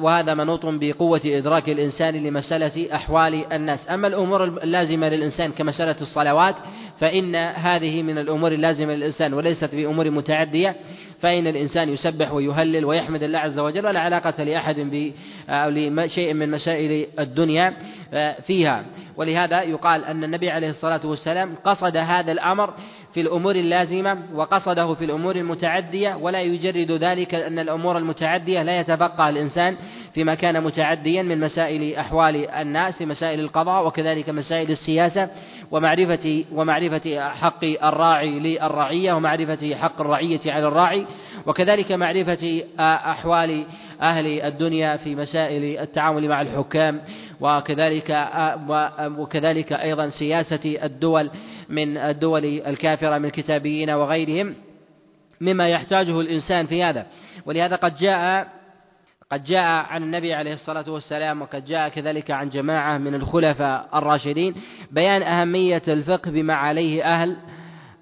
وهذا 0.00 0.34
منوط 0.34 0.60
بقوة 0.66 1.20
إدراك 1.24 1.68
الإنسان 1.68 2.14
لمسألة 2.14 2.94
أحوال 2.94 3.52
الناس. 3.52 3.80
أما 3.90 4.08
الأمور 4.08 4.44
اللازمة 4.44 5.08
للإنسان 5.08 5.52
كمسألة 5.52 5.96
الصلوات 6.00 6.54
فإن 7.00 7.34
هذه 7.36 8.02
من 8.02 8.18
الأمور 8.18 8.52
اللازمة 8.52 8.94
للإنسان 8.94 9.34
وليست 9.34 9.74
بأمور 9.74 10.10
متعدية 10.10 10.76
فإن 11.20 11.46
الإنسان 11.46 11.88
يسبح 11.88 12.32
ويهلل 12.32 12.84
ويحمد 12.84 13.22
الله 13.22 13.38
عز 13.38 13.58
وجل 13.58 13.86
ولا 13.86 14.00
علاقة 14.00 14.44
لأحد 14.44 14.80
بشيء 15.48 16.34
من 16.34 16.50
مسائل 16.50 17.06
الدنيا 17.18 17.72
آه، 18.14 18.36
فيها. 18.46 18.84
ولهذا 19.16 19.62
يقال 19.62 20.04
أن 20.04 20.24
النبي 20.24 20.50
عليه 20.50 20.70
الصلاة 20.70 21.06
والسلام 21.06 21.54
قصد 21.64 21.96
هذا 21.96 22.32
الأمر 22.32 22.74
في 23.16 23.22
الأمور 23.22 23.56
اللازمة 23.56 24.18
وقصده 24.34 24.94
في 24.94 25.04
الأمور 25.04 25.36
المتعدية 25.36 26.14
ولا 26.14 26.40
يجرد 26.42 26.92
ذلك 26.92 27.34
أن 27.34 27.58
الأمور 27.58 27.98
المتعدية 27.98 28.62
لا 28.62 28.80
يتفقه 28.80 29.28
الإنسان 29.28 29.76
فيما 30.14 30.34
كان 30.34 30.64
متعديا 30.64 31.22
من 31.22 31.40
مسائل 31.40 31.94
أحوال 31.94 32.50
الناس 32.50 33.02
مسائل 33.02 33.40
القضاء 33.40 33.86
وكذلك 33.86 34.30
مسائل 34.30 34.70
السياسة 34.70 35.28
ومعرفة 35.70 36.44
ومعرفة 36.52 37.28
حق 37.28 37.64
الراعي 37.64 38.38
للرعية 38.38 39.12
ومعرفة 39.12 39.74
حق 39.74 40.00
الرعية 40.00 40.40
على 40.46 40.68
الراعي 40.68 41.06
وكذلك 41.46 41.92
معرفة 41.92 42.62
أحوال 42.80 43.64
أهل 44.02 44.26
الدنيا 44.40 44.96
في 44.96 45.14
مسائل 45.14 45.80
التعامل 45.80 46.28
مع 46.28 46.40
الحكام 46.40 47.00
وكذلك 47.40 48.28
وكذلك 49.18 49.72
أيضا 49.72 50.08
سياسة 50.08 50.78
الدول. 50.84 51.30
من 51.68 51.96
الدول 51.96 52.44
الكافرة 52.44 53.18
من 53.18 53.24
الكتابيين 53.24 53.90
وغيرهم 53.90 54.54
مما 55.40 55.68
يحتاجه 55.68 56.20
الإنسان 56.20 56.66
في 56.66 56.82
هذا. 56.82 57.06
ولهذا 57.46 57.76
قد 57.76 57.96
جاء 57.96 58.48
قد 59.30 59.44
جاء 59.44 59.62
عن 59.62 60.02
النبي 60.02 60.34
عليه 60.34 60.52
الصلاة 60.54 60.90
والسلام 60.90 61.42
وقد 61.42 61.64
جاء 61.64 61.88
كذلك 61.88 62.30
عن 62.30 62.48
جماعة 62.48 62.98
من 62.98 63.14
الخلفاء 63.14 63.88
الراشدين 63.94 64.54
بيان 64.90 65.22
أهمية 65.22 65.82
الفقه 65.88 66.30
بما 66.30 66.54
عليه 66.54 67.04
أهل 67.04 67.36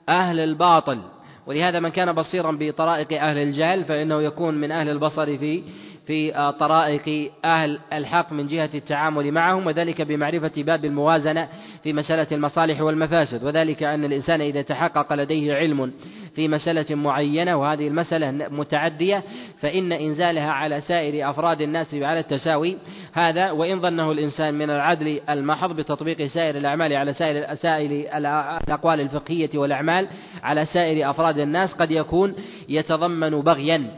أهل 0.09 0.41
الباطل. 0.41 1.03
ولهذا 1.47 1.81
من 1.81 1.89
كان 1.89 2.13
بصيرا 2.13 2.57
بطرائق 2.61 3.23
أهل 3.23 3.39
الجهل 3.39 3.85
فإنه 3.85 4.23
يكون 4.23 4.55
من 4.55 4.71
أهل 4.71 4.89
البصر 4.89 5.39
في 5.39 5.63
في 6.07 6.53
طرائق 6.61 7.33
أهل 7.45 7.79
الحق 7.93 8.33
من 8.33 8.47
جهة 8.47 8.71
التعامل 8.75 9.33
معهم 9.33 9.67
وذلك 9.67 10.03
بمعرفة 10.03 10.63
باب 10.63 10.85
الموازنة 10.85 11.49
في 11.85 11.93
مسألة 11.93 12.27
المصالح 12.33 12.81
والمفاسد 12.81 13.45
وذلك 13.45 13.83
أن 13.83 14.05
الإنسان 14.05 14.41
إذا 14.41 14.63
تحقق 14.63 15.13
لديه 15.13 15.55
علم 15.55 15.93
في 16.35 16.49
مسألة 16.49 16.95
معينة 16.95 17.57
وهذه 17.57 17.89
المسألة 17.89 18.31
متعدية 18.31 19.23
فإن 19.61 19.93
إنزالها 19.93 20.51
على 20.51 20.81
سائر 20.81 21.31
أفراد 21.31 21.61
الناس 21.61 21.95
على 21.95 22.21
التساوي 22.21 22.77
هذا 23.13 23.51
وإن 23.51 23.81
ظنه 23.81 24.13
الإنسان 24.13 24.55
من 24.55 24.71
العدل 24.71 25.21
المحض 25.31 25.77
بتطبيق 25.77 26.27
سائر 26.27 26.57
الأعمال 26.57 26.93
على 26.93 27.13
سائر 27.13 27.55
سائر 27.55 28.17
الأقوال 28.17 29.01
الفقهية 29.01 29.51
والأعمال 29.55 30.09
على 30.43 30.67
سائر 30.67 31.11
أفراد 31.11 31.39
الناس 31.39 31.75
قد 31.75 31.91
يكون 31.91 32.35
يتضمن 32.69 33.41
بغيا 33.41 33.91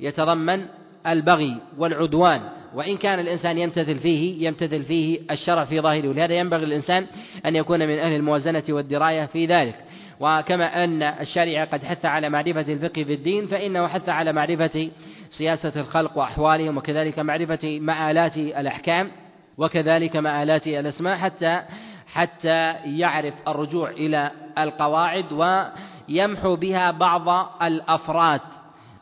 يتضمن 0.00 0.64
البغي 1.06 1.56
والعدوان. 1.78 2.40
وإن 2.74 2.96
كان 2.96 3.18
الإنسان 3.18 3.58
يمتثل 3.58 3.98
فيه 3.98 4.46
يمتثل 4.46 4.82
فيه 4.82 5.18
الشرع 5.30 5.64
في 5.64 5.80
ظاهره. 5.80 6.08
ولهذا 6.08 6.34
ينبغي 6.34 6.64
الإنسان 6.64 7.06
أن 7.46 7.56
يكون 7.56 7.78
من 7.88 7.98
أهل 7.98 8.16
الموازنة 8.16 8.64
والدراية 8.68 9.26
في 9.26 9.46
ذلك. 9.46 9.74
وكما 10.20 10.84
أن 10.84 11.02
الشريعة 11.02 11.66
قد 11.66 11.84
حث 11.84 12.04
على 12.04 12.28
معرفة 12.28 12.72
الفقه 12.72 13.04
في 13.04 13.12
الدين 13.14 13.46
فإنه 13.46 13.88
حث 13.88 14.08
على 14.08 14.32
معرفة 14.32 14.90
سياسة 15.30 15.80
الخلق 15.80 16.18
وأحوالهم 16.18 16.76
وكذلك 16.76 17.18
معرفة 17.18 17.78
مآلات 17.80 18.36
الأحكام 18.36 19.10
وكذلك 19.58 20.16
مآلات 20.16 20.66
الأسماء 20.66 21.16
حتى 21.16 21.62
حتى 22.06 22.74
يعرف 22.84 23.34
الرجوع 23.48 23.90
إلى 23.90 24.30
القواعد 24.58 25.32
ويمحو 25.32 26.56
بها 26.56 26.90
بعض 26.90 27.28
الأفراد. 27.62 28.40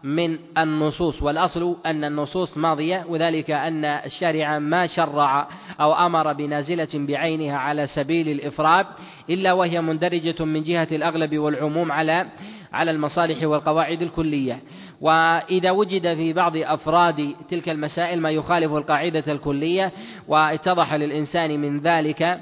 من 0.05 0.39
النصوص 0.59 1.23
والأصل 1.23 1.77
أن 1.87 2.05
النصوص 2.05 2.57
ماضية 2.57 3.05
وذلك 3.09 3.51
أن 3.51 3.85
الشارع 3.85 4.59
ما 4.59 4.87
شرع 4.87 5.49
أو 5.81 5.93
أمر 5.93 6.33
بنازلة 6.33 6.89
بعينها 6.95 7.57
على 7.57 7.87
سبيل 7.87 8.29
الإفراد 8.29 8.87
إلا 9.31 9.53
وهي 9.53 9.81
مندرجة 9.81 10.45
من 10.45 10.63
جهة 10.63 10.89
الأغلب 10.93 11.39
والعموم 11.39 11.93
على 11.93 12.27
على 12.73 12.91
المصالح 12.91 13.43
والقواعد 13.43 14.03
الكلية. 14.03 14.59
وإذا 15.01 15.71
وجد 15.71 16.15
في 16.15 16.33
بعض 16.33 16.57
أفراد 16.57 17.35
تلك 17.51 17.69
المسائل 17.69 18.21
ما 18.21 18.31
يخالف 18.31 18.73
القاعدة 18.73 19.25
الكلية 19.33 19.93
واتضح 20.29 20.95
للإنسان 20.95 21.61
من 21.61 21.81
ذلك 21.81 22.41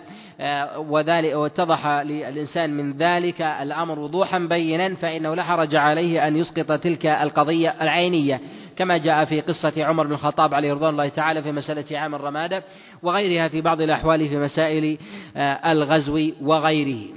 وذلك 0.76 1.34
واتضح 1.34 1.86
للإنسان 1.86 2.70
من 2.70 2.92
ذلك 2.92 3.42
الأمر 3.42 3.98
وضوحا 3.98 4.38
بينا 4.38 4.94
فإنه 4.94 5.34
لا 5.34 5.42
حرج 5.42 5.76
عليه 5.76 6.28
أن 6.28 6.36
يسقط 6.36 6.72
تلك 6.72 7.06
القضية 7.06 7.74
العينية 7.80 8.40
كما 8.76 8.96
جاء 8.96 9.24
في 9.24 9.40
قصة 9.40 9.84
عمر 9.84 10.06
بن 10.06 10.12
الخطاب 10.12 10.54
عليه 10.54 10.72
رضوان 10.72 10.90
الله 10.90 11.08
تعالى 11.08 11.42
في 11.42 11.52
مسألة 11.52 11.98
عام 11.98 12.14
الرمادة 12.14 12.62
وغيرها 13.02 13.48
في 13.48 13.60
بعض 13.60 13.80
الأحوال 13.80 14.28
في 14.28 14.38
مسائل 14.38 14.98
آه، 15.36 15.72
الغزو 15.72 16.30
وغيره. 16.42 17.14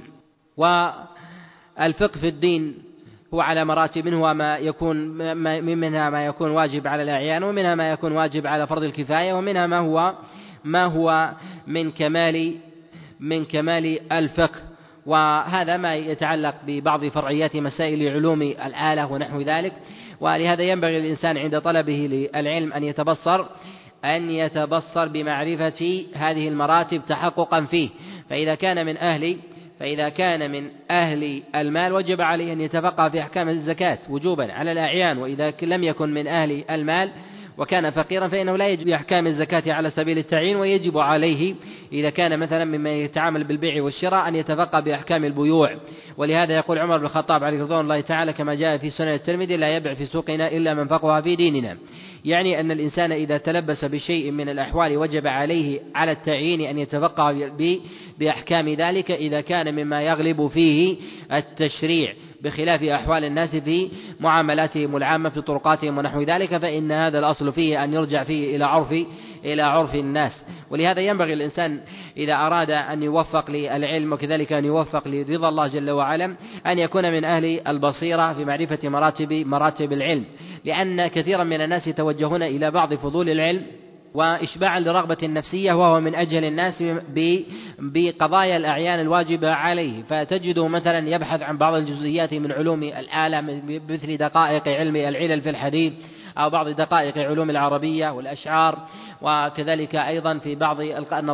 والفقه 0.56 2.18
في 2.20 2.28
الدين 2.28 2.74
هو 3.34 3.40
على 3.40 3.64
مراتب 3.64 4.04
منه 4.04 4.32
ما 4.32 4.56
يكون 4.56 4.96
منها 5.64 6.10
ما 6.10 6.26
يكون 6.26 6.50
واجب 6.50 6.86
على 6.86 7.02
الأعيان 7.02 7.42
ومنها 7.42 7.74
ما 7.74 7.90
يكون 7.90 8.12
واجب 8.12 8.46
على 8.46 8.66
فرض 8.66 8.82
الكفاية 8.82 9.32
ومنها 9.32 9.66
ما 9.66 9.78
هو 9.78 10.14
ما 10.64 10.84
هو 10.84 11.30
من 11.66 11.90
كمال 11.90 12.54
من 13.22 13.44
كمال 13.44 14.12
الفقه 14.12 14.60
وهذا 15.06 15.76
ما 15.76 15.94
يتعلق 15.94 16.54
ببعض 16.66 17.04
فرعيات 17.04 17.56
مسائل 17.56 18.08
علوم 18.08 18.42
الآلة 18.42 19.12
ونحو 19.12 19.40
ذلك. 19.40 19.72
ولهذا 20.20 20.62
ينبغي 20.62 21.00
للإنسان 21.00 21.38
عند 21.38 21.60
طلبه 21.60 22.28
للعلم 22.34 22.72
أن 22.72 22.84
يتبصر 22.84 23.44
أن 24.04 24.30
يتبصر 24.30 25.08
بمعرفة 25.08 26.04
هذه 26.14 26.48
المراتب 26.48 27.02
تحققا 27.08 27.64
فيه. 27.64 27.88
فإذا 28.30 28.54
كان 28.54 28.86
من 28.86 28.96
أهل 28.96 29.36
فإذا 29.80 30.08
كان 30.08 30.50
من 30.50 30.68
أهل 30.90 31.42
المال 31.54 31.92
وجب 31.92 32.20
عليه 32.20 32.52
أن 32.52 32.60
يتفقه 32.60 33.08
في 33.08 33.20
أحكام 33.20 33.48
الزكاة 33.48 33.98
وجوبا 34.08 34.52
على 34.52 34.72
الأعيان. 34.72 35.18
وإذا 35.18 35.52
لم 35.62 35.84
يكن 35.84 36.14
من 36.14 36.26
أهل 36.26 36.64
المال 36.70 37.10
وكان 37.58 37.90
فقيرا 37.90 38.28
فإنه 38.28 38.56
لا 38.56 38.68
يجب 38.68 38.88
أحكام 38.88 39.26
الزكاة 39.26 39.72
على 39.72 39.90
سبيل 39.90 40.18
التعيين 40.18 40.56
ويجب 40.56 40.98
عليه 40.98 41.54
إذا 41.92 42.10
كان 42.10 42.38
مثلا 42.38 42.64
ممن 42.64 42.90
يتعامل 42.90 43.44
بالبيع 43.44 43.82
والشراء 43.82 44.28
أن 44.28 44.34
يتفقه 44.34 44.80
بأحكام 44.80 45.24
البيوع. 45.24 45.76
ولهذا 46.16 46.56
يقول 46.56 46.78
عمر 46.78 46.98
بن 46.98 47.04
الخطاب 47.04 47.44
عليه 47.44 47.62
رضوان 47.62 47.80
الله 47.80 48.00
تعالى 48.00 48.32
كما 48.32 48.54
جاء 48.54 48.76
في 48.76 48.90
سنن 48.90 49.08
الترمذي 49.08 49.56
لا 49.56 49.76
يبع 49.76 49.94
في 49.94 50.06
سوقنا 50.06 50.52
إلا 50.52 50.74
من 50.74 50.86
فقه 50.86 51.20
في 51.20 51.36
ديننا. 51.36 51.76
يعني 52.24 52.60
أن 52.60 52.70
الإنسان 52.70 53.12
إذا 53.12 53.38
تلبس 53.38 53.84
بشيء 53.84 54.30
من 54.30 54.48
الأحوال 54.48 54.96
وجب 54.96 55.26
عليه 55.26 55.80
على 55.94 56.12
التعيين 56.12 56.60
أن 56.60 56.78
يتفقه 56.78 57.50
بأحكام 58.18 58.68
ذلك 58.68 59.10
إذا 59.10 59.40
كان 59.40 59.74
مما 59.74 60.02
يغلب 60.02 60.46
فيه 60.46 60.96
التشريع. 61.32 62.12
بخلاف 62.42 62.82
أحوال 62.82 63.24
الناس 63.24 63.56
في 63.56 63.90
معاملاتهم 64.20 64.96
العامة 64.96 65.28
في 65.28 65.40
طرقاتهم 65.40 65.98
ونحو 65.98 66.22
ذلك 66.22 66.56
فإن 66.56 66.92
هذا 66.92 67.18
الأصل 67.18 67.52
فيه 67.52 67.84
أن 67.84 67.92
يرجع 67.92 68.24
فيه 68.24 68.56
إلى 68.56 68.64
عرف 68.64 68.92
إلى 69.44 69.62
عرف 69.62 69.94
الناس. 69.94 70.32
ولهذا 70.70 71.00
ينبغي 71.00 71.32
الإنسان 71.32 71.80
إذا 72.16 72.34
أراد 72.34 72.70
أن 72.70 73.02
يوفق 73.02 73.50
للعلم 73.50 74.12
وكذلك 74.12 74.52
أن 74.52 74.64
يوفق 74.64 75.08
لرضا 75.08 75.48
الله 75.48 75.66
جل 75.66 75.90
وعلا 75.90 76.36
أن 76.66 76.78
يكون 76.78 77.12
من 77.12 77.24
أهل 77.24 77.60
البصيرة 77.68 78.32
في 78.32 78.44
معرفة 78.44 78.88
مراتب 78.88 79.32
مراتب 79.32 79.92
العلم. 79.92 80.24
لأن 80.64 81.06
كثيرا 81.06 81.44
من 81.44 81.60
الناس 81.60 81.86
يتوجهون 81.86 82.42
إلى 82.42 82.70
بعض 82.70 82.94
فضول 82.94 83.30
العلم 83.30 83.62
وإشباعا 84.14 84.80
لرغبة 84.80 85.16
النفسية 85.22 85.72
وهو 85.72 86.00
من 86.00 86.14
أجل 86.14 86.44
الناس 86.44 86.84
بقضايا 87.78 88.56
الأعيان 88.56 89.00
الواجبة 89.00 89.50
عليه. 89.50 90.02
فتجده 90.02 90.68
مثلا 90.68 91.08
يبحث 91.08 91.42
عن 91.42 91.58
بعض 91.58 91.74
الجزئيات 91.74 92.34
من 92.34 92.52
علوم 92.52 92.82
الآلة 92.82 93.40
مثل 93.88 94.16
دقائق 94.16 94.68
علم 94.68 94.96
العلل 94.96 95.40
في 95.40 95.50
الحديث 95.50 95.92
أو 96.38 96.50
بعض 96.50 96.68
دقائق 96.68 97.18
علوم 97.18 97.50
العربية 97.50 98.10
والأشعار. 98.10 98.78
وكذلك 99.22 99.96
أيضا 99.96 100.38
في 100.38 100.54
بعض 100.54 100.80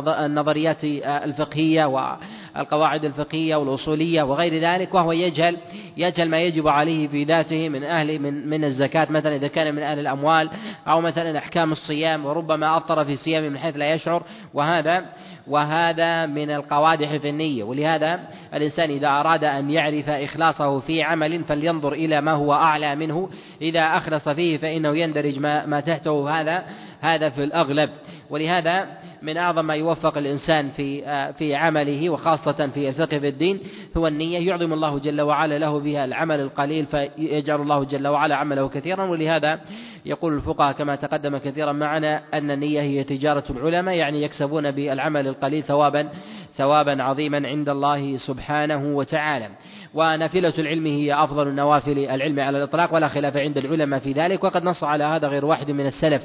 النظريات 0.07 0.83
الفقهية 1.05 1.85
والقواعد 1.85 3.05
الفقهية 3.05 3.55
والأصولية 3.55 4.23
وغير 4.23 4.61
ذلك 4.61 4.93
وهو 4.93 5.11
يجهل 5.11 5.57
يجهل 5.97 6.29
ما 6.29 6.41
يجب 6.41 6.67
عليه 6.67 7.07
في 7.07 7.23
ذاته 7.23 7.69
من 7.69 7.83
أهل 7.83 8.19
من 8.19 8.49
من 8.49 8.63
الزكاة 8.63 9.07
مثلا 9.11 9.35
إذا 9.35 9.47
كان 9.47 9.75
من 9.75 9.81
أهل 9.81 9.99
الأموال 9.99 10.49
أو 10.87 11.01
مثلا 11.01 11.37
أحكام 11.37 11.71
الصيام 11.71 12.25
وربما 12.25 12.77
أفطر 12.77 13.05
في 13.05 13.15
صيام 13.15 13.43
من 13.43 13.57
حيث 13.57 13.77
لا 13.77 13.93
يشعر 13.93 14.23
وهذا 14.53 15.05
وهذا 15.49 16.25
من 16.25 16.51
القوادح 16.51 17.15
في 17.15 17.29
النية. 17.29 17.63
ولهذا 17.63 18.19
الإنسان 18.53 18.89
إذا 18.89 19.07
أراد 19.07 19.43
أن 19.43 19.69
يعرف 19.69 20.09
إخلاصه 20.09 20.79
في 20.79 21.03
عمل 21.03 21.43
فلينظر 21.43 21.93
إلى 21.93 22.21
ما 22.21 22.31
هو 22.31 22.53
أعلى 22.53 22.95
منه. 22.95 23.29
إذا 23.61 23.81
أخلص 23.81 24.29
فيه 24.29 24.57
فإنه 24.57 24.97
يندرج 24.97 25.39
ما, 25.39 25.65
ما 25.65 25.79
تحته. 25.79 26.41
هذا 26.41 26.63
هذا 27.01 27.29
في 27.29 27.43
الأغلب. 27.43 27.89
ولهذا 28.29 28.87
من 29.21 29.37
أعظم 29.37 29.65
ما 29.65 29.75
يوفق 29.75 30.17
الإنسان 30.17 30.69
في 30.69 31.01
في 31.33 31.55
عمله 31.55 32.09
وخاصة 32.09 32.67
في 32.67 32.89
الفقه 32.89 33.19
في 33.19 33.27
الدين 33.27 33.59
هو 33.97 34.07
النية 34.07 34.47
يعظم 34.47 34.73
الله 34.73 34.99
جل 34.99 35.21
وعلا 35.21 35.59
له 35.59 35.79
بها 35.79 36.05
العمل 36.05 36.39
القليل 36.39 36.85
فيجعل 36.85 37.61
الله 37.61 37.83
جل 37.83 38.07
وعلا 38.07 38.35
عمله 38.35 38.69
كثيرا. 38.69 39.03
ولهذا 39.03 39.59
يقول 40.05 40.33
الفقهاء 40.33 40.71
كما 40.71 40.95
تقدم 40.95 41.37
كثيرا 41.37 41.71
معنا 41.71 42.21
أن 42.33 42.51
النية 42.51 42.81
هي 42.81 43.03
تجارة 43.03 43.43
العلماء 43.49 43.95
يعني 43.95 44.23
يكسبون 44.23 44.71
بالعمل 44.71 45.27
القليل 45.27 45.63
ثوابا 45.63 46.09
ثوابا 46.55 47.03
عظيما 47.03 47.47
عند 47.47 47.69
الله 47.69 48.17
سبحانه 48.17 48.95
وتعالى. 48.95 49.49
ونافلة 49.93 50.53
العلم 50.59 50.85
هي 50.85 51.23
أفضل 51.23 51.47
النوافل 51.47 51.99
العلم 51.99 52.39
على 52.39 52.57
الإطلاق 52.57 52.93
ولا 52.93 53.07
خلاف 53.07 53.37
عند 53.37 53.57
العلماء 53.57 53.99
في 53.99 54.11
ذلك. 54.11 54.43
وقد 54.43 54.63
نص 54.63 54.83
على 54.83 55.03
هذا 55.03 55.27
غير 55.27 55.45
واحد 55.45 55.71
من 55.71 55.87
السلف. 55.87 56.21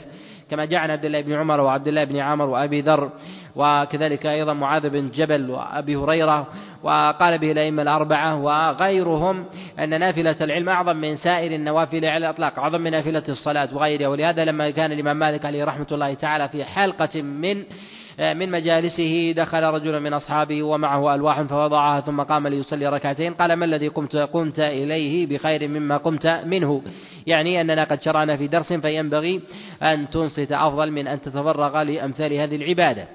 كما 0.51 0.65
جاء 0.65 0.81
عن 0.81 0.91
عبد 0.91 1.05
الله 1.05 1.21
بن 1.21 1.33
عمر 1.33 1.61
وعبد 1.61 1.89
الله 1.89 2.05
بن 2.05 2.17
عمر 2.17 2.49
وأبي 2.49 2.81
ذر 2.81 3.11
وكذلك 3.57 4.27
أيضا 4.27 4.53
معاذ 4.53 4.89
بن 4.89 5.11
جبل 5.11 5.51
وأبي 5.51 5.97
هريرة 5.97 6.47
وقال 6.83 7.39
به 7.39 7.53
الأئمة 7.53 7.83
الأربعة 7.83 8.37
وغيرهم 8.37 9.45
أن 9.79 10.01
نافلة 10.01 10.37
العلم 10.41 10.69
أعظم 10.69 10.97
من 10.97 11.17
سائر 11.17 11.55
النوافل 11.55 12.05
على 12.05 12.17
الإطلاق 12.27 12.59
أعظم 12.59 12.81
من 12.81 12.91
نافلة 12.91 13.23
الصلاة 13.29 13.69
وغيرها 13.73 14.09
ولهذا 14.09 14.45
لما 14.45 14.71
كان 14.71 14.93
الإمام 14.93 15.17
مالك 15.17 15.47
عليه 15.47 15.65
رحمة 15.65 15.87
الله 15.93 16.15
تعالى 16.15 16.49
في 16.49 16.65
حلقة 16.65 17.23
من 17.23 17.65
من 18.19 18.51
مجالسه 18.51 19.33
دخل 19.37 19.63
رجل 19.63 20.01
من 20.01 20.13
أصحابه 20.13 20.63
ومعه 20.63 21.15
ألواح 21.15 21.43
فوضعها 21.43 22.01
ثم 22.01 22.23
قام 22.23 22.49
ليصلي 22.49 22.87
ركعتين. 22.87 23.35
قال 23.35 23.53
ما 23.53 23.65
الذي 23.65 23.89
قمت 23.89 24.17
قمت 24.17 24.59
إليه 24.61 25.27
بخير 25.27 25.69
مما 25.69 25.97
قمت 25.97 26.27
منه. 26.27 26.83
يعني 27.27 27.61
أننا 27.61 27.85
قد 27.85 28.03
شرعنا 28.03 28.37
في 28.37 28.47
درس 28.47 28.73
فينبغي 28.73 29.41
أن 29.83 30.11
تنصت 30.11 30.53
أفضل 30.53 30.91
من 30.91 31.07
أن 31.07 31.21
تتفرغ 31.21 31.83
لأمثال 31.83 32.33
هذه 32.33 32.57
العبادة. 32.57 33.07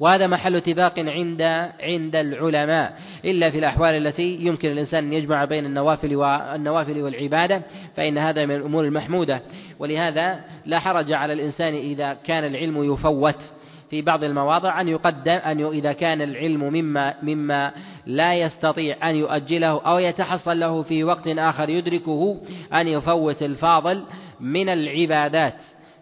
وهذا 0.00 0.26
محل 0.26 0.56
اتفاق 0.56 0.98
عند 0.98 1.42
عند 1.82 2.16
العلماء. 2.16 2.98
إلا 3.24 3.50
في 3.50 3.58
الأحوال 3.58 4.06
التي 4.06 4.36
يمكن 4.40 4.70
الإنسان 4.70 5.04
أن 5.04 5.12
يجمع 5.12 5.44
بين 5.44 5.66
النوافل 5.66 6.16
والنوافل 6.16 7.02
والعبادة 7.02 7.62
فإن 7.96 8.18
هذا 8.18 8.46
من 8.46 8.54
الأمور 8.54 8.84
المحمودة. 8.84 9.40
ولهذا 9.78 10.40
لا 10.66 10.78
حرج 10.78 11.12
على 11.12 11.32
الإنسان 11.32 11.74
إذا 11.74 12.16
كان 12.24 12.44
العلم 12.44 12.92
يفوت. 12.92 13.61
في 13.92 14.02
بعض 14.02 14.24
المواضع 14.24 14.80
أن 14.80 14.88
يقدم 14.88 15.32
أن 15.32 15.66
إذا 15.66 15.92
كان 15.92 16.22
العلم 16.22 16.60
مما 16.60 17.14
مما 17.22 17.72
لا 18.06 18.34
يستطيع 18.34 19.10
أن 19.10 19.16
يؤجله 19.16 19.80
أو 19.82 19.98
يتحصل 19.98 20.60
له 20.60 20.82
في 20.82 21.04
وقت 21.04 21.26
آخر 21.26 21.68
يدركه 21.68 22.40
أن 22.72 22.88
يفوت 22.88 23.42
الفاضل 23.42 24.04
من 24.40 24.68
العبادات. 24.68 25.54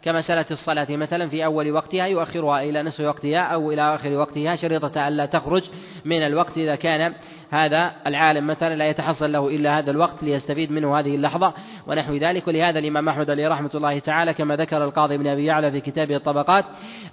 كمسألة 0.03 0.47
الصلاة 0.51 0.97
مثلا 0.97 1.29
في 1.29 1.45
أول 1.45 1.71
وقتها 1.71 2.07
يؤخرها 2.07 2.63
إلى 2.63 2.83
نصف 2.83 3.01
وقتها 3.01 3.41
أو 3.41 3.73
إلى 3.73 3.95
آخر 3.95 4.13
وقتها 4.13 4.57
شريطة 4.57 5.09
ألا 5.09 5.27
تخرج 5.27 5.63
من 6.05 6.23
الوقت 6.23 6.59
إذا 6.59 6.75
كان 6.75 7.15
هذا 7.51 7.93
العالم 8.07 8.47
مثلا 8.47 8.75
لا 8.75 8.89
يتحصل 8.89 9.33
له 9.33 9.49
إلا 9.49 9.79
هذا 9.79 9.91
الوقت 9.91 10.23
ليستفيد 10.23 10.73
منه 10.73 10.99
هذه 10.99 11.15
اللحظة 11.15 11.53
ونحو 11.87 12.15
ذلك. 12.15 12.49
ولهذا 12.49 12.79
الإمام 12.79 13.09
أحمد 13.09 13.31
عليه 13.31 13.49
رحمة 13.49 13.71
الله 13.75 13.99
تعالى 13.99 14.35
كما 14.35 14.57
ذكر 14.57 14.85
القاضي 14.85 15.19
بن 15.19 15.27
أبي 15.27 15.45
يعلى 15.45 15.71
في 15.71 15.81
كتابه 15.81 16.17
الطبقات 16.17 16.65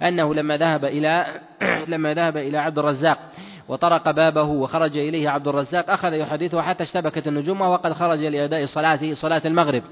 أنه 0.02 0.34
لما 0.34 0.56
ذهب 0.56 0.84
إلى 0.84 1.26
لما 1.92 2.14
ذهب 2.14 2.36
إلى 2.36 2.58
عبد 2.58 2.78
الرزاق 2.78 3.18
وطرق 3.68 4.10
بابه 4.10 4.42
وخرج 4.42 4.96
إليه 4.96 5.28
عبد 5.28 5.48
الرزاق 5.48 5.90
أخذ 5.90 6.12
يحدثه 6.12 6.62
حتى 6.62 6.82
اشتبكت 6.82 7.26
النجوم 7.26 7.60
وقد 7.60 7.92
خرج 7.92 8.24
لأداء 8.24 8.66
صلاة 8.66 9.14
صلاة 9.14 9.42
المغرب. 9.44 9.82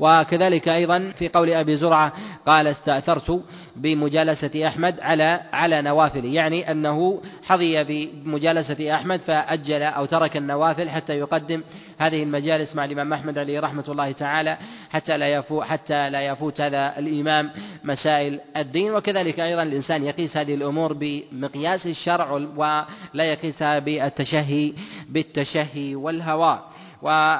وكذلك 0.00 0.68
أيضا 0.68 1.12
في 1.18 1.28
قول 1.28 1.50
أبي 1.50 1.76
زرعة 1.76 2.12
قال 2.46 2.66
استأثرت 2.66 3.44
بمجالسة 3.76 4.66
أحمد 4.66 5.00
على 5.00 5.40
على 5.52 5.82
نوافل 5.82 6.24
يعني 6.24 6.70
أنه 6.70 7.22
حظي 7.42 7.84
بمجالسة 7.84 8.94
أحمد 8.94 9.20
فأجل 9.20 9.82
أو 9.82 10.04
ترك 10.04 10.36
النوافل 10.36 10.90
حتى 10.90 11.18
يقدم 11.18 11.62
هذه 11.98 12.22
المجالس 12.22 12.74
مع 12.74 12.84
الإمام 12.84 13.12
أحمد 13.12 13.38
عليه 13.38 13.60
رحمة 13.60 13.84
الله 13.88 14.12
تعالى 14.12 14.56
حتى 14.90 15.16
لا 15.16 15.28
يفوت 15.28 15.64
حتى 15.64 16.10
لا 16.10 16.20
يفوت 16.20 16.60
هذا 16.60 16.98
الإمام 16.98 17.50
مسائل 17.84 18.40
الدين. 18.56 18.94
وكذلك 18.94 19.40
أيضا 19.40 19.62
الإنسان 19.62 20.04
يقيس 20.04 20.36
هذه 20.36 20.54
الأمور 20.54 20.92
بمقياس 20.92 21.86
الشرع 21.86 22.32
ولا 22.32 23.24
يقيسها 23.24 23.78
بالتشهي 23.78 24.72
بالتشهي 25.08 25.94
والهوى. 25.94 26.58
و 27.02 27.36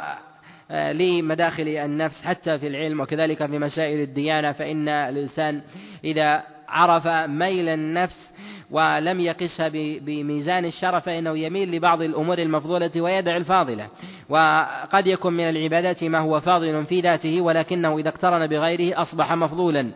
لمداخل 0.71 1.69
النفس 1.69 2.23
حتى 2.25 2.59
في 2.59 2.67
العلم 2.67 3.01
وكذلك 3.01 3.47
في 3.47 3.59
مسائل 3.59 4.01
الديانة 4.01 4.53
فإن 4.53 4.89
الإنسان 4.89 5.61
إذا 6.05 6.43
عرف 6.69 7.07
ميل 7.31 7.69
النفس 7.69 8.31
ولم 8.71 9.21
يقسها 9.21 9.69
بميزان 10.01 10.65
الشرف 10.65 11.05
فإنه 11.05 11.39
يميل 11.39 11.71
لبعض 11.71 12.03
الأمور 12.03 12.39
المفضولة 12.39 12.91
ويدع 12.97 13.37
الفاضلة. 13.37 13.89
وقد 14.29 15.07
يكون 15.07 15.33
من 15.33 15.49
العبادات 15.49 16.05
ما 16.05 16.19
هو 16.19 16.41
فاضل 16.41 16.87
في 16.87 17.01
ذاته 17.01 17.41
ولكنه 17.41 17.99
إذا 17.99 18.09
اقترن 18.09 18.47
بغيره 18.47 19.03
أصبح 19.03 19.33
مفضولا. 19.33 19.91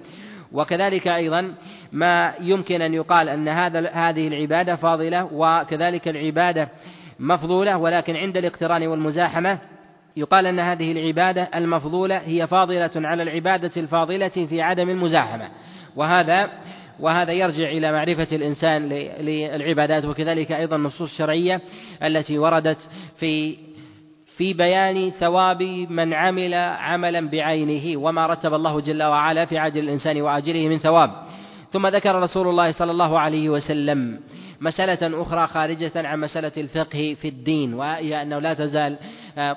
وكذلك 0.53 1.09
أيضا 1.09 1.55
ما 1.93 2.35
يمكن 2.41 2.83
أن 2.83 2.95
يقال 2.95 3.29
أن 3.29 3.49
هذا 3.49 3.91
هذه 3.91 4.29
العبادة 4.29 4.77
فاضلة 4.77 5.29
وكذلك 5.33 6.09
العبادة 6.09 6.69
مفضولة 7.21 7.77
ولكن 7.77 8.17
عند 8.17 8.37
الاقتران 8.37 8.87
والمزاحمة 8.87 9.59
يقال 10.17 10.47
أن 10.47 10.61
هذه 10.61 10.93
العبادة 10.93 11.43
المفضولة 11.55 12.17
هي 12.17 12.47
فاضلة 12.47 12.91
على 12.97 13.23
العبادة 13.23 13.71
الفاضلة 13.77 14.29
في 14.29 14.63
عدم 14.63 14.91
المزاحمة. 14.91 15.49
وهذا 15.97 16.51
وهذا 17.01 17.33
يرجع 17.33 17.69
إلى 17.69 17.93
معرفة 17.93 18.29
الإنسان 18.33 18.89
للعبادات 19.21 20.05
وكذلك 20.05 20.53
أيضا 20.53 20.77
النصوص 20.77 21.11
الشرعية 21.11 21.61
التي 22.03 22.39
وردت 22.39 22.89
في 23.17 23.57
في 24.37 24.53
بيان 24.53 25.11
ثواب 25.11 25.63
من 25.91 26.15
عمل 26.15 26.55
عملا 26.55 27.29
بعينه 27.29 28.01
وما 28.01 28.27
رتب 28.27 28.55
الله 28.55 28.81
جل 28.81 29.03
وعلا 29.03 29.45
في 29.45 29.59
عاجل 29.59 29.85
الإنسان 29.85 30.23
وآجله 30.23 30.69
من 30.69 30.79
ثواب. 30.79 31.11
ثم 31.73 31.87
ذكر 31.87 32.23
رسول 32.23 32.49
الله 32.49 32.73
صلى 32.73 32.91
الله 32.91 33.19
عليه 33.19 33.49
وسلم 33.49 34.21
مسألة 34.61 35.23
أخرى 35.23 35.47
خارجة 35.47 35.93
عن 35.97 36.21
مسألة 36.21 36.53
الفقه 36.57 37.17
في 37.21 37.29
الدين 37.29 37.75
وهي 37.75 38.23
أنه 38.23 38.39
لا 38.39 38.55
تزال 38.55 38.97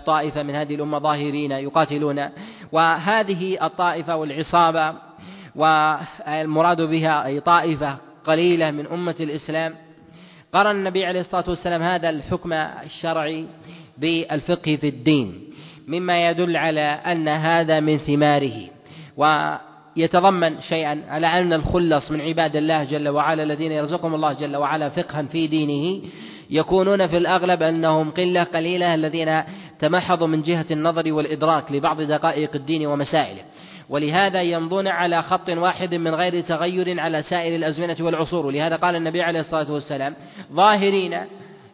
طائفة 0.06 0.44
من 0.44 0.56
هذه 0.56 0.76
الأمة 0.76 1.00
ظاهرين 1.00 1.52
يقاتلون. 1.52 2.30
وهذه 2.72 3.66
الطائفة 3.66 4.16
والعصابة 4.16 4.94
والمراد 5.56 6.82
بها 6.82 7.26
أي 7.26 7.40
طائفة 7.40 7.98
قليلة 8.26 8.72
من 8.72 8.88
أمة 8.88 9.16
الإسلام 9.20 9.76
قرن 10.54 10.76
النبي 10.76 11.06
عليه 11.06 11.22
الصلاة 11.22 11.50
والسلام 11.50 11.82
هذا 11.82 12.10
الحكم 12.10 12.54
الشرعي 12.54 13.46
بالفقه 13.98 14.76
في 14.76 14.88
الدين 14.88 15.44
مما 15.88 16.30
يدل 16.30 16.58
على 16.58 16.82
أن 16.82 17.28
هذا 17.28 17.80
من 17.80 17.98
ثماره. 17.98 18.70
ويتضمن 19.98 20.62
شيئا 20.62 21.02
على 21.10 21.28
أن 21.28 21.54
الخلص 21.54 22.12
من 22.12 22.22
عباد 22.22 22.56
الله 22.56 22.84
جل 22.84 23.10
وعلا 23.10 23.44
الذين 23.44 23.72
يرزقهم 23.72 24.16
الله 24.16 24.34
جل 24.34 24.56
وعلا 24.56 24.90
فقها 24.90 25.24
في 25.24 25.48
دينه 25.48 26.02
يكونون 26.50 27.08
في 27.08 27.18
الأغلب 27.18 27.64
أنهم 27.64 28.12
قلة 28.12 28.44
قليلة 28.44 28.96
الذين 28.96 29.44
تمحضوا 29.80 30.28
من 30.28 30.42
جهة 30.42 30.66
النظر 30.72 31.14
والإدراك 31.14 31.72
لبعض 31.72 32.02
دقائق 32.02 32.50
الدين 32.56 32.88
ومسائله. 32.88 33.42
ولهذا 33.90 34.42
يمضون 34.42 34.88
على 34.88 35.22
خط 35.22 35.50
واحد 35.50 35.96
من 35.96 36.16
غير 36.16 36.42
تغير 36.42 37.00
على 37.00 37.24
سائر 37.24 37.56
الأزمنة 37.56 37.96
والعصور. 38.00 38.46
ولهذا 38.46 38.76
قال 38.76 38.96
النبي 38.96 39.22
عليه 39.22 39.40
الصلاة 39.40 39.72
والسلام 39.72 40.16
ظاهرين 40.54 41.18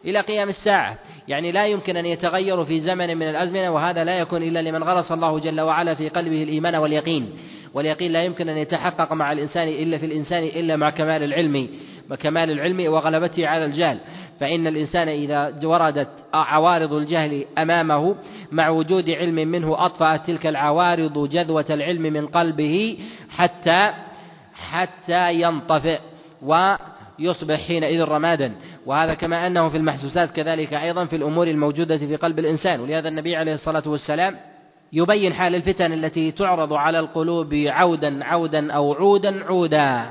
إلى 0.04 0.20
قيام 0.20 0.48
الساعة 0.48 0.98
يعني 1.28 1.52
لا 1.52 1.66
يمكن 1.66 1.96
أن 1.96 2.06
يتغيروا 2.06 2.64
في 2.64 2.80
زمن 2.80 3.16
من 3.16 3.28
الأزمنة 3.28 3.70
وهذا 3.70 4.04
لا 4.04 4.18
يكون 4.18 4.42
إلا 4.42 4.62
لمن 4.62 4.82
غرس 4.82 5.12
الله 5.12 5.38
جل 5.38 5.60
وعلا 5.60 5.94
في 5.94 6.08
قلبه 6.08 6.42
الإيمان 6.42 6.74
واليقين. 6.74 7.30
واليقين 7.74 8.12
لا 8.12 8.22
يمكن 8.22 8.48
أن 8.48 8.56
يتحقق 8.56 9.12
مع 9.12 9.32
الإنسان 9.32 9.68
إلا 9.68 9.98
في 9.98 10.06
الإنسان 10.06 10.42
إلا 10.42 10.76
مع 10.76 10.90
كمال 10.90 11.22
العلم 11.22 11.68
وكمال 12.10 12.50
العلم 12.50 12.92
وغلبته 12.92 13.46
على 13.46 13.64
الجهل. 13.64 13.98
فإن 14.40 14.66
الإنسان 14.66 15.08
إذا 15.08 15.54
وردت 15.64 16.08
عوارض 16.34 16.92
الجهل 16.92 17.44
أمامه 17.58 18.16
مع 18.52 18.68
وجود 18.68 19.10
علم 19.10 19.34
منه 19.34 19.86
أطفأت 19.86 20.26
تلك 20.26 20.46
العوارض 20.46 21.28
جذوة 21.28 21.66
العلم 21.70 22.02
من 22.02 22.26
قلبه 22.26 22.98
حتى 23.30 23.92
حتى 24.54 25.34
ينطفئ 25.34 25.98
ويصبح 26.42 27.60
حينئذ 27.60 28.02
رمادا. 28.04 28.52
وهذا 28.86 29.14
كما 29.14 29.46
أنه 29.46 29.68
في 29.68 29.76
المحسوسات 29.76 30.30
كذلك 30.30 30.74
أيضا 30.74 31.04
في 31.04 31.16
الأمور 31.16 31.46
الموجودة 31.46 31.98
في 31.98 32.16
قلب 32.16 32.38
الإنسان. 32.38 32.80
ولهذا 32.80 33.08
النبي 33.08 33.36
عليه 33.36 33.54
الصلاة 33.54 33.88
والسلام 33.88 34.36
يبين 34.92 35.34
حال 35.34 35.54
الفتن 35.54 35.92
التي 35.92 36.30
تعرض 36.32 36.72
على 36.72 36.98
القلوب 36.98 37.54
عودا 37.54 38.24
عودا 38.24 38.72
أو 38.72 38.92
عودا 38.92 39.44
عودا. 39.44 40.06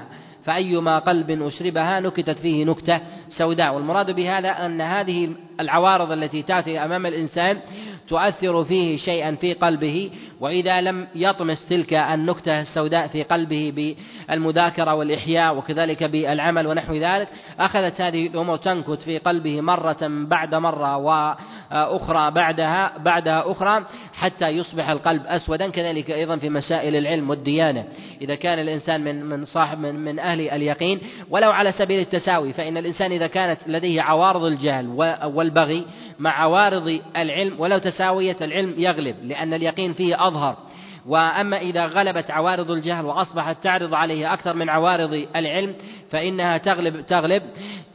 فأيما 0.46 1.00
قلب 1.00 1.32
أشربها 1.42 2.00
نكتت 2.00 2.38
فيه 2.38 2.66
نكتة 2.66 3.00
سوداء. 3.30 3.76
والمراد 3.76 4.12
بهذا 4.12 4.66
أن 4.66 4.82
هذه 4.82 5.30
العوارض 5.60 6.12
التي 6.12 6.42
تأتي 6.42 6.80
أمام 6.86 7.06
الإنسان 7.06 7.60
تؤثر 8.08 8.64
فيه 8.64 8.98
شيئا 8.98 9.36
في 9.36 9.54
قلبه 9.54 10.12
وإذا 10.40 10.82
لم 10.82 11.08
يطمس 11.16 11.68
تلك 11.68 11.94
النكتة 11.94 12.62
السوداء 12.62 13.08
في 13.08 13.24
قلبه 13.24 13.96
بالمذاكرة 14.30 14.94
والإحياء 14.94 15.58
وكذلك 15.58 16.04
بالعمل 16.04 16.68
ونحو 16.68 16.94
ذلك 16.94 17.28
أخذت 17.60 18.02
هذه 18.02 18.28
الأمور 18.28 18.58
تنكت 18.58 19.02
في 19.02 19.18
قلبه 19.18 19.62
مرة 19.62 19.98
بعد 20.02 20.56
مرة 20.56 20.98
وأخرى 20.98 22.32
بعدها 22.32 22.98
بعدها 22.98 23.52
أخرى. 23.52 23.86
حتى 24.24 24.48
يصبح 24.48 24.90
القلب 24.90 25.22
أسودا 25.26 25.70
كذلك 25.70 26.12
أيضا 26.12 26.38
في 26.38 26.50
مسائل 26.50 26.96
العلم 26.96 27.30
والديانة. 27.30 27.86
إذا 28.22 28.36
كان 28.36 28.60
الإنسان 28.60 29.04
من 29.04 29.26
من 29.26 29.46
صاحب 29.46 29.80
من, 29.80 29.96
من 29.96 30.20
أهل 30.20 30.50
اليقين 30.50 31.00
ولو 31.30 31.52
على 31.52 31.72
سبيل 31.72 32.00
التساوي 32.00 32.54
فإن 32.54 32.78
الإنسان 32.78 33.12
إذا 33.12 33.28
كانت 33.28 33.60
لديه 33.68 34.02
عوارض 34.02 34.44
الجهل 34.44 34.88
والبغي 35.24 35.86
مع 36.20 36.42
عوارض 36.42 37.00
العلم 37.18 37.60
ولو 37.60 37.78
تساوية 37.78 38.38
العلم 38.42 38.74
يغلب 38.78 39.16
لأن 39.24 39.54
اليقين 39.54 39.94
فيه 39.94 40.28
أظهر. 40.28 40.58
وأما 41.06 41.58
إذا 41.58 41.86
غلبت 41.86 42.32
عوارض 42.32 42.72
الجهل 42.72 43.06
وأصبحت 43.06 43.64
تعرض 43.64 43.94
عليه 43.94 44.34
أكثر 44.34 44.54
من 44.54 44.70
عوارض 44.70 45.28
العلم 45.36 45.74
فإنها 46.12 46.58
تغلب 46.58 47.06
تغلب. 47.06 47.44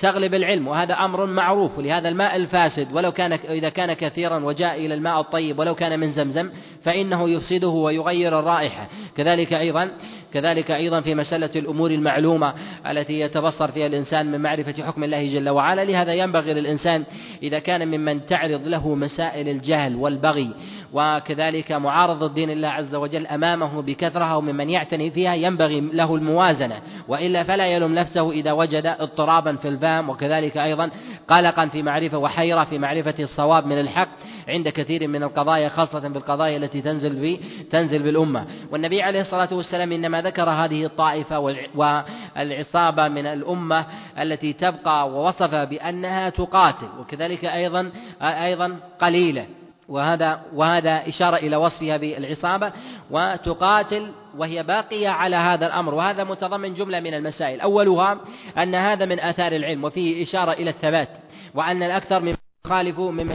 تغلب 0.00 0.34
العلم 0.34 0.68
وهذا 0.68 0.94
أمر 0.94 1.26
معروف 1.26 1.78
ولهذا 1.78 2.08
الماء 2.08 2.36
الفاسد. 2.36 2.88
ولو 2.92 3.12
كان 3.12 3.32
إذا 3.32 3.68
كان 3.68 3.92
كثيرا 3.92 4.38
وجاء 4.44 4.86
إلى 4.86 4.94
الماء 4.94 5.20
الطيب 5.20 5.58
ولو 5.58 5.74
كان 5.74 6.00
من 6.00 6.12
زمزم 6.12 6.50
فإنه 6.84 7.28
يفسده 7.28 7.68
ويغير 7.68 8.38
الرائحة. 8.38 8.88
كذلك 9.16 9.52
أيضا 9.52 9.90
كذلك 10.34 10.70
أيضا 10.70 11.00
في 11.00 11.14
مسألة 11.14 11.50
الأمور 11.56 11.90
المعلومة 11.90 12.54
التي 12.90 13.20
يتبصر 13.20 13.70
فيها 13.70 13.86
الإنسان 13.86 14.32
من 14.32 14.40
معرفة 14.40 14.82
حكم 14.82 15.04
الله 15.04 15.34
جل 15.34 15.48
وعلا. 15.48 15.84
لهذا 15.84 16.14
ينبغي 16.14 16.54
للإنسان 16.54 17.04
إذا 17.42 17.58
كان 17.58 17.88
ممن 17.88 18.26
تعرض 18.26 18.66
له 18.66 18.94
مسائل 18.94 19.48
الجهل 19.48 19.96
والبغي 19.96 20.54
وكذلك 20.92 21.72
معارضة 21.72 22.34
دين 22.34 22.50
الله 22.50 22.68
عز 22.68 22.94
وجل 22.94 23.26
أمامه 23.26 23.82
بكثرة 23.82 24.36
وممن 24.36 24.70
يعتني 24.70 25.10
فيها 25.10 25.34
ينبغي 25.34 25.80
له 25.80 26.14
الموازنة 26.14 26.76
وإلا 27.08 27.42
فلا 27.42 27.66
يلوم 27.66 27.94
نفسه 27.94 28.30
إذا 28.30 28.52
وجد 28.52 28.86
اضطرابا 28.86 29.56
في 29.56 29.68
الفهم 29.68 30.10
وكذلك 30.10 30.56
أيضا 30.56 30.90
قلقا 31.28 31.66
في 31.66 31.82
معرفة 31.82 32.18
وحيرة 32.18 32.64
في 32.64 32.78
معرفة 32.78 33.14
الصواب 33.18 33.66
من 33.66 33.80
الحق 33.80 34.08
عند 34.48 34.68
كثير 34.68 35.08
من 35.08 35.22
القضايا 35.22 35.68
خاصة 35.68 36.08
بالقضايا 36.08 36.56
التي 36.56 36.82
تنزل 36.82 37.20
في 37.20 37.38
تنزل 37.70 38.02
بالأمة. 38.02 38.46
والنبي 38.72 39.02
عليه 39.02 39.20
الصلاة 39.20 39.48
والسلام 39.54 39.92
إنما 39.92 40.22
ذكر 40.22 40.50
هذه 40.50 40.84
الطائفة 40.84 41.38
والعصابة 41.74 43.08
من 43.08 43.26
الأمة 43.26 43.86
التي 44.18 44.52
تبقى 44.52 45.08
ووصف 45.08 45.54
بأنها 45.54 46.30
تقاتل 46.30 46.88
وكذلك 47.00 47.44
أيضا 47.44 47.90
أيضا 48.22 48.76
قليلة. 49.00 49.46
وهذا 49.88 50.40
وهذا 50.54 51.08
إشارة 51.08 51.36
إلى 51.36 51.56
وصفها 51.56 51.96
بالعصابة 51.96 52.72
وتقاتل 53.10 54.12
وهي 54.36 54.62
باقية 54.62 55.08
على 55.08 55.36
هذا 55.36 55.66
الأمر 55.66 55.94
وهذا 55.94 56.24
متضمن 56.24 56.74
جملة 56.74 57.00
من 57.00 57.14
المسائل. 57.14 57.60
أولها 57.60 58.20
أن 58.58 58.74
هذا 58.74 59.04
من 59.04 59.20
آثار 59.20 59.52
العلم 59.52 59.84
وفيه 59.84 60.24
إشارة 60.24 60.52
إلى 60.52 60.70
الثبات 60.70 61.08
وأن 61.54 61.82
الأكثر 61.82 62.20
من 62.20 62.34
يخالف 62.66 62.98
من 62.98 63.34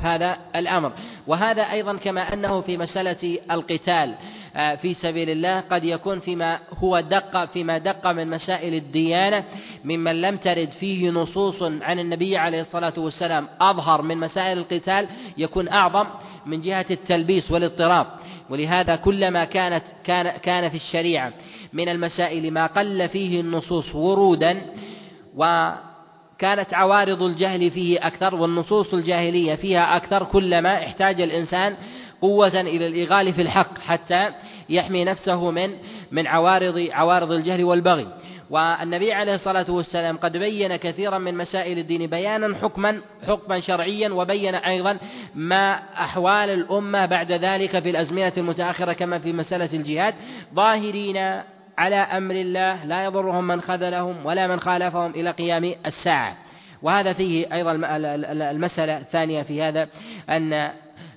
هذا 0.00 0.36
الأمر. 0.56 0.92
وهذا 1.26 1.62
أيضا 1.62 1.96
كما 1.96 2.32
أنه 2.32 2.60
في 2.60 2.76
مسألة 2.76 3.38
القتال. 3.50 4.14
في 4.58 4.94
سبيل 4.94 5.30
الله 5.30 5.60
قد 5.60 5.84
يكون 5.84 6.20
فيما 6.20 6.58
هو 6.78 7.00
دق 7.00 7.44
فيما 7.44 7.78
دق 7.78 8.06
من 8.06 8.30
مسائل 8.30 8.74
الديانة 8.74 9.44
ممن 9.84 10.20
لم 10.20 10.36
ترد 10.36 10.68
فيه 10.68 11.10
نصوص 11.10 11.62
عن 11.62 11.98
النبي 11.98 12.36
عليه 12.36 12.60
الصلاة 12.60 12.92
والسلام 12.96 13.48
أظهر 13.60 14.02
من 14.02 14.18
مسائل 14.18 14.58
القتال 14.58 15.08
يكون 15.38 15.68
أعظم 15.68 16.06
من 16.46 16.60
جهة 16.60 16.86
التلبيس 16.90 17.50
والاضطراب. 17.50 18.06
ولهذا 18.50 18.96
كلما 18.96 19.44
كانت 19.44 19.84
كان 20.04 20.38
كان 20.38 20.68
في 20.68 20.76
الشريعة 20.76 21.32
من 21.72 21.88
المسائل 21.88 22.50
ما 22.50 22.66
قل 22.66 23.08
فيه 23.08 23.40
النصوص 23.40 23.94
ورودا 23.94 24.60
و 25.36 25.70
كانت 26.38 26.74
عوارض 26.74 27.22
الجهل 27.22 27.70
فيه 27.70 28.06
أكثر 28.06 28.34
والنصوص 28.34 28.94
الجاهلية 28.94 29.54
فيها 29.54 29.96
أكثر 29.96 30.24
كلما 30.24 30.74
احتاج 30.74 31.20
الإنسان 31.20 31.76
قوة 32.20 32.60
إلى 32.60 32.86
الإغال 32.86 33.32
في 33.32 33.42
الحق 33.42 33.78
حتى 33.78 34.30
يحمي 34.68 35.04
نفسه 35.04 35.50
من 35.50 35.70
من 36.10 36.26
عوارض 36.26 36.88
عوارض 36.90 37.32
الجهل 37.32 37.64
والبغي. 37.64 38.08
والنبي 38.50 39.12
عليه 39.12 39.34
الصلاة 39.34 39.70
والسلام 39.70 40.16
قد 40.16 40.36
بين 40.36 40.76
كثيرا 40.76 41.18
من 41.18 41.36
مسائل 41.36 41.78
الدين 41.78 42.06
بيانا 42.06 42.56
حكما 42.56 43.00
حكما 43.28 43.60
شرعيا 43.60 44.08
وبين 44.12 44.54
أيضا 44.54 44.98
ما 45.34 45.72
أحوال 45.74 46.50
الأمة 46.50 47.06
بعد 47.06 47.32
ذلك 47.32 47.78
في 47.78 47.90
الأزمنة 47.90 48.32
المتأخرة 48.36 48.92
كما 48.92 49.18
في 49.18 49.32
مسألة 49.32 49.70
الجهاد. 49.72 50.14
ظاهرين 50.54 51.16
على 51.78 51.96
أمر 51.96 52.34
الله 52.34 52.84
لا 52.84 53.04
يضرهم 53.04 53.46
من 53.46 53.60
خذلهم 53.60 54.26
ولا 54.26 54.46
من 54.46 54.60
خالفهم 54.60 55.10
إلى 55.10 55.30
قيام 55.30 55.74
الساعة. 55.86 56.36
وهذا 56.82 57.12
فيه 57.12 57.54
أيضا 57.54 57.72
المسألة 58.50 58.98
الثانية 58.98 59.42
في 59.42 59.62
هذا 59.62 59.88
أن 60.30 60.70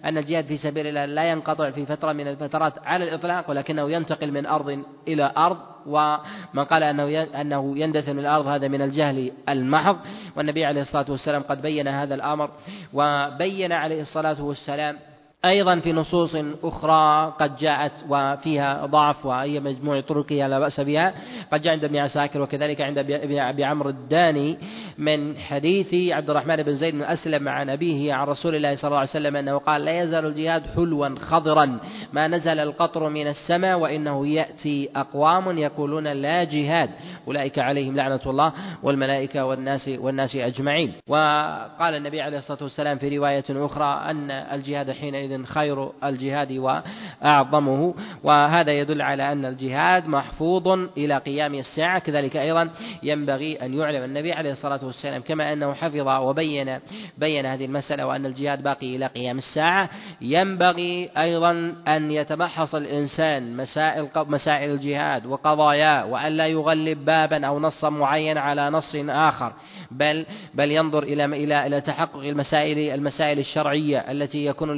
أن 0.05 0.17
الجهاد 0.17 0.45
في 0.45 0.57
سبيل 0.57 0.87
الله 0.87 1.05
لا 1.05 1.23
ينقطع 1.23 1.69
في 1.69 1.85
فترة 1.85 2.13
من 2.13 2.27
الفترات 2.27 2.73
على 2.85 3.03
الإطلاق 3.03 3.49
ولكنه 3.49 3.91
ينتقل 3.91 4.31
من 4.31 4.45
أرض 4.45 4.83
إلى 5.07 5.31
أرض 5.37 5.57
ومن 5.85 6.63
قال 6.69 6.83
أنه 6.83 7.23
أنه 7.23 7.77
يندثر 7.77 8.11
الأرض 8.11 8.47
هذا 8.47 8.67
من 8.67 8.81
الجهل 8.81 9.31
المحض. 9.49 9.97
والنبي 10.35 10.65
عليه 10.65 10.81
الصلاة 10.81 11.05
والسلام 11.09 11.41
قد 11.41 11.61
بين 11.61 11.87
هذا 11.87 12.15
الأمر 12.15 12.49
وبين 12.93 13.71
عليه 13.71 14.01
الصلاة 14.01 14.43
والسلام 14.43 14.97
أيضا 15.45 15.79
في 15.79 15.93
نصوص 15.93 16.35
أخرى 16.63 17.33
قد 17.39 17.57
جاءت 17.57 17.91
وفيها 18.09 18.85
ضعف 18.85 19.25
وهي 19.25 19.59
مجموع 19.59 20.01
طرقها 20.01 20.47
لا 20.47 20.59
بأس 20.59 20.79
بها. 20.79 21.13
قد 21.53 21.61
جاء 21.61 21.73
عند 21.73 21.83
ابن 21.83 21.97
عساكر 21.97 22.41
وكذلك 22.41 22.81
عند 22.81 22.97
أبي 23.31 23.63
عمرو 23.63 23.89
الداني 23.89 24.57
من 24.97 25.37
حديث 25.37 26.13
عبد 26.13 26.29
الرحمن 26.29 26.55
بن 26.55 26.73
زيد 26.73 26.95
بن 26.95 27.03
أسلم 27.03 27.49
عن 27.49 27.69
أبيه 27.69 28.13
عن 28.13 28.27
رسول 28.27 28.55
الله 28.55 28.75
صلى 28.75 28.87
الله 28.87 28.99
عليه 28.99 29.09
وسلم 29.09 29.35
أنه 29.35 29.57
قال 29.57 29.85
لا 29.85 30.03
يزال 30.03 30.25
الجهاد 30.25 30.63
حلوا 30.75 31.15
خضرا. 31.19 31.79
ما 32.13 32.27
نزل 32.27 32.59
القطر 32.59 33.09
من 33.09 33.27
السماء 33.27 33.79
وإنه 33.79 34.27
يأتي 34.27 34.89
أقوام 34.95 35.57
يقولون 35.57 36.07
لا 36.07 36.43
جهاد. 36.43 36.89
أولئك 37.27 37.59
عليهم 37.59 37.95
لعنة 37.95 38.21
الله 38.25 38.53
والملائكة 38.83 39.45
والناس 39.45 39.87
والناس 39.87 40.35
أجمعين. 40.35 40.93
وقال 41.07 41.95
النبي 41.95 42.21
عليه 42.21 42.37
الصلاة 42.37 42.63
والسلام 42.63 42.97
في 42.97 43.17
رواية 43.17 43.45
أخرى 43.49 44.11
أن 44.11 44.31
الجهاد 44.31 44.91
حينئذ 44.91 45.30
حينئذ 45.31 45.45
خير 45.45 45.89
الجهاد 46.03 46.51
وأعظمه 46.51 47.95
وهذا 48.23 48.71
يدل 48.71 49.01
على 49.01 49.31
أن 49.31 49.45
الجهاد 49.45 50.07
محفوظ 50.07 50.67
إلى 50.97 51.17
قيام 51.17 51.55
الساعة. 51.55 51.99
كذلك 51.99 52.37
أيضا 52.37 52.69
ينبغي 53.03 53.55
أن 53.55 53.73
يعلم 53.73 54.03
النبي 54.03 54.33
عليه 54.33 54.51
الصلاة 54.51 54.85
والسلام 54.85 55.21
كما 55.21 55.53
أنه 55.53 55.73
حفظ 55.73 56.07
وبين 56.07 56.79
بين 57.17 57.45
هذه 57.45 57.65
المسألة 57.65 58.05
وأن 58.05 58.25
الجهاد 58.25 58.63
باقي 58.63 58.95
إلى 58.95 59.05
قيام 59.05 59.37
الساعة. 59.37 59.89
ينبغي 60.21 61.09
أيضا 61.17 61.75
أن 61.87 62.11
يتبحص 62.11 62.75
الإنسان 62.75 63.57
مسائل 63.57 64.09
مسائل 64.15 64.71
الجهاد 64.71 65.25
وقضاياه 65.25 66.05
وأن 66.05 66.31
لا 66.31 66.47
يغلب 66.47 67.05
بابا 67.05 67.47
أو 67.47 67.59
نصا 67.59 67.89
معين 67.89 68.37
على 68.37 68.69
نص 68.69 68.95
آخر 68.95 69.53
بل 69.91 70.25
بل 70.53 70.71
ينظر 70.71 71.03
إلى 71.03 71.25
إلى 71.25 71.67
إلى 71.67 71.81
تحقق 71.81 72.19
المسائل 72.19 72.93
المسائل 72.93 73.39
الشرعية 73.39 73.97
التي 74.11 74.45
يكون 74.45 74.71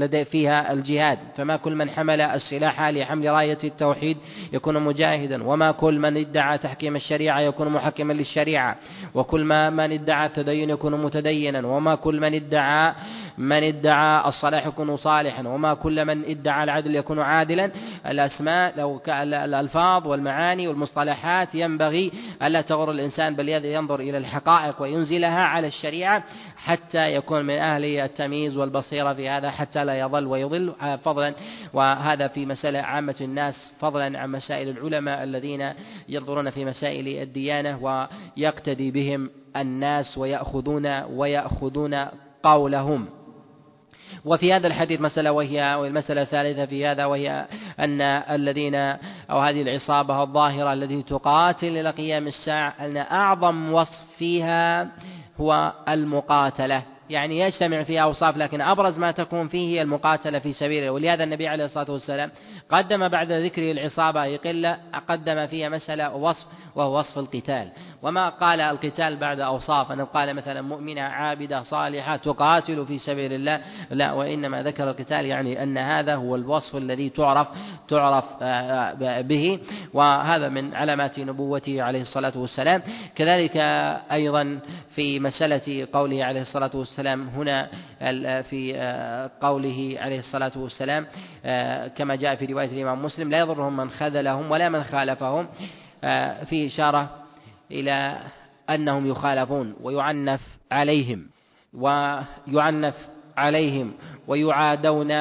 لدي 0.00 0.24
فيها 0.24 0.72
الجهاد. 0.72 1.18
فما 1.36 1.56
كل 1.56 1.74
من 1.74 1.90
حمل 1.90 2.20
السلاح 2.20 2.82
لحمل 2.82 3.30
راية 3.30 3.58
التوحيد 3.64 4.16
يكون 4.52 4.82
مجاهدا 4.82 5.44
وما 5.44 5.72
كل 5.72 5.98
من 5.98 6.16
ادعى 6.16 6.58
تحكيم 6.58 6.96
الشريعة 6.96 7.40
يكون 7.40 7.68
محكما 7.68 8.12
للشريعة 8.12 8.76
وكل 9.14 9.44
ما 9.44 9.70
من 9.70 9.92
ادعى 9.92 10.26
التدين 10.26 10.70
يكون 10.70 11.02
متدينا 11.02 11.66
وما 11.66 11.94
كل 11.94 12.20
من 12.20 12.34
ادعى 12.34 12.94
من 13.38 13.62
ادعى 13.62 14.28
الصلاح 14.28 14.66
يكون 14.66 14.96
صالحا 14.96 15.48
وما 15.48 15.74
كل 15.74 16.04
من 16.04 16.24
ادعى 16.24 16.64
العدل 16.64 16.96
يكون 16.96 17.20
عادلا. 17.20 17.70
الأسماء 18.06 18.74
لو 18.76 19.00
الألفاظ 19.08 20.06
والمعاني 20.06 20.68
والمصطلحات 20.68 21.54
ينبغي 21.54 22.12
ألا 22.42 22.60
تغر 22.60 22.90
الإنسان 22.90 23.36
بل 23.36 23.48
ينظر 23.48 24.00
إلى 24.00 24.18
الحقائق 24.18 24.82
وينزلها 24.82 25.44
على 25.44 25.66
الشريعة 25.66 26.24
حتى 26.56 27.14
يكون 27.14 27.44
من 27.44 27.58
أهل 27.58 27.84
التمييز 27.84 28.56
والبصيرة 28.56 29.12
في 29.12 29.28
هذا 29.28 29.50
حتى 29.50 29.84
لا 29.84 29.98
يضل 29.98 30.26
ويضل. 30.26 30.72
فضلا. 31.04 31.34
وهذا 31.72 32.28
في 32.28 32.46
مسألة 32.46 32.78
عامة 32.78 33.16
الناس 33.20 33.72
فضلا 33.80 34.18
عن 34.18 34.30
مسائل 34.30 34.68
العلماء 34.68 35.22
الذين 35.22 35.72
ينظرون 36.08 36.50
في 36.50 36.64
مسائل 36.64 37.22
الديانة 37.22 37.78
ويقتدي 37.82 38.90
بهم 38.90 39.30
الناس 39.56 40.18
ويأخذون 40.18 41.02
ويأخذون 41.02 42.06
قولهم. 42.42 43.21
وفي 44.24 44.52
هذا 44.52 44.66
الحديث 44.66 45.00
مسألة 45.00 45.32
وهي 45.32 45.76
والمسألة 45.80 46.22
الثالثة 46.22 46.66
في 46.66 46.86
هذا 46.86 47.04
وهي 47.04 47.46
أن 47.80 48.00
الذين 48.00 48.74
أو 49.30 49.38
هذه 49.38 49.62
العصابة 49.62 50.22
الظاهرة 50.22 50.72
التي 50.72 51.02
تقاتل 51.02 51.66
إلى 51.66 51.90
قيام 51.90 52.26
الساعة 52.26 52.74
أن 52.80 52.96
أعظم 52.96 53.72
وصف 53.72 54.00
فيها 54.18 54.88
هو 55.40 55.72
المقاتلة. 55.88 56.82
يعني 57.10 57.38
يجتمع 57.38 57.82
فيها 57.82 58.02
أوصاف 58.02 58.36
لكن 58.36 58.60
أبرز 58.60 58.98
ما 58.98 59.10
تكون 59.10 59.48
فيه 59.48 59.68
هي 59.68 59.82
المقاتلة 59.82 60.38
في 60.38 60.52
سبيله 60.52 60.90
ولهذا 60.90 61.24
النبي 61.24 61.48
عليه 61.48 61.64
الصلاة 61.64 61.90
والسلام 61.90 62.30
قدم 62.70 63.08
بعد 63.08 63.32
ذكر 63.32 63.70
العصابة 63.70 64.24
يقل 64.24 64.74
قدم 65.08 65.46
فيها 65.46 65.68
مسألة 65.68 66.16
وصف 66.16 66.46
وهو 66.74 66.98
وصف 66.98 67.18
القتال. 67.18 67.68
وما 68.02 68.28
قال 68.28 68.60
القتال 68.60 69.16
بعد 69.16 69.40
أوصاف؟ 69.40 69.92
أنه 69.92 70.04
قال 70.04 70.34
مثلا 70.34 70.62
مؤمنة 70.62 71.00
عابدة 71.00 71.62
صالحة 71.62 72.16
تقاتل 72.16 72.86
في 72.86 72.98
سبيل 72.98 73.32
الله. 73.32 73.60
لا 73.90 74.12
وإنما 74.12 74.62
ذكر 74.62 74.90
القتال 74.90 75.26
يعني 75.26 75.62
أن 75.62 75.78
هذا 75.78 76.14
هو 76.14 76.36
الوصف 76.36 76.76
الذي 76.76 77.10
تعرف 77.10 77.48
تعرف 77.88 78.24
آه، 78.42 78.94
آه، 79.02 79.20
به. 79.20 79.58
وهذا 79.94 80.48
من 80.48 80.74
علامات 80.74 81.18
نبوته 81.18 81.82
عليه 81.82 82.02
الصلاة 82.02 82.32
والسلام. 82.36 82.82
كذلك 83.16 83.56
أيضا 84.12 84.58
في 84.94 85.20
مسألة 85.20 85.88
قوله 85.92 86.24
عليه 86.24 86.40
الصلاة 86.40 86.70
والسلام 86.74 87.28
هنا 87.28 87.68
في 88.42 88.72
آه، 88.76 89.30
قوله 89.40 89.96
عليه 89.98 90.18
الصلاة 90.18 90.52
والسلام 90.56 91.06
كما 91.96 92.16
جاء 92.16 92.34
في 92.34 92.46
رواية 92.52 92.66
الإمام 92.68 93.04
مسلم 93.04 93.30
لا 93.30 93.38
يضرهم 93.38 93.76
من 93.76 93.90
خذلهم 93.90 94.50
ولا 94.50 94.68
من 94.68 94.84
خالفهم 94.84 95.48
فيه 96.46 96.66
إشارة 96.66 97.10
إلى 97.70 98.18
أنهم 98.70 99.06
يخالفون 99.06 99.74
ويعنف 99.82 100.40
عليهم 100.72 101.26
ويعنف 101.74 102.94
عليهم 103.36 103.92
ويعادون 104.28 105.12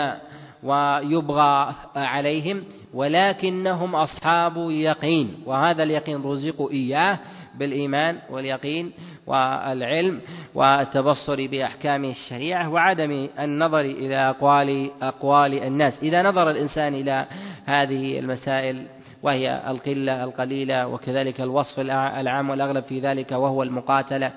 ويبغى 0.64 1.76
عليهم 1.96 2.64
ولكنهم 2.94 3.96
أصحاب 3.96 4.58
يقين 4.58 5.44
وهذا 5.46 5.84
اليقين 5.84 6.24
رزقوا 6.24 6.72
إياه 6.72 7.20
بالإيمان 7.56 8.20
واليقين 8.30 8.92
والعلم 9.28 10.22
والتبصر 10.56 11.48
بأحكام 11.48 12.06
الشريعة 12.06 12.70
وعدم 12.70 13.28
النظر 13.40 13.82
إلى 13.82 14.16
أقوال 14.16 14.92
أقوال 15.02 15.64
الناس. 15.64 15.94
إذا 16.04 16.24
نظر 16.24 16.50
الإنسان 16.50 16.94
إلى 16.94 17.26
هذه 17.66 18.20
المسائل 18.20 18.86
وهي 19.24 19.62
القلة 19.68 20.24
القليلة 20.24 20.88
وكذلك 20.88 21.42
الوصف 21.42 21.80
العام 21.80 22.50
والأغلب 22.50 22.84
في 22.84 23.00
ذلك 23.00 23.32
وهو 23.32 23.64
المقاتلة. 23.64 24.32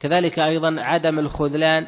كذلك 0.00 0.38
أيضا 0.38 0.80
عدم 0.80 1.18
الخذلان 1.18 1.86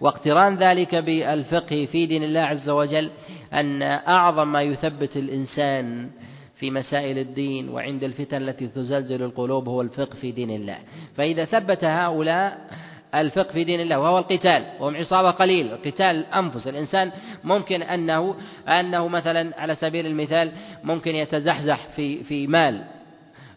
واقتران 0.00 0.56
ذلك 0.56 0.94
بالفقه 0.94 1.88
في 1.92 2.06
دين 2.06 2.22
الله 2.22 2.40
عز 2.40 2.68
وجل 2.70 3.10
أن 3.52 3.82
أعظم 3.82 4.52
ما 4.52 4.62
يثبت 4.62 5.16
الإنسان 5.16 6.10
في 6.56 6.70
مسائل 6.70 7.18
الدين 7.18 7.68
وعند 7.68 8.04
الفتن 8.04 8.42
التي 8.42 8.68
تزلزل 8.68 9.22
القلوب 9.22 9.68
هو 9.68 9.80
الفقه 9.80 10.14
في 10.14 10.32
دين 10.32 10.50
الله. 10.50 10.78
فإذا 11.16 11.44
ثبت 11.44 11.84
هؤلاء 11.84 12.58
الفقه 13.14 13.52
في 13.52 13.64
دين 13.64 13.80
الله 13.80 13.98
وهو 13.98 14.18
القتال 14.18 14.64
وهم 14.80 14.96
عصابة 14.96 15.30
قليل 15.30 15.76
قتال 15.84 16.06
الأنفس 16.06 16.66
الإنسان 16.66 17.10
ممكن 17.44 17.82
أنه 17.82 18.34
أنه 18.68 19.08
مثلا 19.08 19.60
على 19.60 19.74
سبيل 19.74 20.06
المثال 20.06 20.52
ممكن 20.84 21.14
يتزحزح 21.14 21.88
في 21.96 22.24
في 22.24 22.46
مال. 22.46 22.84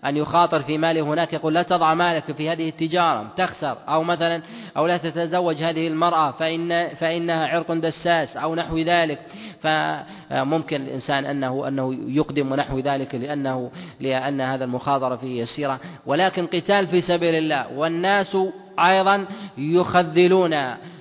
أن 0.06 0.18
يخاطر 0.18 0.62
في 0.62 0.78
ماله 0.78 1.02
هناك 1.02 1.34
يقول 1.34 1.54
لا 1.54 1.64
تضع 1.64 1.94
مالك 1.94 2.32
في 2.32 2.50
هذه 2.50 2.70
التجارة 2.70 3.32
تخسر. 3.38 3.78
أو 3.88 4.04
مثلا 4.04 4.42
أو 4.78 4.88
لا 4.88 4.98
تتزوج 4.98 5.56
هذه 5.64 5.88
المرأة 5.88 6.32
فإن 6.32 6.88
فإنها 6.88 7.48
عرق 7.48 7.72
دساس 7.72 8.38
أو 8.38 8.56
نحو 8.56 8.78
ذلك. 8.78 9.20
فممكن 9.62 10.82
الإنسان 10.82 11.26
أنه 11.26 11.68
أنه 11.68 11.98
يقدم 12.08 12.54
نحو 12.54 12.80
ذلك 12.80 13.16
لأنه 13.16 13.72
لأن 14.00 14.42
هذا 14.42 14.66
المخاطرة 14.66 15.16
فيه 15.16 15.42
يسيرة. 15.42 15.80
ولكن 16.06 16.48
قتال 16.48 16.88
في 16.88 17.02
سبيل 17.02 17.36
الله. 17.36 17.74
والناس 17.78 18.38
أيضا 18.80 19.26
يخذلون 19.58 20.56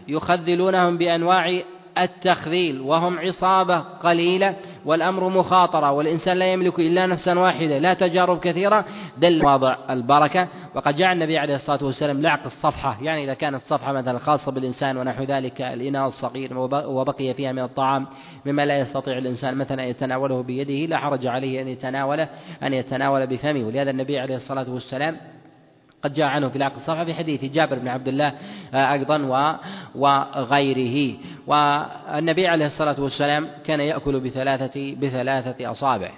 يخذلونهم 0.08 0.98
بأنواع 0.98 1.60
التخذيل. 1.98 2.80
وهم 2.80 3.18
عصابة 3.18 3.78
قليلة 3.78 4.54
والأمر 4.84 5.28
مخاطرة. 5.28 5.92
والإنسان 5.92 6.36
لا 6.36 6.52
يملك 6.52 6.78
إلا 6.78 7.06
نفسا 7.06 7.38
واحدة. 7.38 7.78
لا 7.78 7.94
تجارب 7.94 8.40
كثيرة. 8.40 8.84
دل 9.18 9.44
واضع 9.44 9.76
البركة. 9.90 10.48
وقد 10.76 10.96
جاء 10.96 11.12
النبي 11.12 11.38
عليه 11.38 11.56
الصلاة 11.56 11.84
والسلام 11.84 12.22
لعق 12.22 12.44
الصفحة 12.46 12.98
يعني 13.02 13.24
إذا 13.24 13.34
كانت 13.34 13.54
الصفحة 13.54 13.92
مثلا 13.92 14.18
خاصة 14.18 14.52
بالإنسان 14.52 14.96
ونحو 14.96 15.22
ذلك 15.22 15.62
الإناء 15.62 16.06
الصغير 16.06 16.58
وبقي 16.58 17.34
فيها 17.34 17.52
من 17.52 17.62
الطعام 17.62 18.06
مما 18.46 18.66
لا 18.66 18.78
يستطيع 18.78 19.18
الإنسان 19.18 19.54
مثلا 19.54 19.82
أن 19.84 19.88
يتناوله 19.88 20.42
بيده 20.42 20.90
لا 20.90 20.98
حرج 20.98 21.26
عليه 21.26 21.62
أن 21.62 21.68
يتناوله 21.68 22.28
أن 22.62 22.72
يتناول 22.72 23.26
بفمه. 23.26 23.64
ولهذا 23.66 23.90
النبي 23.90 24.18
عليه 24.18 24.36
الصلاة 24.36 24.70
والسلام 24.70 25.16
قد 26.02 26.14
جاء 26.14 26.26
عنه 26.26 26.48
في 26.48 26.56
العقل 26.56 26.76
الصفحة 26.76 27.04
في 27.04 27.14
حديث 27.14 27.44
جابر 27.44 27.78
بن 27.78 27.88
عبد 27.88 28.08
الله 28.08 28.32
أيضا 28.74 29.18
وغيره. 29.94 31.16
والنبي 31.46 32.48
عليه 32.48 32.66
الصلاة 32.66 33.00
والسلام 33.00 33.48
كان 33.64 33.80
يأكل 33.80 34.20
بثلاثة 34.20 34.94
بثلاثة 34.94 35.70
أصابع. 35.70 36.10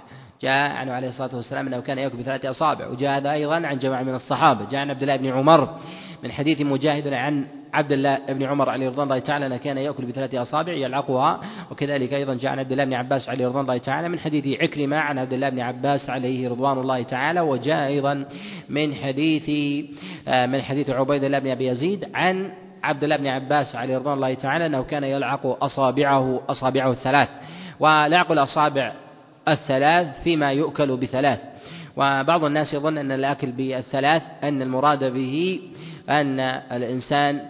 جاء 0.43 0.71
عنه 0.71 0.93
عليه 0.93 1.09
الصلاة 1.09 1.37
والسلام 1.37 1.67
أنه 1.67 1.81
كان 1.81 1.99
يأكل 1.99 2.17
بثلاث 2.17 2.45
أصابع 2.45 2.87
وجاء 2.89 3.19
هذا 3.19 3.33
أيضا 3.33 3.67
عن 3.67 3.79
جماعة 3.79 4.03
من 4.03 4.15
الصحابة 4.15 4.65
جاء 4.65 4.81
عن 4.81 4.91
عبد 4.91 5.03
الله 5.03 5.17
بن 5.17 5.27
عمر 5.27 5.79
من 6.23 6.33
حديث 6.33 6.61
مجاهد 6.61 7.09
عن 7.09 7.47
عبد 7.73 7.93
الله 7.93 8.19
بن 8.29 8.43
عمر 8.43 8.71
عليه 8.71 8.89
رضوان 8.89 9.07
الله 9.07 9.19
تعالى 9.19 9.47
أنه 9.47 9.57
كان 9.57 9.79
يأكل 9.79 10.07
بثلاث 10.07 10.35
أصابع 10.35 10.73
يلعقها 10.73 11.41
وكذلك 11.71 12.15
أيضا 12.15 12.35
جاء 12.35 12.53
عن 12.53 12.59
عبد 12.59 12.73
الله 12.73 12.85
بن 12.85 12.95
عباس 12.95 13.29
عليه 13.29 13.47
رضوان 13.47 13.63
الله 13.63 13.79
تعالى 13.79 14.09
من 14.09 14.19
حديث 14.19 14.61
عكرمة 14.61 14.97
عن 14.97 15.19
عبد 15.19 15.33
الله 15.33 15.49
بن 15.49 15.61
عباس 15.61 16.11
عليه 16.11 16.49
رضوان 16.49 16.79
الله 16.79 17.03
تعالى 17.03 17.41
وجاء 17.41 17.87
أيضا 17.87 18.25
من 18.69 18.95
حديث 18.95 19.51
آه، 20.29 20.47
من 20.47 20.63
حديث 20.63 20.91
عبيد 20.91 21.25
الله 21.25 21.39
بن 21.39 21.51
أبي 21.51 21.67
يزيد 21.67 22.09
عن 22.15 22.51
عبد 22.83 23.05
الله 23.05 23.17
بن 23.17 23.27
عباس 23.27 23.77
عليه 23.77 23.97
رضوان 23.97 24.15
الله 24.15 24.35
تعالى 24.35 24.67
أنه 24.67 24.83
كان 24.83 25.05
يلعق 25.05 25.65
أصابعه 25.65 26.41
أصابعه 26.49 26.91
الثلاث 26.91 27.29
ولعق 27.81 28.33
الأصابع 28.33 29.08
الثلاث 29.53 30.23
فيما 30.23 30.53
يؤكل 30.53 30.97
بثلاث. 30.97 31.39
وبعض 31.97 32.45
الناس 32.45 32.75
يظن 32.75 32.99
أن 32.99 33.13
الأكل 33.13 33.51
بالثلاث 33.53 34.23
أن 34.45 34.63
المراد 34.63 35.05
به 35.05 35.61
أن 36.09 36.41
الإنسان 36.73 37.41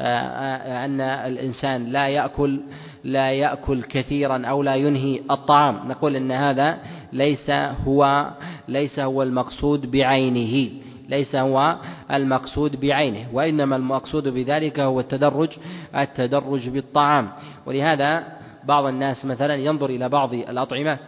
آه، 0.00 0.84
أن 0.84 1.00
الإنسان 1.00 1.84
لا 1.84 2.08
يأكل 2.08 2.60
لا 3.04 3.32
يأكل 3.32 3.82
كثيرا 3.82 4.46
أو 4.46 4.62
لا 4.62 4.74
ينهي 4.74 5.20
الطعام. 5.30 5.88
نقول 5.88 6.16
أن 6.16 6.32
هذا 6.32 6.78
ليس 7.12 7.50
هو 7.86 8.30
ليس 8.68 8.98
هو 8.98 9.22
المقصود 9.22 9.90
بعينه 9.90 10.70
ليس 11.08 11.36
هو 11.36 11.76
المقصود 12.12 12.80
بعينه 12.80 13.26
وإنما 13.32 13.76
المقصود 13.76 14.28
بذلك 14.28 14.80
هو 14.80 15.00
التدرج 15.00 15.48
التدرج 15.96 16.68
بالطعام. 16.68 17.28
ولهذا 17.66 18.24
بعض 18.64 18.84
الناس 18.84 19.24
مثلا 19.24 19.54
ينظر 19.54 19.90
إلى 19.90 20.08
بعض 20.08 20.34
الأطعمة 20.34 20.98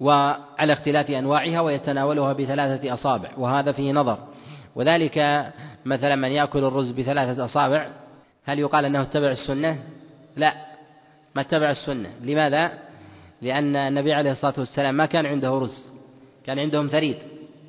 وعلى 0.00 0.72
اختلاف 0.72 1.10
أنواعها 1.10 1.60
ويتناولها 1.60 2.32
بثلاثة 2.32 2.94
أصابع 2.94 3.30
وهذا 3.36 3.72
فيه 3.72 3.92
نظر. 3.92 4.18
وذلك 4.74 5.46
مثلا 5.84 6.16
من 6.16 6.28
يأكل 6.28 6.64
الرز 6.64 6.90
بثلاثة 6.90 7.44
أصابع 7.44 7.90
هل 8.44 8.58
يقال 8.58 8.84
أنه 8.84 9.02
اتبع 9.02 9.30
السنة؟ 9.30 9.78
لا 10.36 10.54
ما 11.34 11.40
اتبع 11.42 11.70
السنة. 11.70 12.10
لماذا؟ 12.22 12.72
لأن 13.42 13.76
النبي 13.76 14.12
عليه 14.12 14.32
الصلاة 14.32 14.54
والسلام 14.58 14.94
ما 14.94 15.06
كان 15.06 15.26
عنده 15.26 15.58
رز 15.58 15.88
كان 16.46 16.58
عندهم 16.58 16.86
ثريد 16.86 17.16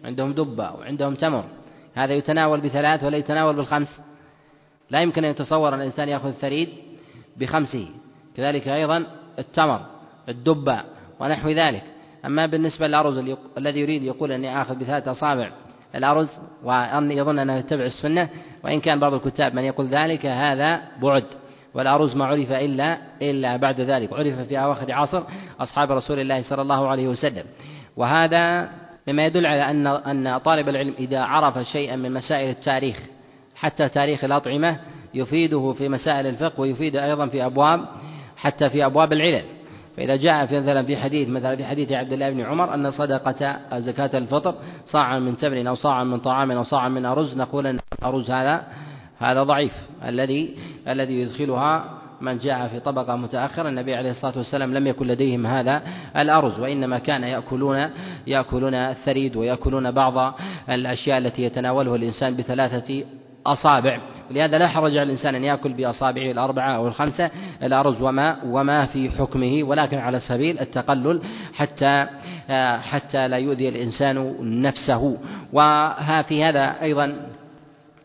عندهم 0.05 0.33
دبة 0.33 0.71
وعندهم 0.71 1.15
تمر. 1.15 1.43
هذا 1.95 2.13
يتناول 2.13 2.61
بثلاث 2.61 3.03
ولا 3.03 3.17
يتناول 3.17 3.55
بالخمس؟ 3.55 4.01
لا 4.89 5.01
يمكن 5.01 5.23
أن 5.23 5.31
يتصور 5.31 5.75
الإنسان 5.75 6.09
يأخذ 6.09 6.27
الثريد 6.27 6.69
بخمسه. 7.37 7.87
كذلك 8.37 8.67
أيضا 8.67 9.05
التمر 9.39 9.81
الدبة 10.29 10.83
ونحو 11.19 11.49
ذلك. 11.49 11.83
أما 12.25 12.45
بالنسبة 12.45 12.87
للأرز 12.87 13.35
الذي 13.57 13.79
يريد 13.79 14.03
يقول 14.03 14.31
أني 14.31 14.61
آخذ 14.61 14.75
بثلاث 14.75 15.07
أصابع 15.07 15.51
الأرز 15.95 16.29
وأن 16.63 17.11
يظن 17.11 17.39
أنه 17.39 17.57
يتبع 17.57 17.85
السنة 17.85 18.29
وإن 18.63 18.79
كان 18.79 18.99
بعض 18.99 19.13
الكتاب 19.13 19.55
من 19.55 19.63
يقول 19.63 19.87
ذلك 19.87 20.25
هذا 20.25 20.81
بعد 21.01 21.23
والأرز 21.73 22.15
ما 22.15 22.25
عرف 22.25 22.51
إلا 22.51 22.97
إلا 23.21 23.57
بعد 23.57 23.81
ذلك 23.81 24.13
عرف 24.13 24.39
في 24.39 24.59
أواخر 24.59 24.93
عصر 24.93 25.23
أصحاب 25.59 25.91
رسول 25.91 26.19
الله 26.19 26.41
صلى 26.41 26.61
الله 26.61 26.87
عليه 26.87 27.07
وسلم. 27.07 27.43
وهذا 27.97 28.69
مما 29.07 29.25
يدل 29.25 29.45
على 29.45 29.71
أن 29.71 29.87
أن 29.87 30.37
طالب 30.37 30.69
العلم 30.69 30.93
إذا 30.99 31.19
عرف 31.19 31.67
شيئا 31.67 31.95
من 31.95 32.13
مسائل 32.13 32.49
التاريخ 32.49 32.99
حتى 33.55 33.89
تاريخ 33.89 34.23
الأطعمة 34.23 34.79
يفيده 35.13 35.73
في 35.77 35.89
مسائل 35.89 36.25
الفقه 36.25 36.61
ويفيد 36.61 36.95
أيضا 36.95 37.27
في 37.27 37.45
أبواب 37.45 37.85
حتى 38.37 38.69
في 38.69 38.85
أبواب 38.85 39.13
العلل. 39.13 39.43
فإذا 39.97 40.15
جاء 40.15 40.45
في 40.45 40.59
مثلا 40.59 40.83
في 40.83 40.97
حديث 40.97 41.29
مثلا 41.29 41.55
في 41.55 41.65
حديث 41.65 41.91
عبد 41.91 42.13
الله 42.13 42.29
بن 42.29 42.41
عمر 42.41 42.73
أن 42.73 42.91
صدقة 42.91 43.59
زكاة 43.79 44.17
الفطر 44.17 44.55
صاعا 44.85 45.19
من 45.19 45.37
تمر 45.37 45.69
أو 45.69 45.75
صاعا 45.75 46.03
من 46.03 46.19
طعام 46.19 46.51
أو 46.51 46.63
صاعا 46.63 46.89
من 46.89 47.05
أرز 47.05 47.37
نقول 47.37 47.67
أن 47.67 47.79
الأرز 47.99 48.31
هذا 48.31 48.63
هذا 49.19 49.43
ضعيف. 49.43 49.73
الذي 50.05 50.57
الذي 50.87 51.13
يدخلها 51.13 52.01
من 52.21 52.37
جاء 52.37 52.67
في 52.67 52.79
طبقة 52.79 53.15
متأخرة 53.15 53.69
النبي 53.69 53.95
عليه 53.95 54.11
الصلاة 54.11 54.37
والسلام 54.37 54.73
لم 54.73 54.87
يكن 54.87 55.07
لديهم 55.07 55.47
هذا 55.47 55.81
الأرز 56.17 56.59
وإنما 56.59 56.99
كان 56.99 57.23
يأكلون 57.23 57.89
يأكلون 58.27 58.73
الثريد 58.73 59.35
ويأكلون 59.35 59.91
بعض 59.91 60.35
الأشياء 60.69 61.17
التي 61.17 61.41
يتناولها 61.43 61.95
الإنسان 61.95 62.35
بثلاثة 62.35 63.03
أصابع. 63.45 64.01
ولهذا 64.31 64.57
لا 64.57 64.67
حرج 64.67 64.91
على 64.91 65.03
الإنسان 65.03 65.35
أن 65.35 65.43
يأكل 65.43 65.73
بأصابعه 65.73 66.31
الأربعة 66.31 66.75
أو 66.75 66.87
الخمسة 66.87 67.29
الأرز 67.63 68.01
وما 68.01 68.37
وما 68.45 68.85
في 68.85 69.09
حكمه 69.09 69.63
ولكن 69.63 69.97
على 69.97 70.19
سبيل 70.19 70.59
التقلل 70.59 71.21
حتى 71.53 72.07
حتى 72.81 73.27
لا 73.27 73.37
يؤذي 73.37 73.69
الإنسان 73.69 74.35
نفسه. 74.61 75.17
وفي 75.53 76.43
هذا 76.43 76.81
أيضا 76.81 77.15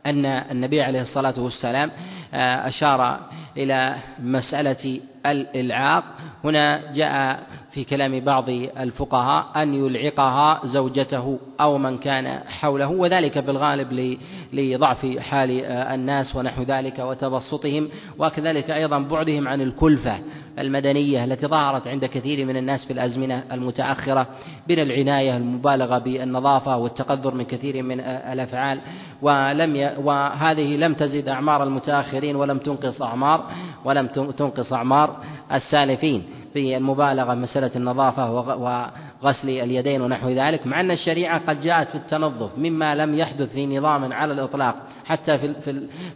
أن 0.07 0.27
النبي 0.27 0.83
عليه 0.83 1.01
الصلاة 1.01 1.35
والسلام 1.41 1.91
أشار 2.35 3.21
إلى 3.57 3.97
مسألة 4.19 5.01
الإلعاق. 5.27 6.05
هنا 6.45 6.93
جاء 6.95 7.41
في 7.77 7.85
كلام 7.85 8.21
بعض 8.21 8.49
الفقهاء 8.81 9.63
أن 9.63 9.75
يلعقها 9.75 10.61
زوجته 10.65 11.39
أو 11.61 11.79
من 11.79 11.99
كان 11.99 12.39
حوله 12.49 12.91
وذلك 12.91 13.39
بالغالب 13.39 14.19
لضعف 14.53 15.07
حال 15.19 15.65
الناس 15.65 16.37
ونحو 16.37 16.63
ذلك 16.63 16.99
وتبسطهم 16.99 17.89
وكذلك 18.19 18.71
أيضا 18.71 18.99
بعدهم 18.99 19.49
عن 19.49 19.61
الكلفة 19.61 20.19
المدنية 20.59 21.25
التي 21.25 21.47
ظهرت 21.47 21.89
عند 21.89 22.05
كثير 22.05 22.47
من 22.47 22.57
الناس 22.57 22.85
في 22.85 22.93
الأزمنة 22.93 23.43
المتأخرة 23.53 24.27
من 24.69 24.79
العناية 24.79 25.37
المبالغة 25.37 25.99
بالنظافة 25.99 26.77
والتقدر 26.77 27.35
من 27.35 27.45
كثير 27.45 27.83
من 27.83 28.01
الأفعال. 28.01 28.81
ولم 29.23 29.77
ي... 29.77 29.91
وهذه 30.05 30.77
لم 30.77 30.95
تزد 30.95 31.29
أعمار 31.29 31.63
المتأخرين 31.63 32.37
ولم 32.37 32.59
تنقص 32.59 33.03
أعمار 33.03 33.51
ولم 33.85 34.07
تنقص 34.07 34.73
أعمار 34.73 35.17
السالفين. 35.53 36.23
في 36.57 36.77
المبالغة 36.77 37.35
مسألة 37.35 37.71
النظافة 37.77 38.33
وغسل 38.33 39.51
اليدين 39.51 40.03
ونحو 40.03 40.29
ذلك 40.29 40.67
مع 40.67 40.81
أن 40.81 40.91
الشريعة 40.91 41.41
قد 41.49 41.63
جاءت 41.63 41.89
في 41.89 41.95
التنظف 41.95 42.59
مما 42.59 42.95
لم 42.95 43.15
يحدث 43.15 43.53
في 43.53 43.79
نظام 43.79 44.13
على 44.13 44.33
الإطلاق 44.33 44.75
حتى 45.05 45.39
في 45.39 45.55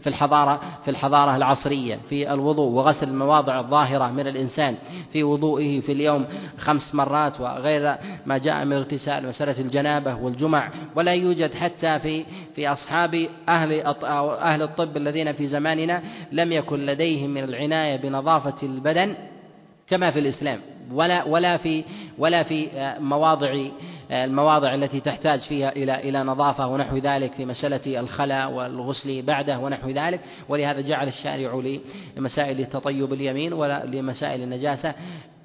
في 0.03 0.07
الحضارة 0.07 0.61
في 0.84 0.91
الحضارة 0.91 1.36
العصرية 1.36 1.99
في 2.09 2.32
الوضوء 2.32 2.70
وغسل 2.72 3.09
المواضع 3.09 3.61
الظاهرة 3.61 4.12
من 4.12 4.26
الإنسان 4.26 4.76
في 5.12 5.22
وضوئه 5.22 5.80
في 5.80 5.93
اليوم 5.93 6.24
خمس 6.59 6.95
مرات 6.95 7.41
وغير 7.41 7.95
ما 8.26 8.38
جاء 8.38 8.64
من 8.64 8.72
اغتسال 8.72 9.28
مسألة 9.28 9.61
الجنابة 9.61 10.14
والجمع 10.14 10.70
ولا 10.97 11.12
يوجد 11.12 11.55
حتى 11.55 11.99
في 11.99 12.24
في 12.55 12.68
أصحاب 12.68 13.28
أهل 13.49 13.80
أهل 14.43 14.62
الطب 14.62 14.97
الذين 14.97 15.32
في 15.32 15.47
زماننا 15.47 16.03
لم 16.32 16.53
يكن 16.53 16.86
لديهم 16.86 17.30
من 17.30 17.45
العناية 17.45 17.97
بنظافة 17.97 18.66
البدن 18.66 19.14
كما 19.91 20.11
في 20.11 20.18
الإسلام 20.18 20.61
ولا 20.93 21.24
ولا 21.24 21.57
في 21.57 21.84
ولا 22.18 22.43
في 22.43 22.68
آه، 22.70 22.99
مواضع 22.99 23.66
آه، 24.11 24.24
المواضع 24.24 24.74
التي 24.74 25.01
تحتاج 25.01 25.41
فيها 25.41 25.68
إلى 25.68 26.09
إلى 26.09 26.22
نظافة 26.22 26.66
ونحو 26.66 26.97
ذلك 26.97 27.32
في 27.32 27.45
مسألة 27.45 28.01
الخلاء 28.01 28.51
والغسل 28.51 29.22
بعده 29.22 29.59
ونحو 29.59 29.91
ذلك. 29.91 30.20
ولهذا 30.49 30.80
جعل 30.80 31.09
الشارع 31.09 31.62
لمسائل 32.16 32.61
التطيب 32.61 33.12
اليمين 33.12 33.53
ولمسائل 33.53 34.43
النجاسة 34.43 34.95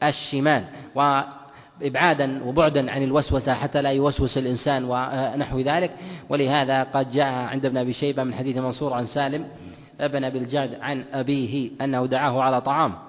الشمال. 0.04 0.64
وإبعادا 0.96 2.44
وبعدا 2.44 2.92
عن 2.92 3.04
الوسوسة 3.04 3.54
حتى 3.54 3.82
لا 3.82 3.90
يوسوس 3.90 4.38
الإنسان 4.38 4.84
ونحو 4.84 5.60
ذلك. 5.60 5.92
ولهذا 6.30 6.84
قد 6.84 7.12
جاء 7.12 7.34
عند 7.34 7.66
ابن 7.66 7.78
أبي 7.78 7.94
شيبة 7.94 8.24
من 8.24 8.34
حديث 8.34 8.58
منصور 8.58 8.94
عن 8.94 9.06
سالم 9.06 9.46
ابن 10.00 10.24
أبي 10.24 10.38
الجعد 10.38 10.78
عن 10.82 11.04
أبيه 11.14 11.72
أنه 11.82 12.06
دعاه 12.06 12.42
على 12.42 12.62
طعام. 12.62 13.05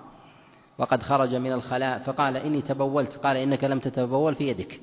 وقد 0.78 1.02
خرج 1.02 1.34
من 1.34 1.52
الخلاء 1.52 1.98
فقال 1.98 2.36
إني 2.36 2.62
تبولت 2.62 3.16
قال 3.16 3.36
إنك 3.36 3.64
لم 3.64 3.78
تتبول 3.78 4.34
في 4.34 4.48
يدك. 4.48 4.80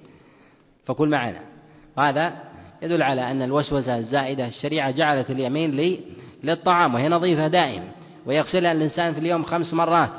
فكل 0.86 1.10
معنا. 1.10 1.40
وهذا 1.98 2.34
يدل 2.82 3.04
على 3.04 3.32
أن 3.32 3.42
الوسوسة 3.42 3.98
الزائدة 3.98 4.48
الشريعة 4.48 4.92
جعلت 4.92 5.30
اليمين 5.30 5.72
لي 5.72 6.00
للطعام 6.44 6.94
وهي 6.96 7.10
نظيفة 7.10 7.48
دائم 7.48 7.84
ويغسلها 8.26 8.72
الإنسان 8.72 9.14
في 9.14 9.20
اليوم 9.20 9.44
خمس 9.44 9.74
مرات. 9.74 10.12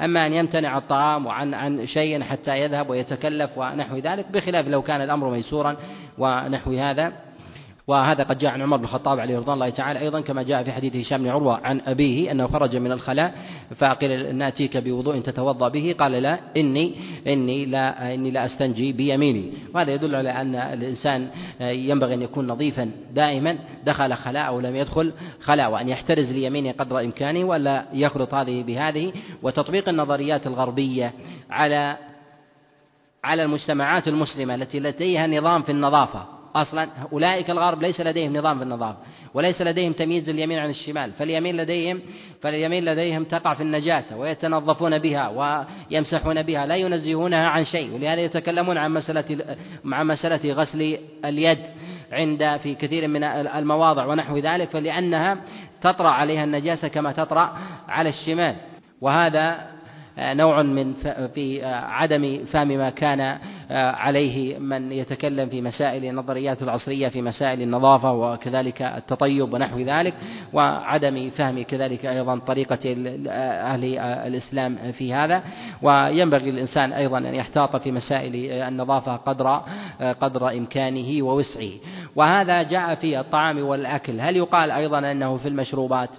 أما 0.00 0.26
أن 0.26 0.32
يمتنع 0.32 0.78
الطعام 0.78 1.26
وعن 1.26 1.54
عن 1.54 1.86
شيء 1.86 2.22
حتى 2.22 2.60
يذهب 2.60 2.90
ويتكلف 2.90 3.58
ونحو 3.58 3.96
ذلك 3.96 4.26
بخلاف 4.32 4.68
لو 4.68 4.82
كان 4.82 5.00
الأمر 5.00 5.30
ميسورا 5.30 5.76
ونحو 6.18 6.72
هذا 6.72 7.12
وهذا 7.90 8.24
قد 8.24 8.38
جاء 8.38 8.50
عن 8.50 8.62
عمر 8.62 8.76
بن 8.76 8.84
الخطاب 8.84 9.20
عليه 9.20 9.38
رضوان 9.38 9.54
الله 9.54 9.70
تعالى 9.70 10.00
أيضا 10.00 10.20
كما 10.20 10.42
جاء 10.42 10.62
في 10.62 10.72
حديث 10.72 10.96
هشام 10.96 11.22
بن 11.22 11.28
عروة 11.28 11.60
عن 11.66 11.80
أبيه 11.86 12.30
أنه 12.30 12.46
خرج 12.46 12.76
من 12.76 12.92
الخلاء 12.92 13.34
فقيل 13.78 14.36
ناتيك 14.36 14.76
بوضوء 14.76 15.18
تتوضأ 15.18 15.68
به 15.68 15.94
قال 15.98 16.12
لا 16.12 16.38
إني 16.56 16.94
إني 17.26 17.66
لا 17.66 18.14
إني 18.14 18.30
لا 18.30 18.46
أستنجي 18.46 18.92
بيميني. 18.92 19.52
وهذا 19.74 19.94
يدل 19.94 20.14
على 20.16 20.30
أن 20.30 20.54
الإنسان 20.54 21.28
ينبغي 21.60 22.14
أن 22.14 22.22
يكون 22.22 22.46
نظيفا 22.46 22.90
دائما 23.14 23.58
دخل 23.84 24.14
خلاء 24.14 24.46
أو 24.46 24.60
لم 24.60 24.76
يدخل 24.76 25.12
خلاء 25.40 25.72
وأن 25.72 25.88
يحترز 25.88 26.32
ليمينه 26.32 26.72
قدر 26.72 27.00
إمكانه 27.00 27.44
ولا 27.44 27.84
يخلط 27.92 28.34
هذه 28.34 28.62
بهذه. 28.62 29.12
وتطبيق 29.42 29.88
النظريات 29.88 30.46
الغربية 30.46 31.12
على 31.50 31.96
على 33.24 33.42
المجتمعات 33.42 34.08
المسلمة 34.08 34.54
التي 34.54 34.80
لديها 34.80 35.26
نظام 35.26 35.62
في 35.62 35.72
النظافة 35.72 36.39
أصلا 36.54 36.88
أولئك 37.12 37.50
الغرب 37.50 37.82
ليس 37.82 38.00
لديهم 38.00 38.36
نظام 38.36 38.58
في 38.58 38.64
النظافة 38.64 38.98
وليس 39.34 39.62
لديهم 39.62 39.92
تمييز 39.92 40.28
اليمين 40.28 40.58
عن 40.58 40.70
الشمال 40.70 41.12
فاليمين 41.12 41.56
لديهم 41.56 42.00
فاليمين 42.42 42.84
لديهم 42.84 43.24
تقع 43.24 43.54
في 43.54 43.62
النجاسة 43.62 44.16
ويتنظفون 44.16 44.98
بها 44.98 45.28
ويمسحون 45.28 46.42
بها 46.42 46.66
لا 46.66 46.76
ينزهونها 46.76 47.48
عن 47.48 47.64
شيء 47.64 47.94
ولهذا 47.94 48.20
يتكلمون 48.20 48.78
عن 48.78 48.90
مسألة 48.90 49.56
عن 49.84 50.06
مسألة 50.06 50.52
غسل 50.52 50.98
اليد 51.24 51.58
عند 52.12 52.56
في 52.62 52.74
كثير 52.74 53.08
من 53.08 53.24
المواضع 53.24 54.06
ونحو 54.06 54.38
ذلك 54.38 54.70
فلأنها 54.70 55.36
تطرأ 55.82 56.08
عليها 56.08 56.44
النجاسة 56.44 56.88
كما 56.88 57.12
تطرأ 57.12 57.58
على 57.88 58.08
الشمال 58.08 58.56
وهذا 59.00 59.69
نوع 60.18 60.62
من 60.62 60.94
في 61.34 61.64
عدم 61.64 62.44
فهم 62.52 62.68
ما 62.68 62.90
كان 62.90 63.38
عليه 63.70 64.58
من 64.58 64.92
يتكلم 64.92 65.48
في 65.48 65.62
مسائل 65.62 66.04
النظريات 66.04 66.62
العصرية 66.62 67.08
في 67.08 67.22
مسائل 67.22 67.62
النظافة 67.62 68.12
وكذلك 68.12 68.82
التطيب 68.82 69.52
ونحو 69.52 69.78
ذلك 69.78 70.14
وعدم 70.52 71.30
فهم 71.30 71.62
كذلك 71.62 72.06
أيضا 72.06 72.38
طريقة 72.38 72.78
أهل 73.28 73.98
الإسلام 73.98 74.92
في 74.92 75.14
هذا. 75.14 75.42
وينبغي 75.82 76.50
الإنسان 76.50 76.92
أيضا 76.92 77.18
أن 77.18 77.34
يحتاط 77.34 77.76
في 77.76 77.92
مسائل 77.92 78.34
النظافة 78.52 79.16
قدر 79.16 79.62
قدر 80.20 80.50
إمكانه 80.50 81.22
ووسعه. 81.22 81.70
وهذا 82.16 82.62
جاء 82.62 82.94
في 82.94 83.20
الطعام 83.20 83.62
والأكل. 83.62 84.20
هل 84.20 84.36
يقال 84.36 84.70
أيضا 84.70 84.98
أنه 84.98 85.36
في 85.36 85.48
المشروبات؟ 85.48 86.10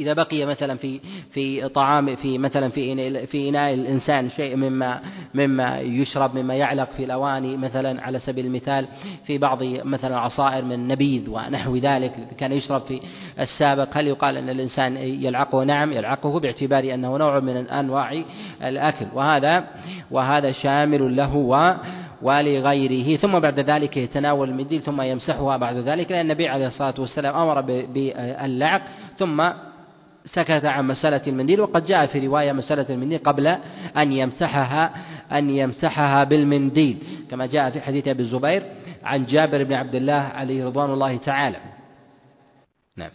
إذا 0.00 0.12
بقي 0.12 0.44
مثلا 0.44 0.76
في 0.76 1.00
في 1.32 1.68
طعام 1.68 2.16
في 2.16 2.38
مثلا 2.38 2.68
في 2.68 3.26
في 3.26 3.48
إناء 3.48 3.74
الإنسان 3.74 4.30
شيء 4.30 4.56
مما 4.56 5.00
مما 5.34 5.80
يشرب 5.80 6.38
مما 6.38 6.54
يعلق 6.54 6.88
في 6.96 7.04
الأواني 7.04 7.56
مثلا 7.56 8.02
على 8.02 8.18
سبيل 8.18 8.46
المثال 8.46 8.86
في 9.26 9.38
بعض 9.38 9.58
مثلا 9.64 10.18
عصائر 10.18 10.64
من 10.64 10.88
نبيذ 10.88 11.28
ونحو 11.28 11.76
ذلك 11.76 12.12
كان 12.38 12.52
يشرب 12.52 12.82
في 12.82 13.00
السابق. 13.40 13.96
هل 13.96 14.06
يقال 14.06 14.36
أن 14.36 14.48
الإنسان 14.48 14.96
يلعقه؟ 14.96 15.64
نعم 15.64 15.92
يلعقه 15.92 16.40
باعتبار 16.40 16.94
أنه 16.94 17.16
نوع 17.16 17.40
من 17.40 17.56
أنواع 17.56 18.22
الأكل. 18.62 19.06
وهذا 19.14 19.64
وهذا 20.10 20.52
شامل 20.52 21.16
له 21.16 21.36
و 21.36 21.74
ولغيره. 22.22 23.16
ثم 23.16 23.38
بعد 23.38 23.60
ذلك 23.60 23.96
يتناول 23.96 24.48
المنديل 24.48 24.82
ثم 24.82 25.02
يمسحها 25.02 25.56
بعد 25.56 25.76
ذلك 25.76 26.10
لأن 26.10 26.20
النبي 26.20 26.48
عليه 26.48 26.66
الصلاة 26.66 26.94
والسلام 26.98 27.36
أمر 27.36 27.60
باللعق 27.60 28.82
ثم 29.18 29.42
سكت 30.24 30.64
عن 30.64 30.86
مسألة 30.86 31.22
المنديل 31.26 31.60
وقد 31.60 31.86
جاء 31.86 32.06
في 32.06 32.26
رواية 32.26 32.52
مسألة 32.52 32.86
المنديل 32.90 33.18
قبل 33.18 33.46
أن 33.96 34.12
يمسحها 34.12 34.94
أن 35.38 35.50
يمسحها 35.50 36.24
بالمنديل 36.24 36.98
كما 37.30 37.46
جاء 37.46 37.70
في 37.70 37.80
حديث 37.80 38.08
أبي 38.08 38.22
الزبير 38.22 38.62
عن 39.02 39.26
جابر 39.26 39.64
بن 39.64 39.72
عبد 39.72 39.94
الله 39.94 40.12
عليه 40.12 40.64
رضوان 40.64 40.90
الله 40.90 41.16
تعالى. 41.16 41.60
نعم. 42.96 43.10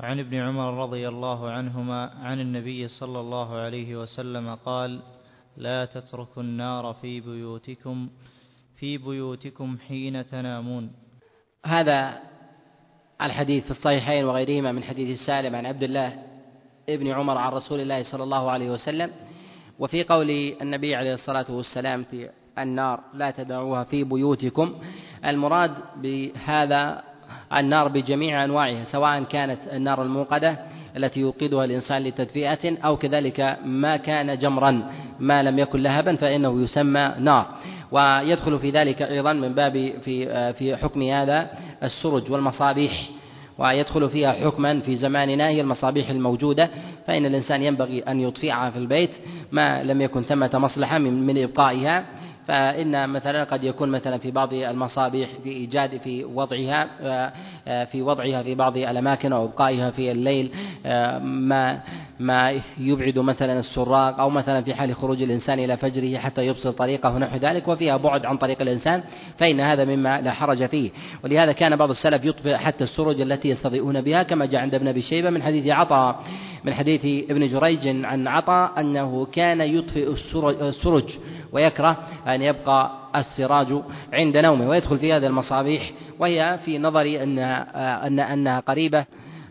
وعن 0.00 0.18
ابن 0.18 0.34
عمر 0.34 0.82
رضي 0.82 1.08
الله 1.08 1.50
عنهما 1.50 2.10
عن 2.22 2.40
النبي 2.40 2.88
صلى 2.88 3.20
الله 3.20 3.56
عليه 3.56 3.96
وسلم 3.96 4.54
قال 4.54 5.00
لا 5.56 5.84
تتركوا 5.84 6.42
النار 6.42 6.96
في 7.02 7.20
بيوتكم 7.20 8.08
في 8.76 8.98
بيوتكم 8.98 9.78
حين 9.88 10.26
تنامون. 10.26 10.90
هذا 11.66 12.27
الحديث 13.22 13.64
في 13.64 13.70
الصحيحين 13.70 14.24
وغيرهما 14.24 14.72
من 14.72 14.82
حديث 14.82 15.18
سالم 15.26 15.56
عن 15.56 15.66
عبد 15.66 15.82
الله 15.82 16.12
ابن 16.88 17.08
عمر 17.08 17.38
عن 17.38 17.52
رسول 17.52 17.80
الله 17.80 18.02
صلى 18.02 18.22
الله 18.24 18.50
عليه 18.50 18.70
وسلم 18.70 19.10
وفي 19.78 20.04
قول 20.04 20.30
النبي 20.62 20.94
عليه 20.96 21.14
الصلاة 21.14 21.46
والسلام 21.50 22.04
في 22.10 22.28
النار 22.58 23.00
لا 23.14 23.30
تدعوها 23.30 23.84
في 23.84 24.04
بيوتكم. 24.04 24.74
المراد 25.24 25.74
بهذا 25.96 27.02
النار 27.52 27.88
بجميع 27.88 28.44
أنواعها 28.44 28.84
سواء 28.84 29.22
كانت 29.22 29.58
النار 29.72 30.02
الموقدة 30.02 30.56
التي 30.96 31.20
يوقدها 31.20 31.64
الإنسان 31.64 32.02
لتدفئة 32.02 32.78
أو 32.84 32.96
كذلك 32.96 33.58
ما 33.64 33.96
كان 33.96 34.38
جمرا 34.38 34.92
ما 35.20 35.42
لم 35.42 35.58
يكن 35.58 35.82
لهبا 35.82 36.16
فإنه 36.16 36.62
يسمى 36.62 37.14
نار. 37.18 37.46
ويدخل 37.92 38.58
في 38.58 38.70
ذلك 38.70 39.02
أيضا 39.02 39.32
من 39.32 39.54
باب 39.54 39.92
في 40.04 40.52
في 40.52 40.76
حكم 40.76 41.02
هذا 41.02 41.50
السرج 41.82 42.30
والمصابيح 42.30 42.92
ويدخل 43.58 44.08
فيها 44.08 44.32
حكما 44.32 44.80
في 44.80 44.96
زماننا 44.96 45.48
هي 45.48 45.60
المصابيح 45.60 46.10
الموجودة 46.10 46.70
فإن 47.06 47.26
الإنسان 47.26 47.62
ينبغي 47.62 48.00
أن 48.00 48.20
يطفئها 48.20 48.70
في 48.70 48.78
البيت 48.78 49.10
ما 49.52 49.82
لم 49.82 50.00
يكن 50.00 50.22
ثمة 50.22 50.50
مصلحة 50.54 50.98
من, 50.98 51.26
من 51.26 51.42
إبقائها 51.42 52.04
فإن 52.46 53.08
مثلا 53.08 53.44
قد 53.44 53.64
يكون 53.64 53.88
مثلا 53.88 54.18
في 54.18 54.30
بعض 54.30 54.52
المصابيح 54.52 55.28
في 55.44 55.48
إيجاد 55.48 55.96
في 55.96 56.24
وضعها 56.24 56.88
في 57.84 58.02
وضعها 58.02 58.42
في 58.42 58.54
بعض 58.54 58.76
الأماكن 58.76 59.32
أو 59.32 59.44
إبقائها 59.44 59.90
في 59.90 60.12
الليل 60.12 60.50
ما 61.20 61.80
ما 62.20 62.60
يبعد 62.78 63.18
مثلا 63.18 63.58
السراق 63.58 64.20
أو 64.20 64.30
مثلا 64.30 64.60
في 64.62 64.74
حال 64.74 64.94
خروج 64.94 65.22
الإنسان 65.22 65.58
إلى 65.58 65.76
فجره 65.76 66.18
حتى 66.18 66.46
يبصر 66.46 66.70
طريقه 66.70 67.14
ونحو 67.14 67.36
ذلك 67.36 67.68
وفيها 67.68 67.96
بعد 67.96 68.26
عن 68.26 68.36
طريق 68.36 68.62
الإنسان 68.62 69.02
فإن 69.38 69.60
هذا 69.60 69.84
مما 69.84 70.20
لا 70.20 70.30
حرج 70.32 70.66
فيه. 70.66 70.90
ولهذا 71.24 71.52
كان 71.52 71.76
بعض 71.76 71.90
السلف 71.90 72.24
يطفئ 72.24 72.54
حتى 72.54 72.84
السرج 72.84 73.20
التي 73.20 73.48
يستضيئون 73.48 74.00
بها 74.00 74.22
كما 74.22 74.46
جاء 74.46 74.60
عند 74.60 74.74
ابن 74.74 74.88
أبي 74.88 75.02
شيبة 75.02 75.30
من 75.30 75.42
حديث 75.42 75.66
عطاء 75.66 76.24
من 76.64 76.74
حديث 76.74 77.30
ابن 77.30 77.48
جريج 77.48 78.04
عن 78.04 78.28
عطاء 78.28 78.80
أنه 78.80 79.26
كان 79.26 79.60
يطفئ 79.60 80.12
السرج 80.60 81.04
ويكره 81.52 81.96
أن 82.26 82.42
يبقى 82.42 82.90
السراج 83.16 83.82
عند 84.12 84.36
نومه 84.36 84.68
ويدخل 84.68 84.98
في 84.98 85.12
هذه 85.12 85.26
المصابيح 85.26 85.90
وهي 86.18 86.58
في 86.64 86.78
نظري 86.78 87.22
أنها, 87.22 88.06
أن 88.06 88.20
أنها 88.20 88.60
قريبة 88.60 89.04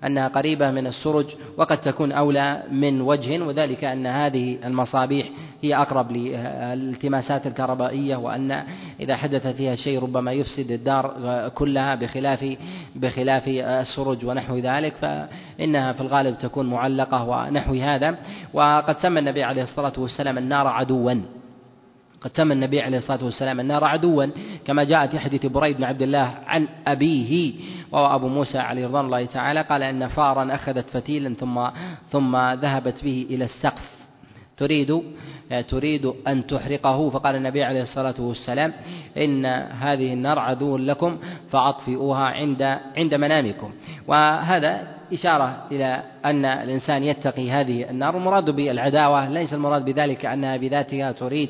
أنها 0.06 0.28
قريبة 0.28 0.72
من 0.72 0.88
السرج 0.88 1.26
وقد 1.58 1.82
تكون 1.82 2.12
أولى 2.12 2.64
من 2.72 3.02
وجه 3.02 3.44
وذلك 3.44 3.84
أن 3.84 4.08
هذه 4.08 4.58
المصابيح 4.66 5.30
هي 5.62 5.76
أقرب 5.76 6.12
للالتماسات 6.12 7.48
الكهربائية 7.48 8.16
وأن 8.16 8.64
إذا 9.00 9.16
حدث 9.16 9.48
فيها 9.48 9.76
شيء 9.76 10.04
ربما 10.04 10.32
يفسد 10.32 10.72
الدار 10.72 11.50
كلها 11.56 11.96
بخلاف 11.96 12.58
بخلاف 12.96 13.48
السرج 13.48 14.26
ونحو 14.26 14.58
ذلك 14.58 14.94
فإنها 14.96 15.94
في 15.94 16.02
الغالب 16.02 16.38
تكون 16.38 16.70
معلقة 16.70 17.24
ونحو 17.30 17.74
هذا. 17.74 18.18
وقد 18.54 18.98
سمى 18.98 19.20
النبي 19.20 19.44
عليه 19.44 19.64
الصلاة 19.64 19.94
والسلام 19.98 20.38
النار 20.38 20.68
عدوا. 20.68 21.14
قد 22.22 22.30
تم 22.30 22.52
النبي 22.52 22.82
عليه 22.82 22.98
الصلاة 22.98 23.26
والسلام 23.26 23.60
النار 23.60 23.84
عدوا 23.84 24.26
كما 24.66 24.84
جاء 24.84 25.08
في 25.08 25.20
حديث 25.20 25.46
بريد 25.46 25.78
بن 25.78 25.84
عبد 25.84 26.02
الله 26.02 26.34
عن 26.46 26.68
أبيه 26.88 27.54
وهو 27.92 28.16
أبو 28.16 28.28
موسى 28.28 28.58
عليه 28.58 28.88
رضوان 28.88 29.06
الله 29.06 29.26
تعالى 29.26 29.62
قال 29.62 29.84
أن 29.84 30.08
فارا 30.08 30.56
أخذت 30.56 30.90
فتيلا 30.90 31.34
ثم 31.34 31.68
ثم 32.10 32.38
ذهبت 32.38 33.04
به 33.04 33.28
إلى 33.30 33.46
السقف. 33.46 33.98
تريد 34.58 35.02
تريد 35.70 36.14
أن 36.28 36.48
تحرقه؟ 36.48 37.10
فقال 37.10 37.36
النبي 37.36 37.64
عليه 37.64 37.82
الصلاة 37.82 38.16
والسلام 38.20 38.74
إن 39.18 39.46
هذه 39.82 40.14
النار 40.14 40.40
عدو 40.40 40.78
لكم 40.78 41.18
فأطفئوها 41.52 42.24
عند 42.24 42.62
عند 42.98 43.16
منامكم. 43.16 43.72
وهذا 44.08 44.88
إشارة 45.14 45.64
إلى 45.72 46.04
أن 46.26 46.46
الإنسان 46.46 47.04
يتقي 47.04 47.52
هذه 47.52 47.90
النار. 47.90 48.18
المراد 48.18 48.50
بالعداوة 48.50 49.30
ليس 49.30 49.54
المراد 49.54 49.86
بذلك 49.86 50.26
أنها 50.26 50.58
بذاتها 50.58 51.12
تريد 51.12 51.50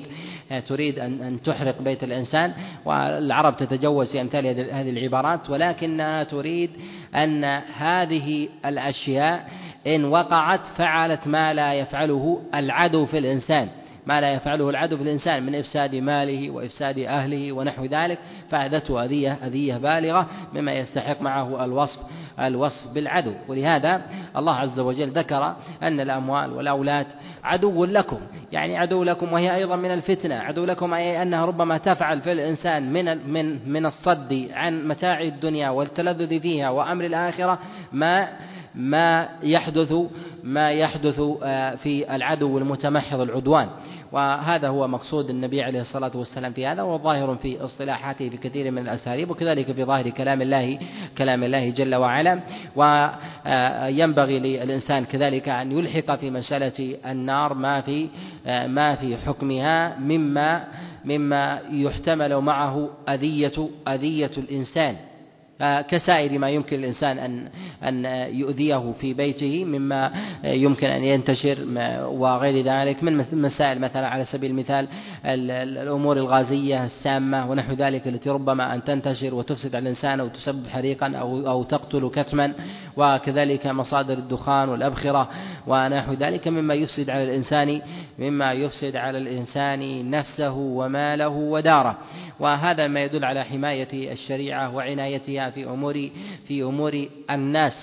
تريد 0.68 1.00
أن 1.00 1.22
أن 1.22 1.42
تحرق 1.42 1.82
بيت 1.82 2.04
الإنسان 2.04 2.54
والعرب 2.86 3.58
تتجوز 3.58 4.12
في 4.12 4.22
أمثال 4.22 4.46
هذه 4.48 4.90
العبارات 4.90 5.50
ولكنها 5.50 6.24
تريد 6.24 6.70
أن 7.16 7.44
هذه 7.78 8.50
الأشياء 8.66 9.48
إن 9.88 10.06
وقعت 10.06 10.62
فعلت 10.78 11.28
ما 11.28 11.54
لا 11.54 11.74
يفعله 11.74 12.42
العدو 12.56 13.06
في 13.06 13.18
الإنسان. 13.18 13.70
ما 14.08 14.22
لا 14.22 14.34
يفعله 14.34 14.70
العدو 14.70 14.98
في 14.98 15.04
الإنسان 15.04 15.46
من 15.46 15.56
إفساد 15.56 15.96
ماله 15.96 16.50
وإفساد 16.50 17.00
أهله 17.00 17.52
ونحو 17.52 17.86
ذلك 17.86 18.20
فأذته 18.50 19.06
أذية 19.06 19.38
أذية 19.44 19.78
بالغة 19.78 20.28
مما 20.54 20.74
يستحق 20.74 21.22
معه 21.22 21.66
الوصف 21.66 22.00
الوصف 22.40 22.94
بالعدو. 22.94 23.34
ولهذا 23.48 24.02
الله 24.38 24.54
عز 24.54 24.80
وجل 24.80 25.10
ذكر 25.10 25.56
أن 25.84 26.00
الأموال 26.00 26.54
والأولاد 26.54 27.08
عدو 27.44 27.86
لكم. 27.86 28.20
يعني 28.52 28.78
عدو 28.78 29.04
لكم 29.04 29.34
وهي 29.34 29.56
أيضا 29.56 29.76
من 29.76 29.92
الفتنة. 29.92 30.36
عدو 30.36 30.66
لكم 30.66 30.94
أي 30.94 31.22
أنها 31.22 31.46
ربما 31.46 31.78
تفعل 31.78 32.22
في 32.22 32.32
الإنسان 32.32 32.94
من 32.94 33.34
من 33.34 33.72
من 33.72 33.86
الصد 33.86 34.50
عن 34.54 34.88
متاع 34.88 35.22
الدنيا 35.22 35.70
والتلذذ 35.70 36.40
فيها 36.40 36.70
وأمر 36.70 37.06
الآخرة 37.06 37.60
ما 37.92 38.28
ما 38.76 39.30
يحدث 39.44 39.94
ما 40.44 40.72
يحدث 40.72 41.22
آه، 41.44 41.76
في 41.76 42.16
العدو 42.16 42.58
المتمحض 42.58 43.20
العدوان. 43.20 43.70
وهذا 44.12 44.68
هو 44.68 44.88
مقصود 44.88 45.30
النبي 45.30 45.64
عليه 45.64 45.82
الصلاة 45.82 46.12
والسلام 46.16 46.54
في 46.54 46.66
هذا 46.66 46.82
وظاهر 46.82 47.36
في 47.36 47.62
اصطلاحاته 47.62 48.30
في 48.30 48.38
كثير 48.38 48.72
من 48.72 48.82
الأساليب 48.82 49.32
وكذلك 49.32 49.72
في 49.72 49.84
ظاهر 49.84 50.10
كلام 50.10 50.42
الله 50.42 50.80
كلام 51.18 51.44
الله 51.44 51.70
جل 51.70 51.96
وعلا. 51.96 52.40
وينبغي 52.76 54.40
للإنسان 54.40 55.06
كذلك 55.06 55.50
أن 55.50 55.72
يلحق 55.72 56.16
في 56.16 56.32
مسألة 56.32 56.98
النار 57.06 57.54
ما 57.54 57.82
في 57.82 58.10
ما 58.68 58.96
في 58.96 59.18
حكمها 59.18 60.00
مما 60.00 60.64
مما 61.06 61.60
يحتمل 61.72 62.38
معه 62.38 62.90
أذية 63.10 63.70
أذية 63.88 64.32
الإنسان. 64.38 64.96
كسائر 65.62 66.40
ما 66.40 66.50
يمكن 66.50 66.80
الإنسان 66.80 67.20
أن 67.20 67.48
أن 67.84 68.06
يؤذيه 68.36 68.94
في 69.02 69.14
بيته 69.14 69.66
مما 69.66 70.12
يمكن 70.44 70.88
أن 70.88 71.04
ينتشر 71.04 71.58
وغير 72.08 72.66
ذلك. 72.66 73.04
من 73.04 73.26
مسائل 73.32 73.80
مثلا 73.80 74.08
على 74.08 74.26
سبيل 74.26 74.52
المثال 74.52 74.88
الأمور 75.26 76.18
الغازية 76.18 76.86
السامة 76.86 77.50
ونحو 77.50 77.74
ذلك 77.74 78.08
التي 78.08 78.30
ربما 78.30 78.76
أن 78.76 78.84
تنتشر 78.84 79.36
وتفسد 79.36 79.76
على 79.76 79.84
الإنسان 79.84 80.20
أو 80.20 80.28
تسبب 80.28 80.68
حريقا 80.68 81.16
أو 81.16 81.50
أو 81.50 81.64
تقتل 81.64 82.10
كتما. 82.10 82.54
وكذلك 82.98 83.68
مصادر 83.68 84.14
الدخان 84.14 84.70
والأبخرة 84.70 85.30
ونحو 85.68 86.14
ذلك 86.14 86.48
مما 86.48 86.74
يفسد 86.74 87.10
على 87.10 87.24
الإنسان 87.24 87.82
مما 88.20 88.54
يفسد 88.54 88.96
على 88.96 89.18
الإنسان 89.18 90.12
نفسه 90.12 90.54
وماله 90.54 91.28
وداره. 91.28 91.98
وهذا 92.40 92.88
ما 92.88 93.04
يدل 93.04 93.26
على 93.26 93.44
حماية 93.44 94.12
الشريعة 94.14 94.76
وعنايتها 94.76 95.47
في 95.50 95.66
أمور 95.66 96.10
في 96.48 96.64
أمور 96.64 97.08
الناس. 97.30 97.74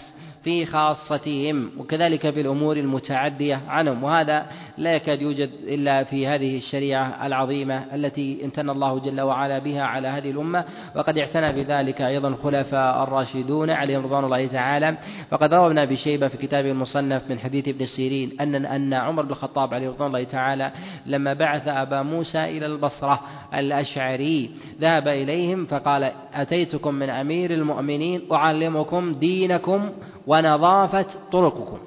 في 0.44 0.66
خاصتهم 0.66 1.70
وكذلك 1.78 2.30
في 2.30 2.40
الأمور 2.40 2.76
المتعدية 2.76 3.60
عنهم. 3.68 4.04
وهذا 4.04 4.46
لا 4.78 4.94
يكاد 4.94 5.22
يوجد 5.22 5.50
إلا 5.68 6.04
في 6.04 6.26
هذه 6.26 6.58
الشريعة 6.58 7.26
العظيمة 7.26 7.94
التي 7.94 8.44
امتن 8.44 8.70
الله 8.70 8.98
جل 8.98 9.20
وعلا 9.20 9.58
بها 9.58 9.82
على 9.82 10.08
هذه 10.08 10.30
الأمة. 10.30 10.64
وقد 10.96 11.18
اعتنى 11.18 11.52
بذلك 11.52 12.02
أيضا 12.02 12.28
الخلفاء 12.28 13.02
الراشدون 13.04 13.70
عليهم 13.70 14.04
رضوان 14.04 14.24
الله 14.24 14.46
تعالى. 14.46 14.96
فقد 15.30 15.54
روى 15.54 15.66
ابن 15.66 15.78
أبي 15.78 15.96
شيبة 15.96 16.28
في 16.28 16.36
كتابه 16.36 16.70
المصنف 16.70 17.22
من 17.30 17.38
حديث 17.38 17.68
ابن 17.68 17.82
السيرين 17.82 18.40
أن 18.40 18.66
أن 18.66 18.94
عمر 18.94 19.22
بن 19.22 19.30
الخطاب 19.30 19.74
عليه 19.74 19.88
رضوان 19.88 20.06
الله 20.06 20.24
تعالى 20.24 20.72
لما 21.06 21.32
بعث 21.34 21.68
أبا 21.68 22.02
موسى 22.02 22.44
إلى 22.44 22.66
البصرة 22.66 23.20
الأشعري 23.54 24.50
ذهب 24.80 25.08
إليهم 25.08 25.66
فقال 25.66 26.12
أتيتكم 26.34 26.94
من 26.94 27.10
أمير 27.10 27.50
المؤمنين 27.50 28.22
أعلمكم 28.32 29.14
دينكم 29.14 29.90
ونظافة 30.26 31.06
طرقكم. 31.32 31.78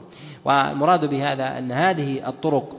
والمراد 0.46 1.06
بهذا 1.06 1.58
أن 1.58 1.72
هذه 1.72 2.30
الطرق 2.30 2.78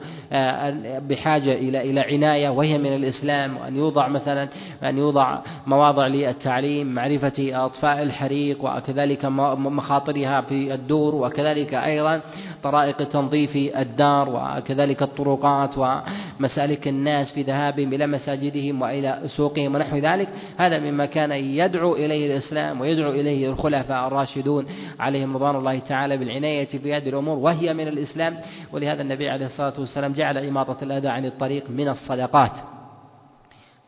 بحاجة 1.09 1.53
إلى 1.53 1.81
إلى 1.81 1.99
عناية 1.99 2.49
وهي 2.49 2.77
من 2.77 2.95
الإسلام 2.95 3.57
وأن 3.57 3.75
يوضع 3.75 4.07
مثلا 4.07 4.47
أن 4.83 4.97
يوضع 4.97 5.39
مواضع 5.67 6.07
للتعليم 6.07 6.87
معرفة 6.87 7.65
أطفاء 7.65 8.03
الحريق 8.03 8.57
وكذلك 8.63 9.25
مخاطرها 9.25 10.41
في 10.41 10.73
الدور 10.73 11.15
وكذلك 11.15 11.73
أيضا 11.73 12.21
طرائق 12.63 12.97
تنظيف 12.97 13.55
الدار 13.55 14.29
وكذلك 14.29 15.01
الطرقات 15.01 15.77
ومسالك 15.77 16.87
الناس 16.87 17.31
في 17.31 17.41
ذهابهم 17.41 17.93
إلى 17.93 18.07
مساجدهم 18.07 18.81
وإلى 18.81 19.19
سوقهم 19.27 19.75
ونحو 19.75 19.97
ذلك. 19.97 20.29
هذا 20.57 20.79
مما 20.79 21.05
كان 21.05 21.31
يدعو 21.31 21.95
إليه 21.95 22.33
الإسلام 22.33 22.81
ويدعو 22.81 23.11
إليه 23.11 23.49
الخلفاء 23.49 24.07
الراشدون 24.07 24.65
عليهم 24.99 25.35
رضوان 25.35 25.55
الله 25.55 25.79
تعالى 25.79 26.17
بالعناية 26.17 26.65
في 26.65 26.93
هذه 26.93 27.09
الأمور 27.09 27.37
وهي 27.37 27.73
من 27.73 27.87
الإسلام. 27.87 28.37
ولهذا 28.73 29.01
النبي 29.01 29.29
عليه 29.29 29.45
الصلاة 29.45 29.73
والسلام 29.79 30.13
جعل 30.19 30.37
إماطة 30.37 30.83
الأذى 30.83 31.07
عن 31.07 31.25
الطريق 31.25 31.69
من 31.69 31.87
الصدقات. 31.89 32.51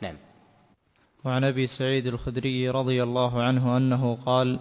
نعم. 0.02 0.16
وعن 1.26 1.44
أبي 1.44 1.68
سعيد 1.68 2.08
الخدري 2.08 2.70
رضي 2.70 3.04
الله 3.04 3.44
عنه 3.44 3.78
أنه 3.78 4.16
قال 4.26 4.60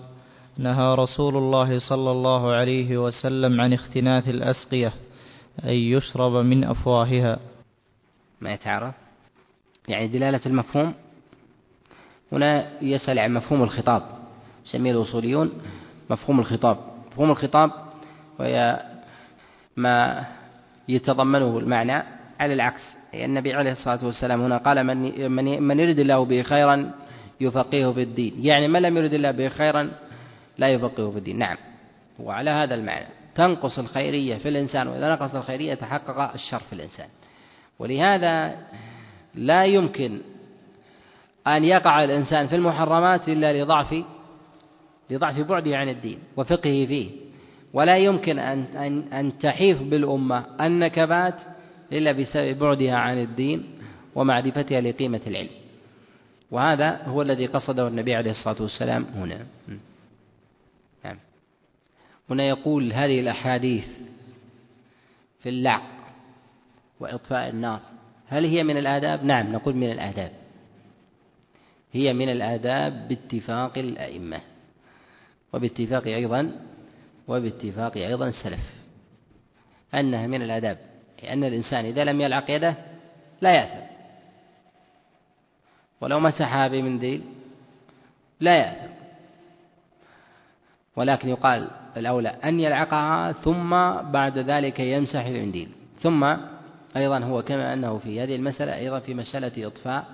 نهى 0.58 0.94
رسول 0.94 1.36
الله 1.36 1.78
صلى 1.78 2.10
الله 2.10 2.52
عليه 2.52 2.98
وسلم 2.98 3.60
عن 3.60 3.72
اختناث 3.72 4.28
الأسقية 4.28 4.92
أن 5.64 5.72
يشرب 5.72 6.32
من 6.32 6.64
أفواهها. 6.64 7.38
ما 8.40 8.52
يتعرف 8.52 8.94
يعني 9.88 10.08
دلالة 10.08 10.40
المفهوم؟ 10.46 10.94
هنا 12.32 12.82
يسأل 12.82 13.18
عن 13.18 13.34
مفهوم 13.34 13.62
الخطاب. 13.62 14.02
يسميه 14.66 14.92
الأصوليون 14.92 15.52
مفهوم 16.10 16.40
الخطاب. 16.40 16.78
مفهوم 17.10 17.30
الخطاب 17.30 17.70
وهي 18.38 18.82
ما 19.76 20.26
يتضمنه 20.90 21.58
المعنى 21.58 22.02
على 22.40 22.54
العكس. 22.54 22.96
النبي 23.14 23.54
عليه 23.54 23.72
الصلاة 23.72 24.04
والسلام 24.04 24.40
هنا 24.40 24.56
قال 24.56 24.84
من, 24.84 25.62
من 25.62 25.80
يريد 25.80 25.98
الله 25.98 26.24
به 26.24 26.42
خيرا 26.42 26.90
يفقهه 27.40 27.92
في 27.92 28.02
الدين. 28.02 28.34
يعني 28.38 28.68
من 28.68 28.82
لم 28.82 28.96
يرد 28.96 29.12
الله 29.12 29.30
به 29.30 29.48
خيرا 29.48 29.90
لا 30.58 30.68
يفقهه 30.68 31.10
في 31.10 31.18
الدين. 31.18 31.38
نعم. 31.38 31.56
وعلى 32.18 32.50
هذا 32.50 32.74
المعنى. 32.74 33.06
تنقص 33.34 33.78
الخيرية 33.78 34.36
في 34.36 34.48
الإنسان 34.48 34.88
وإذا 34.88 35.12
نقصت 35.12 35.34
الخيرية 35.34 35.74
تحقق 35.74 36.32
الشر 36.34 36.58
في 36.58 36.72
الإنسان. 36.72 37.08
ولهذا 37.78 38.56
لا 39.34 39.64
يمكن 39.64 40.20
أن 41.46 41.64
يقع 41.64 42.04
الإنسان 42.04 42.46
في 42.46 42.56
المحرمات 42.56 43.28
إلا 43.28 43.62
لضعف 43.62 44.04
لضعف 45.10 45.38
بعده 45.38 45.76
عن 45.76 45.88
الدين 45.88 46.18
وفقهه 46.36 46.86
فيه. 46.86 47.29
ولا 47.72 47.96
يمكن 47.96 48.38
أن 48.38 48.58
أن 48.76 49.12
أن 49.12 49.38
تحيف 49.38 49.82
بالأمة 49.82 50.66
النكبات 50.66 51.34
إلا 51.92 52.12
بسبب 52.12 52.58
بعدها 52.58 52.94
عن 52.94 53.18
الدين 53.22 53.64
ومعرفتها 54.14 54.80
لقيمة 54.80 55.20
العلم. 55.26 55.50
وهذا 56.50 57.02
هو 57.06 57.22
الذي 57.22 57.46
قصده 57.46 57.88
النبي 57.88 58.14
عليه 58.14 58.30
الصلاة 58.30 58.62
والسلام 58.62 59.04
هنا. 59.04 59.46
نعم. 61.04 61.16
هنا 62.30 62.48
يقول 62.48 62.92
هذه 62.92 63.20
الأحاديث 63.20 63.86
في 65.42 65.48
اللعق 65.48 65.90
وإطفاء 67.00 67.50
النار. 67.50 67.80
هل 68.28 68.44
هي 68.44 68.62
من 68.62 68.76
الآداب؟ 68.76 69.24
نعم 69.24 69.52
نقول 69.52 69.76
من 69.76 69.92
الآداب. 69.92 70.32
هي 71.92 72.12
من 72.12 72.28
الآداب 72.28 73.08
باتفاق 73.08 73.78
الأئمة 73.78 74.40
وباتفاق 75.52 76.06
أيضا 76.06 76.52
وباتفاق 77.30 77.96
أيضا 77.96 78.28
السلف 78.28 78.60
أنها 79.94 80.26
من 80.26 80.42
الآداب 80.42 80.78
لأن 81.22 81.44
الإنسان 81.44 81.84
إذا 81.84 82.04
لم 82.04 82.20
يلعق 82.20 82.50
يده 82.50 82.74
لا 83.40 83.54
يأثم. 83.54 83.90
ولو 86.00 86.20
مسحها 86.20 86.68
بمنديل 86.68 87.22
لا 88.40 88.56
يأثم. 88.56 88.92
ولكن 90.96 91.28
يقال 91.28 91.70
الأولى 91.96 92.28
أن 92.28 92.60
يلعقها 92.60 93.32
ثم 93.32 93.70
بعد 94.10 94.38
ذلك 94.38 94.80
يمسح 94.80 95.24
المنديل. 95.24 95.68
ثم 96.00 96.36
أيضا 96.96 97.18
هو 97.18 97.42
كما 97.42 97.74
أنه 97.74 97.98
في 97.98 98.22
هذه 98.22 98.36
المسألة 98.36 98.76
أيضا 98.76 98.98
في 98.98 99.14
مسألة 99.14 99.66
إطفاء 99.66 100.06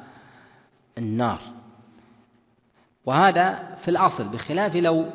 النار. 0.98 1.40
وهذا 3.06 3.76
في 3.84 3.88
الأصل 3.88 4.28
بخلاف 4.28 4.76
لو 4.76 5.06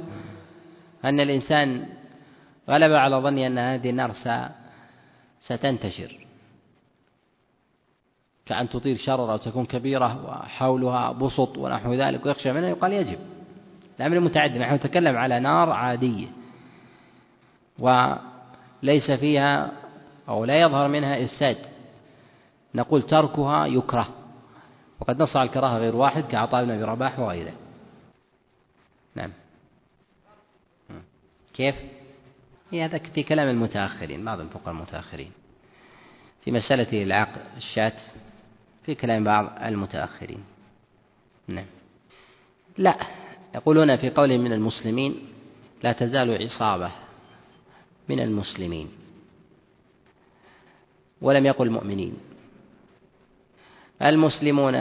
أن 1.06 1.20
الإنسان 1.20 1.86
غلب 2.70 2.94
على 2.94 3.16
ظني 3.16 3.48
أن 3.48 3.58
هذه 3.58 3.90
النار 3.90 4.14
ستنتشر. 5.42 6.28
كأن 8.46 8.70
تطير 8.70 8.98
شرر 8.98 9.32
أو 9.32 9.38
تكون 9.38 9.66
كبيرة 9.66 10.26
وحولها 10.26 11.12
بسط 11.12 11.58
ونحو 11.58 11.94
ذلك 11.94 12.26
ويخشى 12.26 12.54
منها 12.54 12.70
يقال 12.70 12.94
يجب. 12.94 13.20
الأمر 14.00 14.20
متعدد 14.20 14.58
نحن 14.58 14.74
نتكلم 14.74 15.18
على 15.18 15.40
نار 15.40 15.70
عادية. 15.70 16.28
وليس 17.80 19.12
فيها 19.12 19.72
أو 20.30 20.46
لا 20.46 20.62
يظهر 20.62 20.88
منها 20.88 21.24
إفساد. 21.24 21.58
نقول 22.76 23.02
تركها 23.02 23.66
يكره. 23.66 24.08
وقد 25.00 25.22
نص 25.22 25.36
على 25.36 25.48
الكراهة 25.48 25.78
غير 25.78 25.96
واحد 25.96 26.24
كعطاء 26.24 26.66
بن 26.66 26.72
أبي 26.72 26.84
رباح 26.84 27.20
وغيره. 27.20 27.54
نعم. 29.16 29.32
كيف؟ 31.62 31.76
هذا 32.74 32.98
في 32.98 33.24
كلام 33.24 33.50
المتأخرين 33.50 34.26
بعض 34.26 34.40
الفقهاء 34.40 34.72
المتأخرين. 34.72 35.32
في 36.46 36.52
مسألة 36.52 37.04
العقل 37.04 37.42
الشاة 37.58 37.94
في 38.86 38.96
كلام 38.96 39.24
بعض 39.24 39.52
المتأخرين. 39.64 40.44
نعم. 41.48 41.66
لا 42.78 42.96
يقولون 43.56 43.96
في 43.96 44.10
قول 44.10 44.38
من 44.38 44.54
المسلمين 44.54 45.28
لا 45.84 45.92
تزال 45.92 46.44
عصابة 46.44 46.92
من 48.10 48.20
المسلمين. 48.20 48.92
ولم 51.22 51.46
يقل 51.46 51.70
مؤمنين 51.70 52.18
المسلمون 54.02 54.76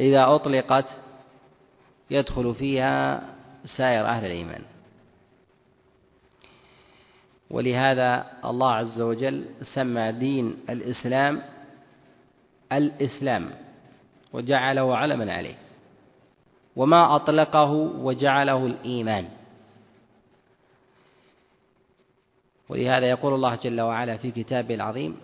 إذا 0.00 0.34
أطلقت 0.34 0.86
يدخل 2.10 2.54
فيها 2.54 3.22
سائر 3.76 4.06
أهل 4.06 4.24
الإيمان. 4.24 4.71
ولهذا 7.52 8.26
الله 8.44 8.72
عز 8.72 9.00
وجل 9.00 9.44
سمى 9.74 10.12
دين 10.12 10.56
الإسلام 10.70 11.42
الإسلام 12.72 13.50
وجعله 14.32 14.96
علما 14.96 15.32
عليه 15.32 15.54
وما 16.76 17.16
أطلقه 17.16 17.72
وجعله 17.72 18.66
الإيمان. 18.66 19.28
ولهذا 22.68 23.06
يقول 23.06 23.34
الله 23.34 23.54
جل 23.54 23.80
وعلا 23.80 24.16
في 24.16 24.30
كتابه 24.30 24.74
العظيم 24.74 25.16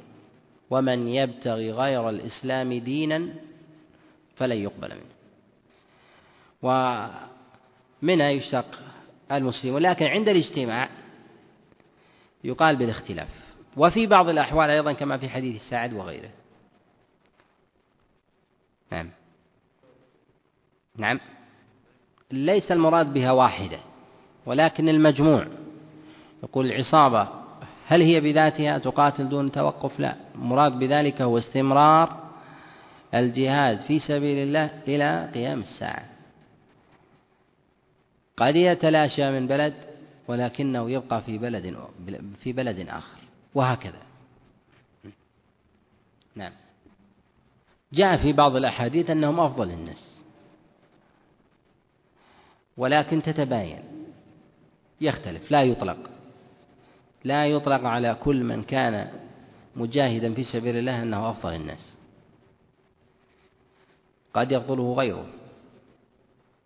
ومن 0.70 1.08
يبتغي 1.08 1.72
غير 1.72 2.10
الإسلام 2.10 2.74
دينا 2.74 3.28
فلن 4.36 4.56
يقبل 4.56 4.90
منه. 4.94 5.18
ومنها 6.62 8.30
يشتق 8.30 8.66
المسلم 9.32 9.74
ولكن 9.74 10.06
عند 10.06 10.28
الاجتماع 10.28 10.88
يقال 12.44 12.76
بالاختلاف. 12.76 13.28
وفي 13.76 14.06
بعض 14.06 14.28
الأحوال 14.28 14.70
أيضا 14.70 14.92
كما 14.92 15.18
في 15.18 15.28
حديث 15.28 15.62
الساعد 15.62 15.92
وغيره. 15.92 16.30
نعم. 18.92 19.10
نعم. 20.96 21.20
ليس 22.30 22.72
المراد 22.72 23.12
بها 23.12 23.32
واحدة 23.32 23.78
ولكن 24.46 24.88
المجموع. 24.88 25.46
يقول 26.42 26.66
العصابة 26.66 27.28
هل 27.86 28.02
هي 28.02 28.20
بذاتها 28.20 28.78
تقاتل 28.78 29.28
دون 29.28 29.52
توقف؟ 29.52 30.00
لا. 30.00 30.16
المراد 30.34 30.72
بذلك 30.72 31.22
هو 31.22 31.38
استمرار 31.38 32.28
الجهاد 33.14 33.80
في 33.80 33.98
سبيل 33.98 34.38
الله 34.38 34.70
إلى 34.88 35.30
قيام 35.34 35.60
الساعة. 35.60 36.04
قد 38.36 38.56
يتلاشى 38.56 39.30
من 39.30 39.46
بلد 39.46 39.87
ولكنه 40.28 40.90
يبقى 40.90 41.22
في 41.22 41.38
بلد 41.38 41.76
في 42.40 42.52
بلد 42.52 42.88
آخر. 42.88 43.18
وهكذا. 43.54 44.02
نعم. 46.34 46.52
جاء 47.92 48.16
في 48.16 48.32
بعض 48.32 48.56
الأحاديث 48.56 49.10
أنهم 49.10 49.40
أفضل 49.40 49.70
الناس. 49.70 50.20
ولكن 52.76 53.22
تتباين. 53.22 53.82
يختلف. 55.00 55.50
لا 55.50 55.62
يطلق. 55.62 56.10
لا 57.24 57.46
يطلق 57.46 57.84
على 57.84 58.16
كل 58.24 58.44
من 58.44 58.62
كان 58.62 59.20
مجاهدا 59.76 60.34
في 60.34 60.44
سبيل 60.44 60.76
الله 60.76 61.02
أنه 61.02 61.30
أفضل 61.30 61.54
الناس. 61.54 61.96
قد 64.34 64.52
يفضله 64.52 64.94
غيره. 64.94 65.26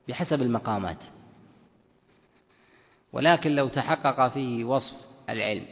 بحسب 0.09 0.43
المقامات. 0.43 0.98
ولكن 3.12 3.51
لو 3.51 3.68
تحقق 3.68 4.28
فيه 4.28 4.64
وصف 4.64 4.97
العلم 5.28 5.66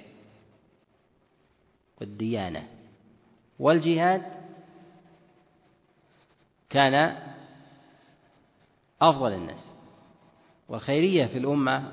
والديانة 2.01 2.69
والجهاد 3.59 4.23
كان 6.71 7.17
أفضل 9.01 9.33
الناس 9.33 9.71
والخيرية 10.69 11.27
في 11.27 11.39
الأمة 11.39 11.93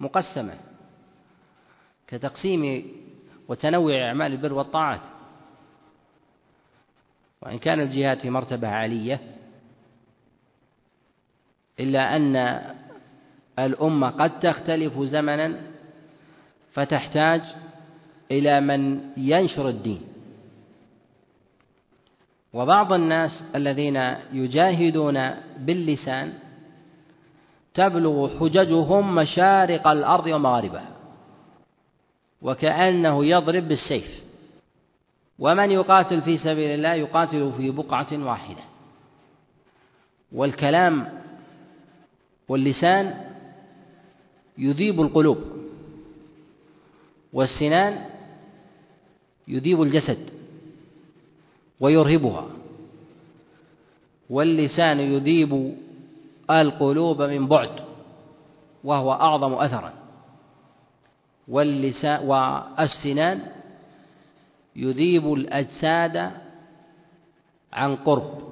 مقسمة 0.00 0.58
كتقسيم 2.06 2.92
وتنوع 3.48 4.08
أعمال 4.08 4.32
البر 4.32 4.52
والطاعات. 4.52 5.00
وإن 7.42 7.58
كان 7.58 7.80
الجهاد 7.80 8.18
في 8.18 8.30
مرتبة 8.30 8.68
عالية 8.68 9.20
إلا 11.80 12.16
أن 12.16 12.36
الأمة 13.66 14.10
قد 14.10 14.40
تختلف 14.40 14.98
زمنا 14.98 15.60
فتحتاج 16.72 17.42
إلى 18.30 18.60
من 18.60 19.00
ينشر 19.16 19.68
الدين. 19.68 20.00
وبعض 22.52 22.92
الناس 22.92 23.42
الذين 23.54 23.96
يجاهدون 24.32 25.30
باللسان 25.58 26.32
تبلغ 27.74 28.38
حججهم 28.38 29.14
مشارق 29.14 29.88
الأرض 29.88 30.26
ومغاربها 30.26 30.88
وكأنه 32.42 33.24
يضرب 33.24 33.68
بالسيف. 33.68 34.20
ومن 35.38 35.70
يقاتل 35.70 36.22
في 36.22 36.38
سبيل 36.38 36.70
الله 36.70 36.94
يقاتل 36.94 37.52
في 37.56 37.70
بقعة 37.70 38.08
واحدة. 38.12 38.62
والكلام 40.32 41.08
واللسان 42.48 43.29
يذيب 44.58 45.00
القلوب. 45.00 45.38
والسنان 47.32 48.06
يذيب 49.48 49.82
الجسد 49.82 50.30
ويرهبها. 51.80 52.46
واللسان 54.30 55.00
يذيب 55.00 55.76
القلوب 56.50 57.22
من 57.22 57.46
بعد 57.46 57.70
وهو 58.84 59.12
أعظم 59.12 59.54
أثرا. 59.54 59.92
واللسان 61.48 62.26
والسنان 62.26 63.46
يذيب 64.76 65.32
الأجساد 65.32 66.30
عن 67.72 67.96
قرب. 67.96 68.50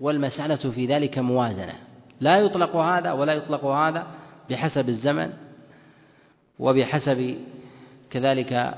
والمسألة 0.00 0.70
في 0.70 0.86
ذلك 0.86 1.18
موازنة. 1.18 1.93
لا 2.20 2.38
يطلق 2.38 2.76
هذا 2.76 3.12
ولا 3.12 3.32
يطلق 3.32 3.64
هذا 3.64 4.06
بحسب 4.50 4.88
الزمن 4.88 5.32
وبحسب 6.58 7.38
كذلك 8.10 8.74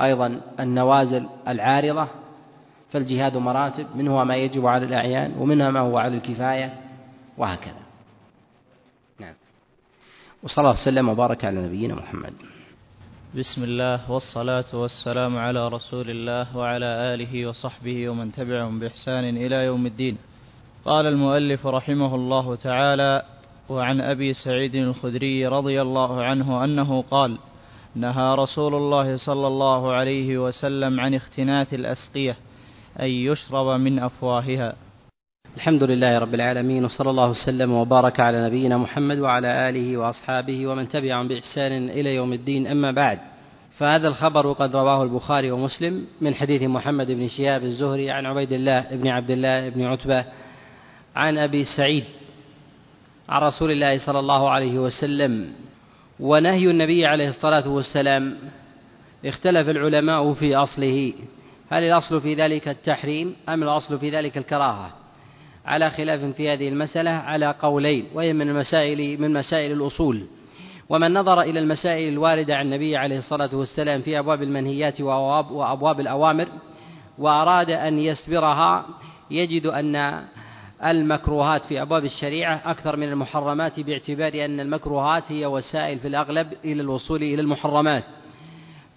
أيضا 0.00 0.40
النوازل 0.60 1.26
العارضة 1.48 2.08
فالجهاد 2.92 3.36
مراتب 3.36 3.86
منها 3.96 4.24
ما 4.24 4.36
يجب 4.36 4.66
على 4.66 4.86
الأعيان 4.86 5.34
ومنها 5.38 5.70
ما 5.70 5.80
هو 5.80 5.98
على 5.98 6.16
الكفاية 6.16 6.74
وهكذا. 7.38 7.82
نعم. 9.20 9.34
وصلى 10.42 10.58
الله 10.58 10.82
وسلم 10.82 11.08
وبارك 11.08 11.44
على 11.44 11.60
نبينا 11.60 11.94
محمد. 11.94 12.32
بسم 13.38 13.62
الله 13.62 14.10
والصلاة 14.10 14.70
والسلام 14.74 15.36
على 15.36 15.68
رسول 15.68 16.10
الله 16.10 16.56
وعلى 16.56 17.14
آله 17.14 17.46
وصحبه 17.46 18.08
ومن 18.08 18.32
تبعهم 18.32 18.80
بإحسان 18.80 19.24
إلى 19.36 19.64
يوم 19.64 19.86
الدين. 19.86 20.18
قال 20.84 21.06
المؤلف 21.06 21.66
رحمه 21.66 22.14
الله 22.14 22.56
تعالى 22.56 23.22
وعن 23.68 24.00
أبي 24.00 24.32
سعيد 24.32 24.74
الخدري 24.74 25.46
رضي 25.46 25.82
الله 25.82 26.22
عنه 26.22 26.64
أنه 26.64 27.02
قال 27.02 27.38
نهى 27.94 28.34
رسول 28.34 28.74
الله 28.74 29.16
صلى 29.16 29.46
الله 29.46 29.92
عليه 29.92 30.38
وسلم 30.38 31.00
عن 31.00 31.14
اختناث 31.14 31.74
الأسقية 31.74 32.36
أن 33.00 33.06
يشرب 33.06 33.80
من 33.80 33.98
أفواهها. 33.98 34.74
الحمد 35.56 35.82
لله 35.82 36.18
رب 36.18 36.34
العالمين 36.34 36.84
وصلى 36.84 37.10
الله 37.10 37.30
وسلم 37.30 37.72
وبارك 37.72 38.20
على 38.20 38.46
نبينا 38.46 38.78
محمد 38.78 39.18
وعلى 39.18 39.68
آله 39.68 39.96
وأصحابه 39.96 40.66
ومن 40.66 40.88
تبعهم 40.88 41.28
بإحسان 41.28 41.90
إلى 41.90 42.14
يوم 42.14 42.32
الدين 42.32 42.66
أما 42.66 42.90
بعد 42.90 43.18
فهذا 43.78 44.08
الخبر 44.08 44.52
قد 44.52 44.76
رواه 44.76 45.02
البخاري 45.02 45.50
ومسلم 45.50 46.06
من 46.20 46.34
حديث 46.34 46.62
محمد 46.62 47.10
بن 47.10 47.28
شهاب 47.28 47.62
الزهري 47.62 48.10
عن 48.10 48.26
عبيد 48.26 48.52
الله 48.52 48.80
بن 48.92 49.08
عبد 49.08 49.30
الله 49.30 49.68
بن 49.68 49.84
عتبة 49.84 50.24
عن 51.16 51.38
أبي 51.38 51.64
سعيد 51.64 52.04
عن 53.28 53.42
رسول 53.42 53.70
الله 53.70 53.98
صلى 53.98 54.18
الله 54.18 54.50
عليه 54.50 54.78
وسلم 54.78 55.52
ونهي 56.20 56.70
النبي 56.70 57.06
عليه 57.06 57.28
الصلاة 57.28 57.68
والسلام 57.68 58.36
اختلف 59.24 59.68
العلماء 59.68 60.32
في 60.32 60.56
أصله 60.56 61.12
هل 61.70 61.82
الأصل 61.82 62.20
في 62.20 62.34
ذلك 62.34 62.68
التحريم 62.68 63.36
أم 63.48 63.62
الأصل 63.62 63.98
في 63.98 64.10
ذلك 64.10 64.38
الكراهة؟ 64.38 64.90
على 65.66 65.90
خلاف 65.90 66.20
في 66.20 66.52
هذه 66.52 66.68
المسألة 66.68 67.10
على 67.10 67.54
قولين 67.60 68.06
وهي 68.14 68.32
من 68.32 68.48
المسائل 68.48 69.20
من 69.20 69.32
مسائل 69.32 69.72
الأصول 69.72 70.26
ومن 70.88 71.14
نظر 71.14 71.40
إلى 71.40 71.60
المسائل 71.60 72.12
الواردة 72.12 72.56
عن 72.56 72.66
النبي 72.66 72.96
عليه 72.96 73.18
الصلاة 73.18 73.56
والسلام 73.56 74.00
في 74.00 74.18
أبواب 74.18 74.42
المنهيات 74.42 75.00
وأبواب 75.00 76.00
الأوامر 76.00 76.48
وأراد 77.18 77.70
أن 77.70 77.98
يسبرها 77.98 78.86
يجد 79.30 79.66
أن 79.66 80.24
المكروهات 80.84 81.64
في 81.64 81.82
أبواب 81.82 82.04
الشريعة 82.04 82.62
أكثر 82.64 82.96
من 82.96 83.08
المحرمات 83.08 83.80
باعتبار 83.80 84.44
أن 84.44 84.60
المكروهات 84.60 85.32
هي 85.32 85.46
وسائل 85.46 85.98
في 85.98 86.08
الأغلب 86.08 86.52
إلى 86.64 86.82
الوصول 86.82 87.22
إلى 87.22 87.40
المحرمات. 87.42 88.04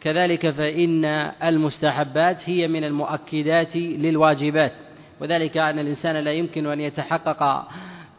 كذلك 0.01 0.49
فإن 0.49 1.05
المستحبات 1.43 2.49
هي 2.49 2.67
من 2.67 2.83
المؤكدات 2.83 3.75
للواجبات 3.75 4.73
وذلك 5.21 5.57
أن 5.57 5.79
الإنسان 5.79 6.15
لا 6.15 6.31
يمكن 6.31 6.65
أن 6.67 6.81
يتحقق 6.81 7.67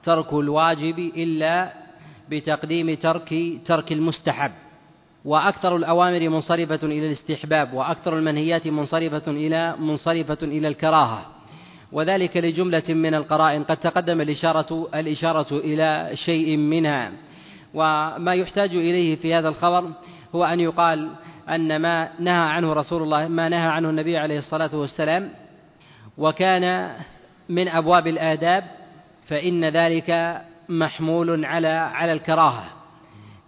ترك 0.05 0.32
الواجب 0.32 0.99
إلا 0.99 1.73
بتقديم 2.31 2.95
ترك 2.95 3.35
ترك 3.66 3.93
المستحب. 3.93 4.53
وأكثر 5.24 5.77
الأوامر 5.77 6.28
منصرفة 6.28 6.81
إلى 6.82 7.07
الاستحباب 7.07 7.73
وأكثر 7.73 8.19
المنهيات 8.19 8.66
منصرفة 8.66 9.31
إلى 9.31 9.74
منصرفة 9.78 10.39
إلى 10.43 10.69
الكراهة. 10.69 11.27
وذلك 11.93 12.36
لجملة 12.36 12.82
من 12.89 13.15
القرائن. 13.15 13.65
قد 13.65 13.77
تقدم 13.77 14.20
الإشارة 14.20 14.89
الإشارة 14.94 15.52
إلى 15.52 16.10
شيء 16.15 16.56
منها. 16.56 17.12
وما 17.74 18.35
يحتاج 18.35 18.74
إليه 18.74 19.16
في 19.16 19.35
هذا 19.35 19.48
الخبر 19.48 19.90
هو 20.35 20.44
أن 20.44 20.60
يقال 20.60 21.10
أن 21.48 21.77
ما 21.77 22.09
نهى 22.19 22.35
عنه 22.35 22.73
رسول 22.73 23.02
الله 23.02 23.28
ما 23.28 23.48
نهى 23.48 23.69
عنه 23.69 23.90
النبي 23.90 24.19
عليه 24.19 24.39
الصلاة 24.39 24.77
والسلام 24.77 25.31
وكان 26.19 26.90
من 27.48 27.69
أبواب 27.69 28.06
الآداب 28.06 28.65
فإن 29.28 29.65
ذلك 29.65 30.40
محمول 30.69 31.44
على 31.44 31.69
على 31.69 32.12
الكراهة 32.12 32.65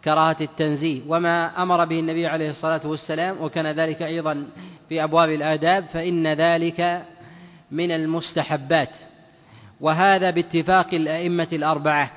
كراهة 0.05 0.37
التنزيه. 0.41 1.03
وما 1.09 1.63
أمر 1.63 1.85
به 1.85 1.99
النبي 1.99 2.27
عليه 2.27 2.51
الصلاة 2.51 2.87
والسلام 2.87 3.37
وكان 3.41 3.67
ذلك 3.67 4.03
أيضا 4.03 4.47
في 4.89 5.05
أبواب 5.05 5.31
الآداب 5.31 5.85
فإن 5.85 6.27
ذلك 6.27 7.03
من 7.71 7.91
المستحبات 7.91 8.91
وهذا 9.81 10.31
باتفاق 10.31 10.95
الأئمة 10.95 11.49
الأربعة. 11.53 12.11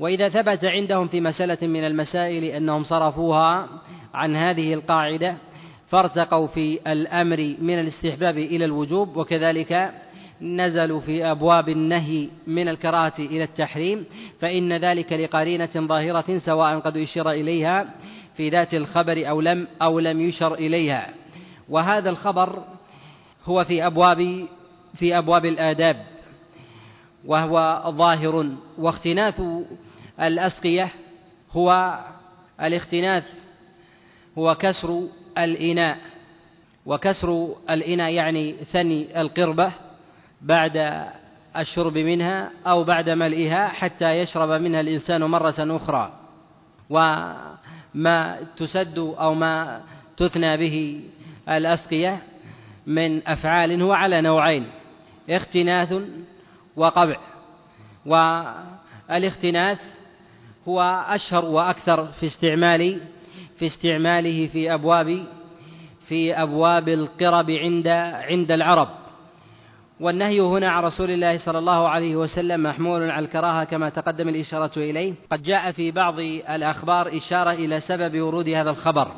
وإذا 0.00 0.28
ثبت 0.28 0.64
عندهم 0.64 1.08
في 1.08 1.20
مسألة 1.20 1.66
من 1.66 1.84
المسائل 1.84 2.44
أنهم 2.44 2.84
صرفوها 2.84 3.68
عن 4.14 4.36
هذه 4.36 4.74
القاعدة 4.74 5.36
فارتقوا 5.88 6.46
في 6.46 6.78
الأمر 6.86 7.56
من 7.60 7.80
الاستحباب 7.80 8.38
إلى 8.38 8.64
الوجوب 8.64 9.16
وكذلك 9.16 9.90
نزلوا 10.42 11.00
في 11.00 11.24
أبواب 11.24 11.68
النهي 11.68 12.28
من 12.46 12.68
الكراهة 12.68 13.18
إلى 13.18 13.44
التحريم. 13.44 14.04
فإن 14.40 14.72
ذلك 14.72 15.12
لقرينة 15.12 15.70
ظاهرة 15.76 16.38
سواء 16.38 16.78
قد 16.78 16.96
أشير 16.96 17.30
إليها 17.30 17.86
في 18.36 18.48
ذات 18.48 18.74
الخبر 18.74 19.28
أو 19.28 19.40
لم 19.40 19.66
أو 19.82 19.98
لم 19.98 20.20
يشر 20.20 20.54
إليها. 20.54 21.10
وهذا 21.68 22.10
الخبر 22.10 22.62
هو 23.44 23.64
في 23.64 23.86
أبواب 23.86 24.46
في 24.98 25.18
أبواب 25.18 25.46
الآداب 25.46 26.06
وهو 27.24 27.84
ظاهر 27.90 28.46
واختناث 28.78 29.42
الأسقية 30.20 30.88
هو 31.52 31.98
الاختناث 32.60 33.24
هو 34.38 34.54
كسر 34.54 35.02
الإناء 35.38 35.98
وكسر 36.86 37.54
الإناء 37.70 38.12
يعني 38.12 38.52
ثني 38.52 39.20
القربة 39.20 39.72
بعد 40.40 41.06
الشرب 41.56 41.98
منها 41.98 42.50
أو 42.66 42.84
بعد 42.84 43.10
ملئها 43.10 43.68
حتى 43.68 44.10
يشرب 44.10 44.62
منها 44.62 44.80
الإنسان 44.80 45.24
مرة 45.24 45.54
أخرى 45.58 46.12
وما 46.90 48.38
تسد 48.56 48.98
أو 48.98 49.34
ما 49.34 49.80
تثنى 50.16 50.56
به 50.56 51.00
الأسقية 51.48 52.18
من 52.86 53.28
أفعال 53.28 53.82
هو 53.82 53.92
على 53.92 54.20
نوعين. 54.20 54.66
اختناث 55.28 55.94
وقبع. 56.76 57.16
والاختناث 58.06 59.80
هو 60.68 61.04
أشهر 61.08 61.44
وأكثر 61.44 62.06
في 62.06 62.26
استعمال 62.26 63.00
في 63.58 63.66
استعماله 63.66 64.46
في 64.46 64.74
أبواب 64.74 65.24
في 66.08 66.34
أبواب 66.34 66.88
القرب 66.88 67.50
عند 67.50 67.88
عند 68.28 68.52
العرب. 68.52 68.88
والنهي 70.00 70.40
هنا 70.40 70.70
عن 70.70 70.82
رسول 70.82 71.10
الله 71.10 71.38
صلى 71.38 71.58
الله 71.58 71.88
عليه 71.88 72.16
وسلم 72.16 72.62
محمول 72.62 73.10
على 73.10 73.24
الكراهة 73.24 73.64
كما 73.64 73.88
تقدم 73.88 74.28
الإشارة 74.28 74.72
إليه. 74.76 75.14
قد 75.32 75.42
جاء 75.42 75.72
في 75.72 75.90
بعض 75.90 76.18
الأخبار 76.20 77.16
إشارة 77.16 77.50
إلى 77.50 77.80
سبب 77.80 78.20
ورود 78.20 78.48
هذا 78.48 78.70
الخبر. 78.70 79.12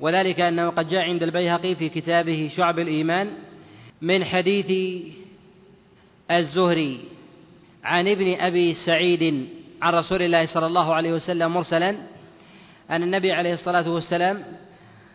وذلك 0.00 0.40
أنه 0.40 0.70
قد 0.70 0.88
جاء 0.88 1.00
عند 1.00 1.22
البيهقي 1.22 1.74
في 1.74 1.88
كتابه 1.88 2.50
شعب 2.56 2.78
الإيمان 2.78 3.30
من 4.02 4.24
حديث 4.24 4.70
الزهري 6.30 7.00
عن 7.84 8.08
ابن 8.08 8.34
أبي 8.40 8.74
سعيد 8.74 9.48
عن 9.82 9.94
رسول 9.94 10.22
الله 10.22 10.46
صلى 10.46 10.66
الله 10.66 10.94
عليه 10.94 11.12
وسلم 11.12 11.52
مرسلا 11.54 11.90
أن 12.90 13.02
النبي 13.02 13.32
عليه 13.32 13.54
الصلاة 13.54 13.90
والسلام 13.90 14.44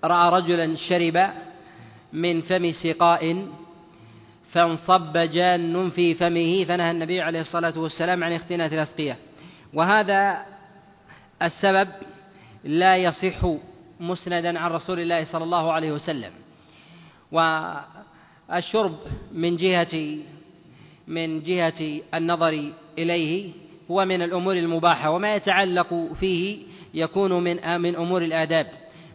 رأى 0.04 0.42
رجلا 0.42 0.76
شرب 0.76 1.30
من 2.14 2.42
فم 2.42 2.72
سقاء 2.72 3.48
فانصب 4.52 5.18
جان 5.18 5.90
في 5.90 6.14
فمه 6.14 6.64
فنهى 6.64 6.92
النبي 6.92 7.22
عليه 7.22 7.42
الصلاة 7.42 7.80
والسلام 7.80 8.24
عن 8.24 8.34
اختناث 8.34 8.74
الأسقية 8.74 9.18
وهذا 9.74 10.46
السبب 11.42 11.90
لا 12.64 12.98
يصح 12.98 13.46
مسندا 14.00 14.60
عن 14.60 14.72
رسول 14.72 15.00
الله 15.00 15.24
صلى 15.24 15.44
الله 15.44 15.72
عليه 15.72 15.92
وسلم. 15.92 16.32
والشرب 18.52 18.96
من 19.32 19.58
جهة 19.58 20.18
من 21.08 21.42
جهة 21.42 22.02
النظر 22.14 22.72
إليه 22.98 23.52
هو 23.92 24.06
من 24.06 24.22
الأمور 24.22 24.54
المباحة 24.54 25.10
وما 25.12 25.36
يتعلق 25.36 26.08
فيه 26.20 26.58
يكون 26.94 27.44
من 27.44 27.82
من 27.82 27.96
أمور 27.96 28.22
الآداب 28.22 28.68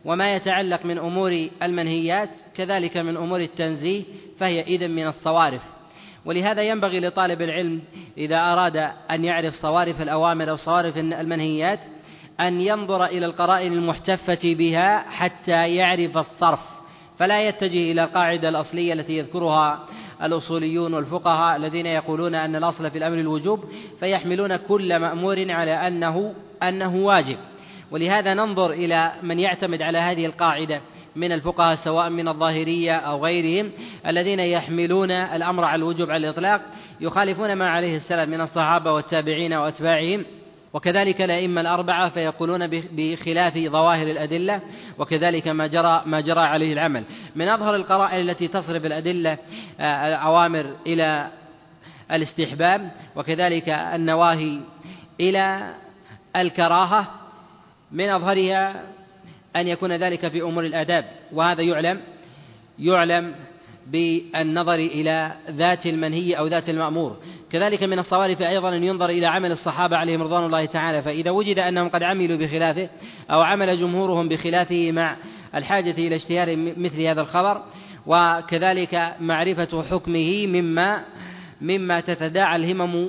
وما 0.04 0.34
يتعلق 0.34 0.86
من 0.86 0.98
أمور 0.98 1.48
المنهيات 1.62 2.30
كذلك 2.56 2.96
من 2.96 3.16
أمور 3.16 3.40
التنزيه 3.40 4.02
فهي 4.38 4.62
إذن 4.62 4.90
من 4.90 5.06
الصوارف. 5.06 5.62
ولهذا 6.24 6.62
ينبغي 6.62 7.00
لطالب 7.00 7.42
العلم 7.42 7.82
إذا 8.18 8.36
أراد 8.36 8.76
أن 9.10 9.24
يعرف 9.24 9.54
صوارف 9.54 10.02
الأوامر 10.02 10.50
أو 10.50 10.56
صوارف 10.56 10.96
المنهيات 10.98 11.80
أن 12.40 12.60
ينظر 12.60 13.04
إلى 13.04 13.26
القرائن 13.26 13.72
المحتفة 13.72 14.54
بها 14.54 14.98
حتى 14.98 15.74
يعرف 15.74 16.18
الصرف. 16.18 16.73
فلا 17.18 17.48
يتجه 17.48 17.92
إلى 17.92 18.04
القاعدة 18.04 18.48
الأصلية 18.48 18.92
التي 18.92 19.18
يذكرها 19.18 19.86
الأصوليون 20.22 20.94
والفقهاء 20.94 21.56
الذين 21.56 21.86
يقولون 21.86 22.34
أن 22.34 22.56
الأصل 22.56 22.90
في 22.90 22.98
الأمر 22.98 23.18
الوجوب 23.18 23.64
فيحملون 24.00 24.56
كل 24.56 24.98
مأمور 24.98 25.52
على 25.52 25.88
أنه 25.88 26.34
أنه 26.62 26.96
واجب. 26.96 27.36
ولهذا 27.90 28.34
ننظر 28.34 28.70
إلى 28.70 29.12
من 29.22 29.38
يعتمد 29.38 29.82
على 29.82 29.98
هذه 29.98 30.26
القاعدة 30.26 30.80
من 31.16 31.32
الفقهاء 31.32 31.74
سواء 31.74 32.10
من 32.10 32.28
الظاهرية 32.28 32.96
أو 32.96 33.24
غيرهم 33.24 33.70
الذين 34.06 34.40
يحملون 34.40 35.10
الأمر 35.10 35.64
على 35.64 35.78
الوجوب 35.78 36.10
على 36.10 36.28
الإطلاق 36.28 36.60
يخالفون 37.00 37.52
ما 37.52 37.70
عليه 37.70 37.96
السلام 37.96 38.30
من 38.30 38.40
الصحابة 38.40 38.92
والتابعين 38.92 39.52
وأتباعهم. 39.52 40.24
وكذلك 40.74 41.22
الأئمة 41.22 41.60
الأربعة 41.60 42.08
فيقولون 42.08 42.66
بخلاف 42.66 43.58
ظواهر 43.58 44.10
الأدلة 44.10 44.60
وكذلك 44.98 45.48
ما 45.48 45.66
جرى 45.66 46.02
ما 46.06 46.20
جرى 46.20 46.40
عليه 46.40 46.72
العمل. 46.72 47.04
من 47.34 47.48
أظهر 47.48 47.74
القرائن 47.74 48.30
التي 48.30 48.48
تصرف 48.48 48.86
الأدلة 48.86 49.38
آه، 49.80 50.08
الأوامر 50.08 50.76
إلى 50.86 51.28
الاستحباب 52.12 52.90
وكذلك 53.16 53.68
النواهي 53.68 54.60
إلى 55.20 55.74
الكراهة 56.36 57.06
من 57.92 58.08
أظهرها 58.08 58.82
أن 59.56 59.68
يكون 59.68 59.92
ذلك 59.92 60.28
في 60.28 60.42
أمور 60.42 60.64
الآداب. 60.64 61.04
وهذا 61.32 61.62
يعلم 61.62 62.00
يعلم 62.78 63.34
بالنظر 63.86 64.74
إلى 64.74 65.32
ذات 65.50 65.86
المنهي 65.86 66.34
أو 66.34 66.46
ذات 66.46 66.68
المأمور. 66.68 67.16
كذلك 67.52 67.82
من 67.82 67.98
الصوارف 67.98 68.42
أيضا 68.42 68.76
أن 68.76 68.84
ينظر 68.84 69.08
إلى 69.08 69.26
عمل 69.26 69.52
الصحابة 69.52 69.96
عليهم 69.96 70.22
رضوان 70.22 70.44
الله 70.46 70.64
تعالى. 70.64 71.02
فإذا 71.02 71.30
وجد 71.30 71.58
أنهم 71.58 71.88
قد 71.88 72.02
عملوا 72.02 72.38
بخلافه 72.38 72.88
أو 73.30 73.40
عمل 73.40 73.80
جمهورهم 73.80 74.28
بخلافه 74.28 74.92
مع 74.92 75.16
الحاجة 75.54 75.94
إلى 75.98 76.16
اشتهار 76.16 76.56
مثل 76.56 77.02
هذا 77.02 77.20
الخبر 77.20 77.62
وكذلك 78.06 79.14
معرفة 79.20 79.82
حكمه 79.82 80.46
مما 80.46 81.04
مما 81.60 82.00
تتداعى 82.00 82.56
الهمم 82.56 83.08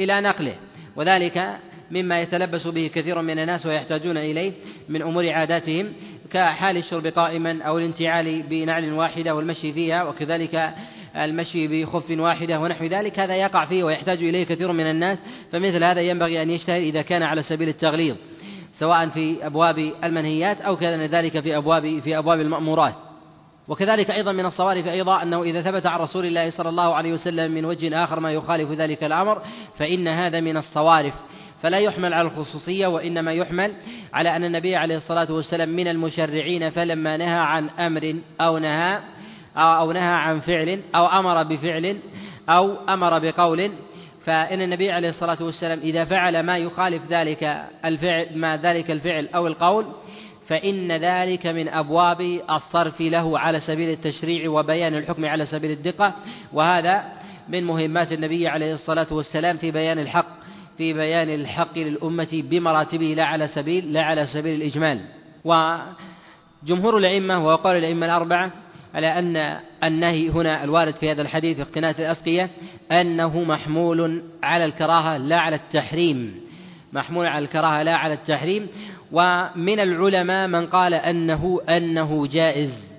إلى 0.00 0.20
نقله. 0.20 0.54
وذلك 0.96 1.56
مما 1.90 2.20
يتلبس 2.20 2.66
به 2.66 2.90
كثير 2.94 3.22
من 3.22 3.38
الناس 3.38 3.66
ويحتاجون 3.66 4.16
إليه 4.16 4.52
من 4.88 5.02
أمور 5.02 5.30
عاداتهم. 5.30 5.92
كحال 6.34 6.76
الشرب 6.76 7.06
قائما 7.06 7.62
أو 7.62 7.78
الانتعال 7.78 8.42
بنعل 8.42 8.92
واحدة 8.92 9.34
والمشي 9.34 9.72
فيها 9.72 10.04
وكذلك 10.04 10.74
المشي 11.16 11.68
بخف 11.68 12.10
واحدة 12.10 12.60
ونحو 12.60 12.84
ذلك 12.84 13.18
هذا 13.18 13.36
يقع 13.36 13.64
فيه 13.64 13.84
ويحتاج 13.84 14.18
إليه 14.18 14.44
كثير 14.44 14.72
من 14.72 14.90
الناس. 14.90 15.18
فمثل 15.52 15.84
هذا 15.84 16.00
ينبغي 16.00 16.42
أن 16.42 16.50
يجتهد 16.50 16.82
إذا 16.82 17.02
كان 17.02 17.22
على 17.22 17.42
سبيل 17.42 17.68
التغليظ 17.68 18.16
سواء 18.78 19.08
في 19.08 19.46
أبواب 19.46 19.92
المنهيات 20.04 20.60
أو 20.60 20.76
كان 20.76 21.00
ذلك 21.00 21.40
في 21.40 21.56
أبواب 21.56 22.00
في 22.00 22.18
أبواب 22.18 22.40
المأمورات. 22.40 22.94
وكذلك 23.68 24.10
أيضا 24.10 24.32
من 24.32 24.46
الصوارف 24.46 24.86
أيضا 24.86 25.22
أنه 25.22 25.42
إذا 25.42 25.62
ثبت 25.62 25.86
عن 25.86 26.00
رسول 26.00 26.26
الله 26.26 26.50
صلى 26.50 26.68
الله 26.68 26.94
عليه 26.94 27.12
وسلم 27.12 27.52
من 27.52 27.64
وجه 27.64 28.04
آخر 28.04 28.20
ما 28.20 28.32
يخالف 28.32 28.70
ذلك 28.70 29.04
الأمر 29.04 29.42
فإن 29.78 30.08
هذا 30.08 30.40
من 30.40 30.56
الصوارف. 30.56 31.14
فلا 31.62 31.78
يحمل 31.78 32.14
على 32.14 32.28
الخصوصية 32.28 32.86
وإنما 32.86 33.32
يحمل 33.32 33.72
على 34.12 34.36
أن 34.36 34.44
النبي 34.44 34.76
عليه 34.76 34.96
الصلاة 34.96 35.32
والسلام 35.32 35.68
من 35.68 35.88
المشرعين 35.88 36.70
فلما 36.70 37.16
نهى 37.16 37.38
عن 37.38 37.68
أمر 37.68 38.14
أو 38.40 38.58
نهى 38.58 39.00
أو 39.56 39.92
نهى 39.92 40.14
عن 40.14 40.40
فعل 40.40 40.80
أو 40.94 41.06
أمر 41.06 41.42
بفعل 41.42 41.98
أو 42.48 42.76
أمر 42.88 43.18
بقول 43.18 43.72
فإن 44.24 44.62
النبي 44.62 44.92
عليه 44.92 45.08
الصلاة 45.08 45.42
والسلام 45.42 45.78
إذا 45.78 46.04
فعل 46.04 46.40
ما 46.40 46.58
يخالف 46.58 47.02
ذلك 47.10 47.64
الفعل 47.84 48.26
ما 48.34 48.56
ذلك 48.56 48.90
الفعل 48.90 49.28
أو 49.34 49.46
القول 49.46 49.86
فإن 50.48 50.92
ذلك 50.92 51.46
من 51.46 51.68
أبواب 51.68 52.40
الصرف 52.50 53.00
له 53.00 53.38
على 53.38 53.60
سبيل 53.60 53.90
التشريع 53.90 54.50
وبيان 54.50 54.94
الحكم 54.94 55.24
على 55.24 55.46
سبيل 55.46 55.70
الدقة 55.70 56.14
وهذا 56.52 57.04
من 57.48 57.64
مهمات 57.64 58.12
النبي 58.12 58.48
عليه 58.48 58.74
الصلاة 58.74 59.06
والسلام 59.10 59.56
في 59.56 59.70
بيان 59.70 59.98
الحق. 59.98 60.43
في 60.78 60.92
بيان 60.92 61.28
الحق 61.28 61.78
للأمة 61.78 62.28
بمراتبه 62.32 63.06
لا 63.06 63.24
على 63.24 63.48
سبيل 63.48 63.92
لا 63.92 64.02
على 64.02 64.26
سبيل 64.26 64.62
الإجمال. 64.62 65.00
وجمهور 65.44 66.98
الأئمة 66.98 67.46
وقال 67.46 67.76
الأئمة 67.76 68.06
الأربعة 68.06 68.50
على 68.94 69.18
أن 69.18 69.60
النهي 69.84 70.28
هنا 70.28 70.64
الوارد 70.64 70.94
في 70.94 71.10
هذا 71.10 71.22
الحديث 71.22 71.56
في 71.56 71.62
اقتناء 71.62 72.00
الأسقية 72.00 72.50
أنه 72.92 73.42
محمول 73.44 74.22
على 74.42 74.64
الكراهة 74.64 75.16
لا 75.16 75.38
على 75.38 75.56
التحريم. 75.56 76.40
محمول 76.92 77.26
على 77.26 77.44
الكراهة 77.44 77.82
لا 77.82 77.96
على 77.96 78.14
التحريم. 78.14 78.68
ومن 79.12 79.80
العلماء 79.80 80.48
من 80.48 80.66
قال 80.66 80.94
أنه 80.94 81.60
أنه 81.68 82.26
جائز. 82.26 82.93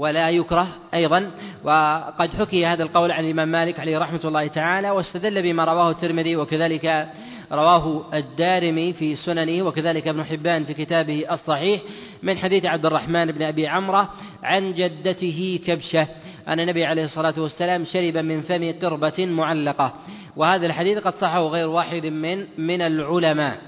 ولا 0.00 0.30
يكره 0.30 0.68
أيضا. 0.94 1.30
وقد 1.64 2.30
حكي 2.38 2.66
هذا 2.66 2.82
القول 2.82 3.12
عن 3.12 3.24
الإمام 3.24 3.48
مالك 3.48 3.80
عليه 3.80 3.98
رحمة 3.98 4.20
الله 4.24 4.46
تعالى 4.46 4.90
واستدل 4.90 5.42
بما 5.42 5.64
رواه 5.64 5.90
الترمذي 5.90 6.36
وكذلك 6.36 7.08
رواه 7.52 8.04
الدارمي 8.14 8.92
في 8.92 9.16
سننه 9.16 9.62
وكذلك 9.62 10.08
ابن 10.08 10.24
حبان 10.24 10.64
في 10.64 10.74
كتابه 10.74 11.26
الصحيح 11.32 11.80
من 12.22 12.38
حديث 12.38 12.64
عبد 12.64 12.86
الرحمن 12.86 13.32
بن 13.32 13.42
أبي 13.42 13.66
عمرة 13.66 14.10
عن 14.42 14.74
جدته 14.74 15.60
كبشة 15.66 16.06
أن 16.48 16.60
النبي 16.60 16.84
عليه 16.84 17.04
الصلاة 17.04 17.34
والسلام 17.38 17.84
شرب 17.84 18.16
من 18.16 18.40
فم 18.40 18.74
قربة 18.82 19.26
معلقة. 19.26 19.94
وهذا 20.36 20.66
الحديث 20.66 20.98
قد 20.98 21.14
صحه 21.14 21.46
غير 21.46 21.68
واحد 21.68 22.06
من 22.06 22.46
من 22.58 22.82
العلماء. 22.82 23.58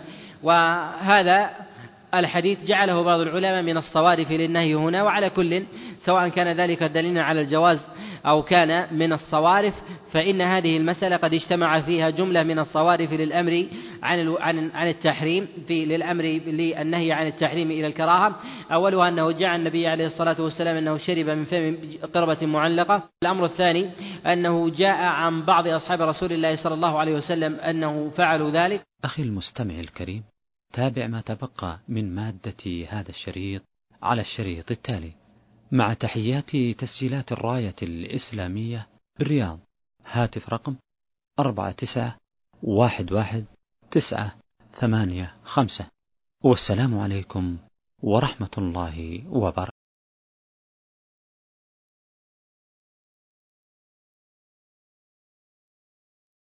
وهذا 0.43 1.51
الحديث 2.15 2.65
جعله 2.65 3.03
بعض 3.03 3.21
العلماء 3.21 3.63
من 3.63 3.77
الصوارف 3.77 4.31
للنهي 4.31 4.75
هنا 4.75 5.03
وعلى 5.03 5.31
كل 5.31 5.63
سواء 6.05 6.29
كان 6.29 6.57
ذلك 6.57 6.83
دليلا 6.83 7.23
على 7.23 7.41
الجواز 7.41 7.81
أو 8.27 8.43
كان 8.43 8.99
من 8.99 9.13
الصوارف 9.13 9.75
فإن 10.13 10.41
هذه 10.41 10.77
المسألة 10.77 11.17
قد 11.17 11.35
اجتمع 11.35 11.81
فيها 11.81 12.11
جملة 12.11 12.43
من 12.43 12.59
الصوارف 12.59 13.13
للأمر 13.13 13.67
عن 14.03 14.37
عن 14.41 14.71
عن 14.75 14.89
التحريم 14.89 15.49
في 15.69 15.85
للأمر 15.85 16.25
للنهي 16.47 17.13
عن 17.13 17.27
التحريم 17.27 17.71
إلى 17.71 17.87
الكراهة. 17.87 18.35
أولها 18.73 19.09
أنه 19.09 19.33
جاء 19.33 19.57
النبي 19.57 19.87
عليه 19.87 20.07
الصلاة 20.07 20.41
والسلام 20.41 20.77
أنه 20.77 20.99
شرب 20.99 21.27
من 21.27 21.45
فم 21.45 21.77
قربة 22.15 22.47
معلقة. 22.47 23.03
الأمر 23.23 23.45
الثاني 23.45 23.91
أنه 24.27 24.71
جاء 24.71 25.03
عن 25.03 25.45
بعض 25.45 25.69
أصحاب 25.69 26.03
رسول 26.03 26.33
الله 26.33 26.57
صلى 26.57 26.75
الله 26.75 26.99
عليه 26.99 27.15
وسلم 27.15 27.55
أنه 27.55 28.11
فعلوا 28.17 28.51
ذلك. 28.51 28.83
أخي 29.05 29.23
المستمع 29.23 29.75
الكريم 29.81 30.32
تابع 30.73 31.07
ما 31.07 31.21
تبقى 31.21 31.81
من 31.89 32.15
مادة 32.15 32.87
هذا 32.89 33.11
الشريط 33.11 33.63
على 34.03 34.21
الشريط 34.21 34.71
التالي. 34.71 35.13
مع 35.73 35.95
تحيات 35.95 36.51
تسجيلات 36.79 37.33
الراية 37.33 37.77
الإسلامية 37.83 38.87
بالرياض. 39.19 39.59
هاتف 40.07 40.49
رقم 40.49 40.77
أربعة 41.39 41.73
تسعة 41.73 42.17
واحد 42.63 43.13
واحد 43.13 43.45
تسعة 43.91 44.37
ثمانية 44.81 45.35
خمسة. 45.45 45.87
والسلام 46.45 46.99
عليكم 46.99 47.59
ورحمة 48.03 48.51
الله 48.59 49.25
وبركاته. 49.29 49.82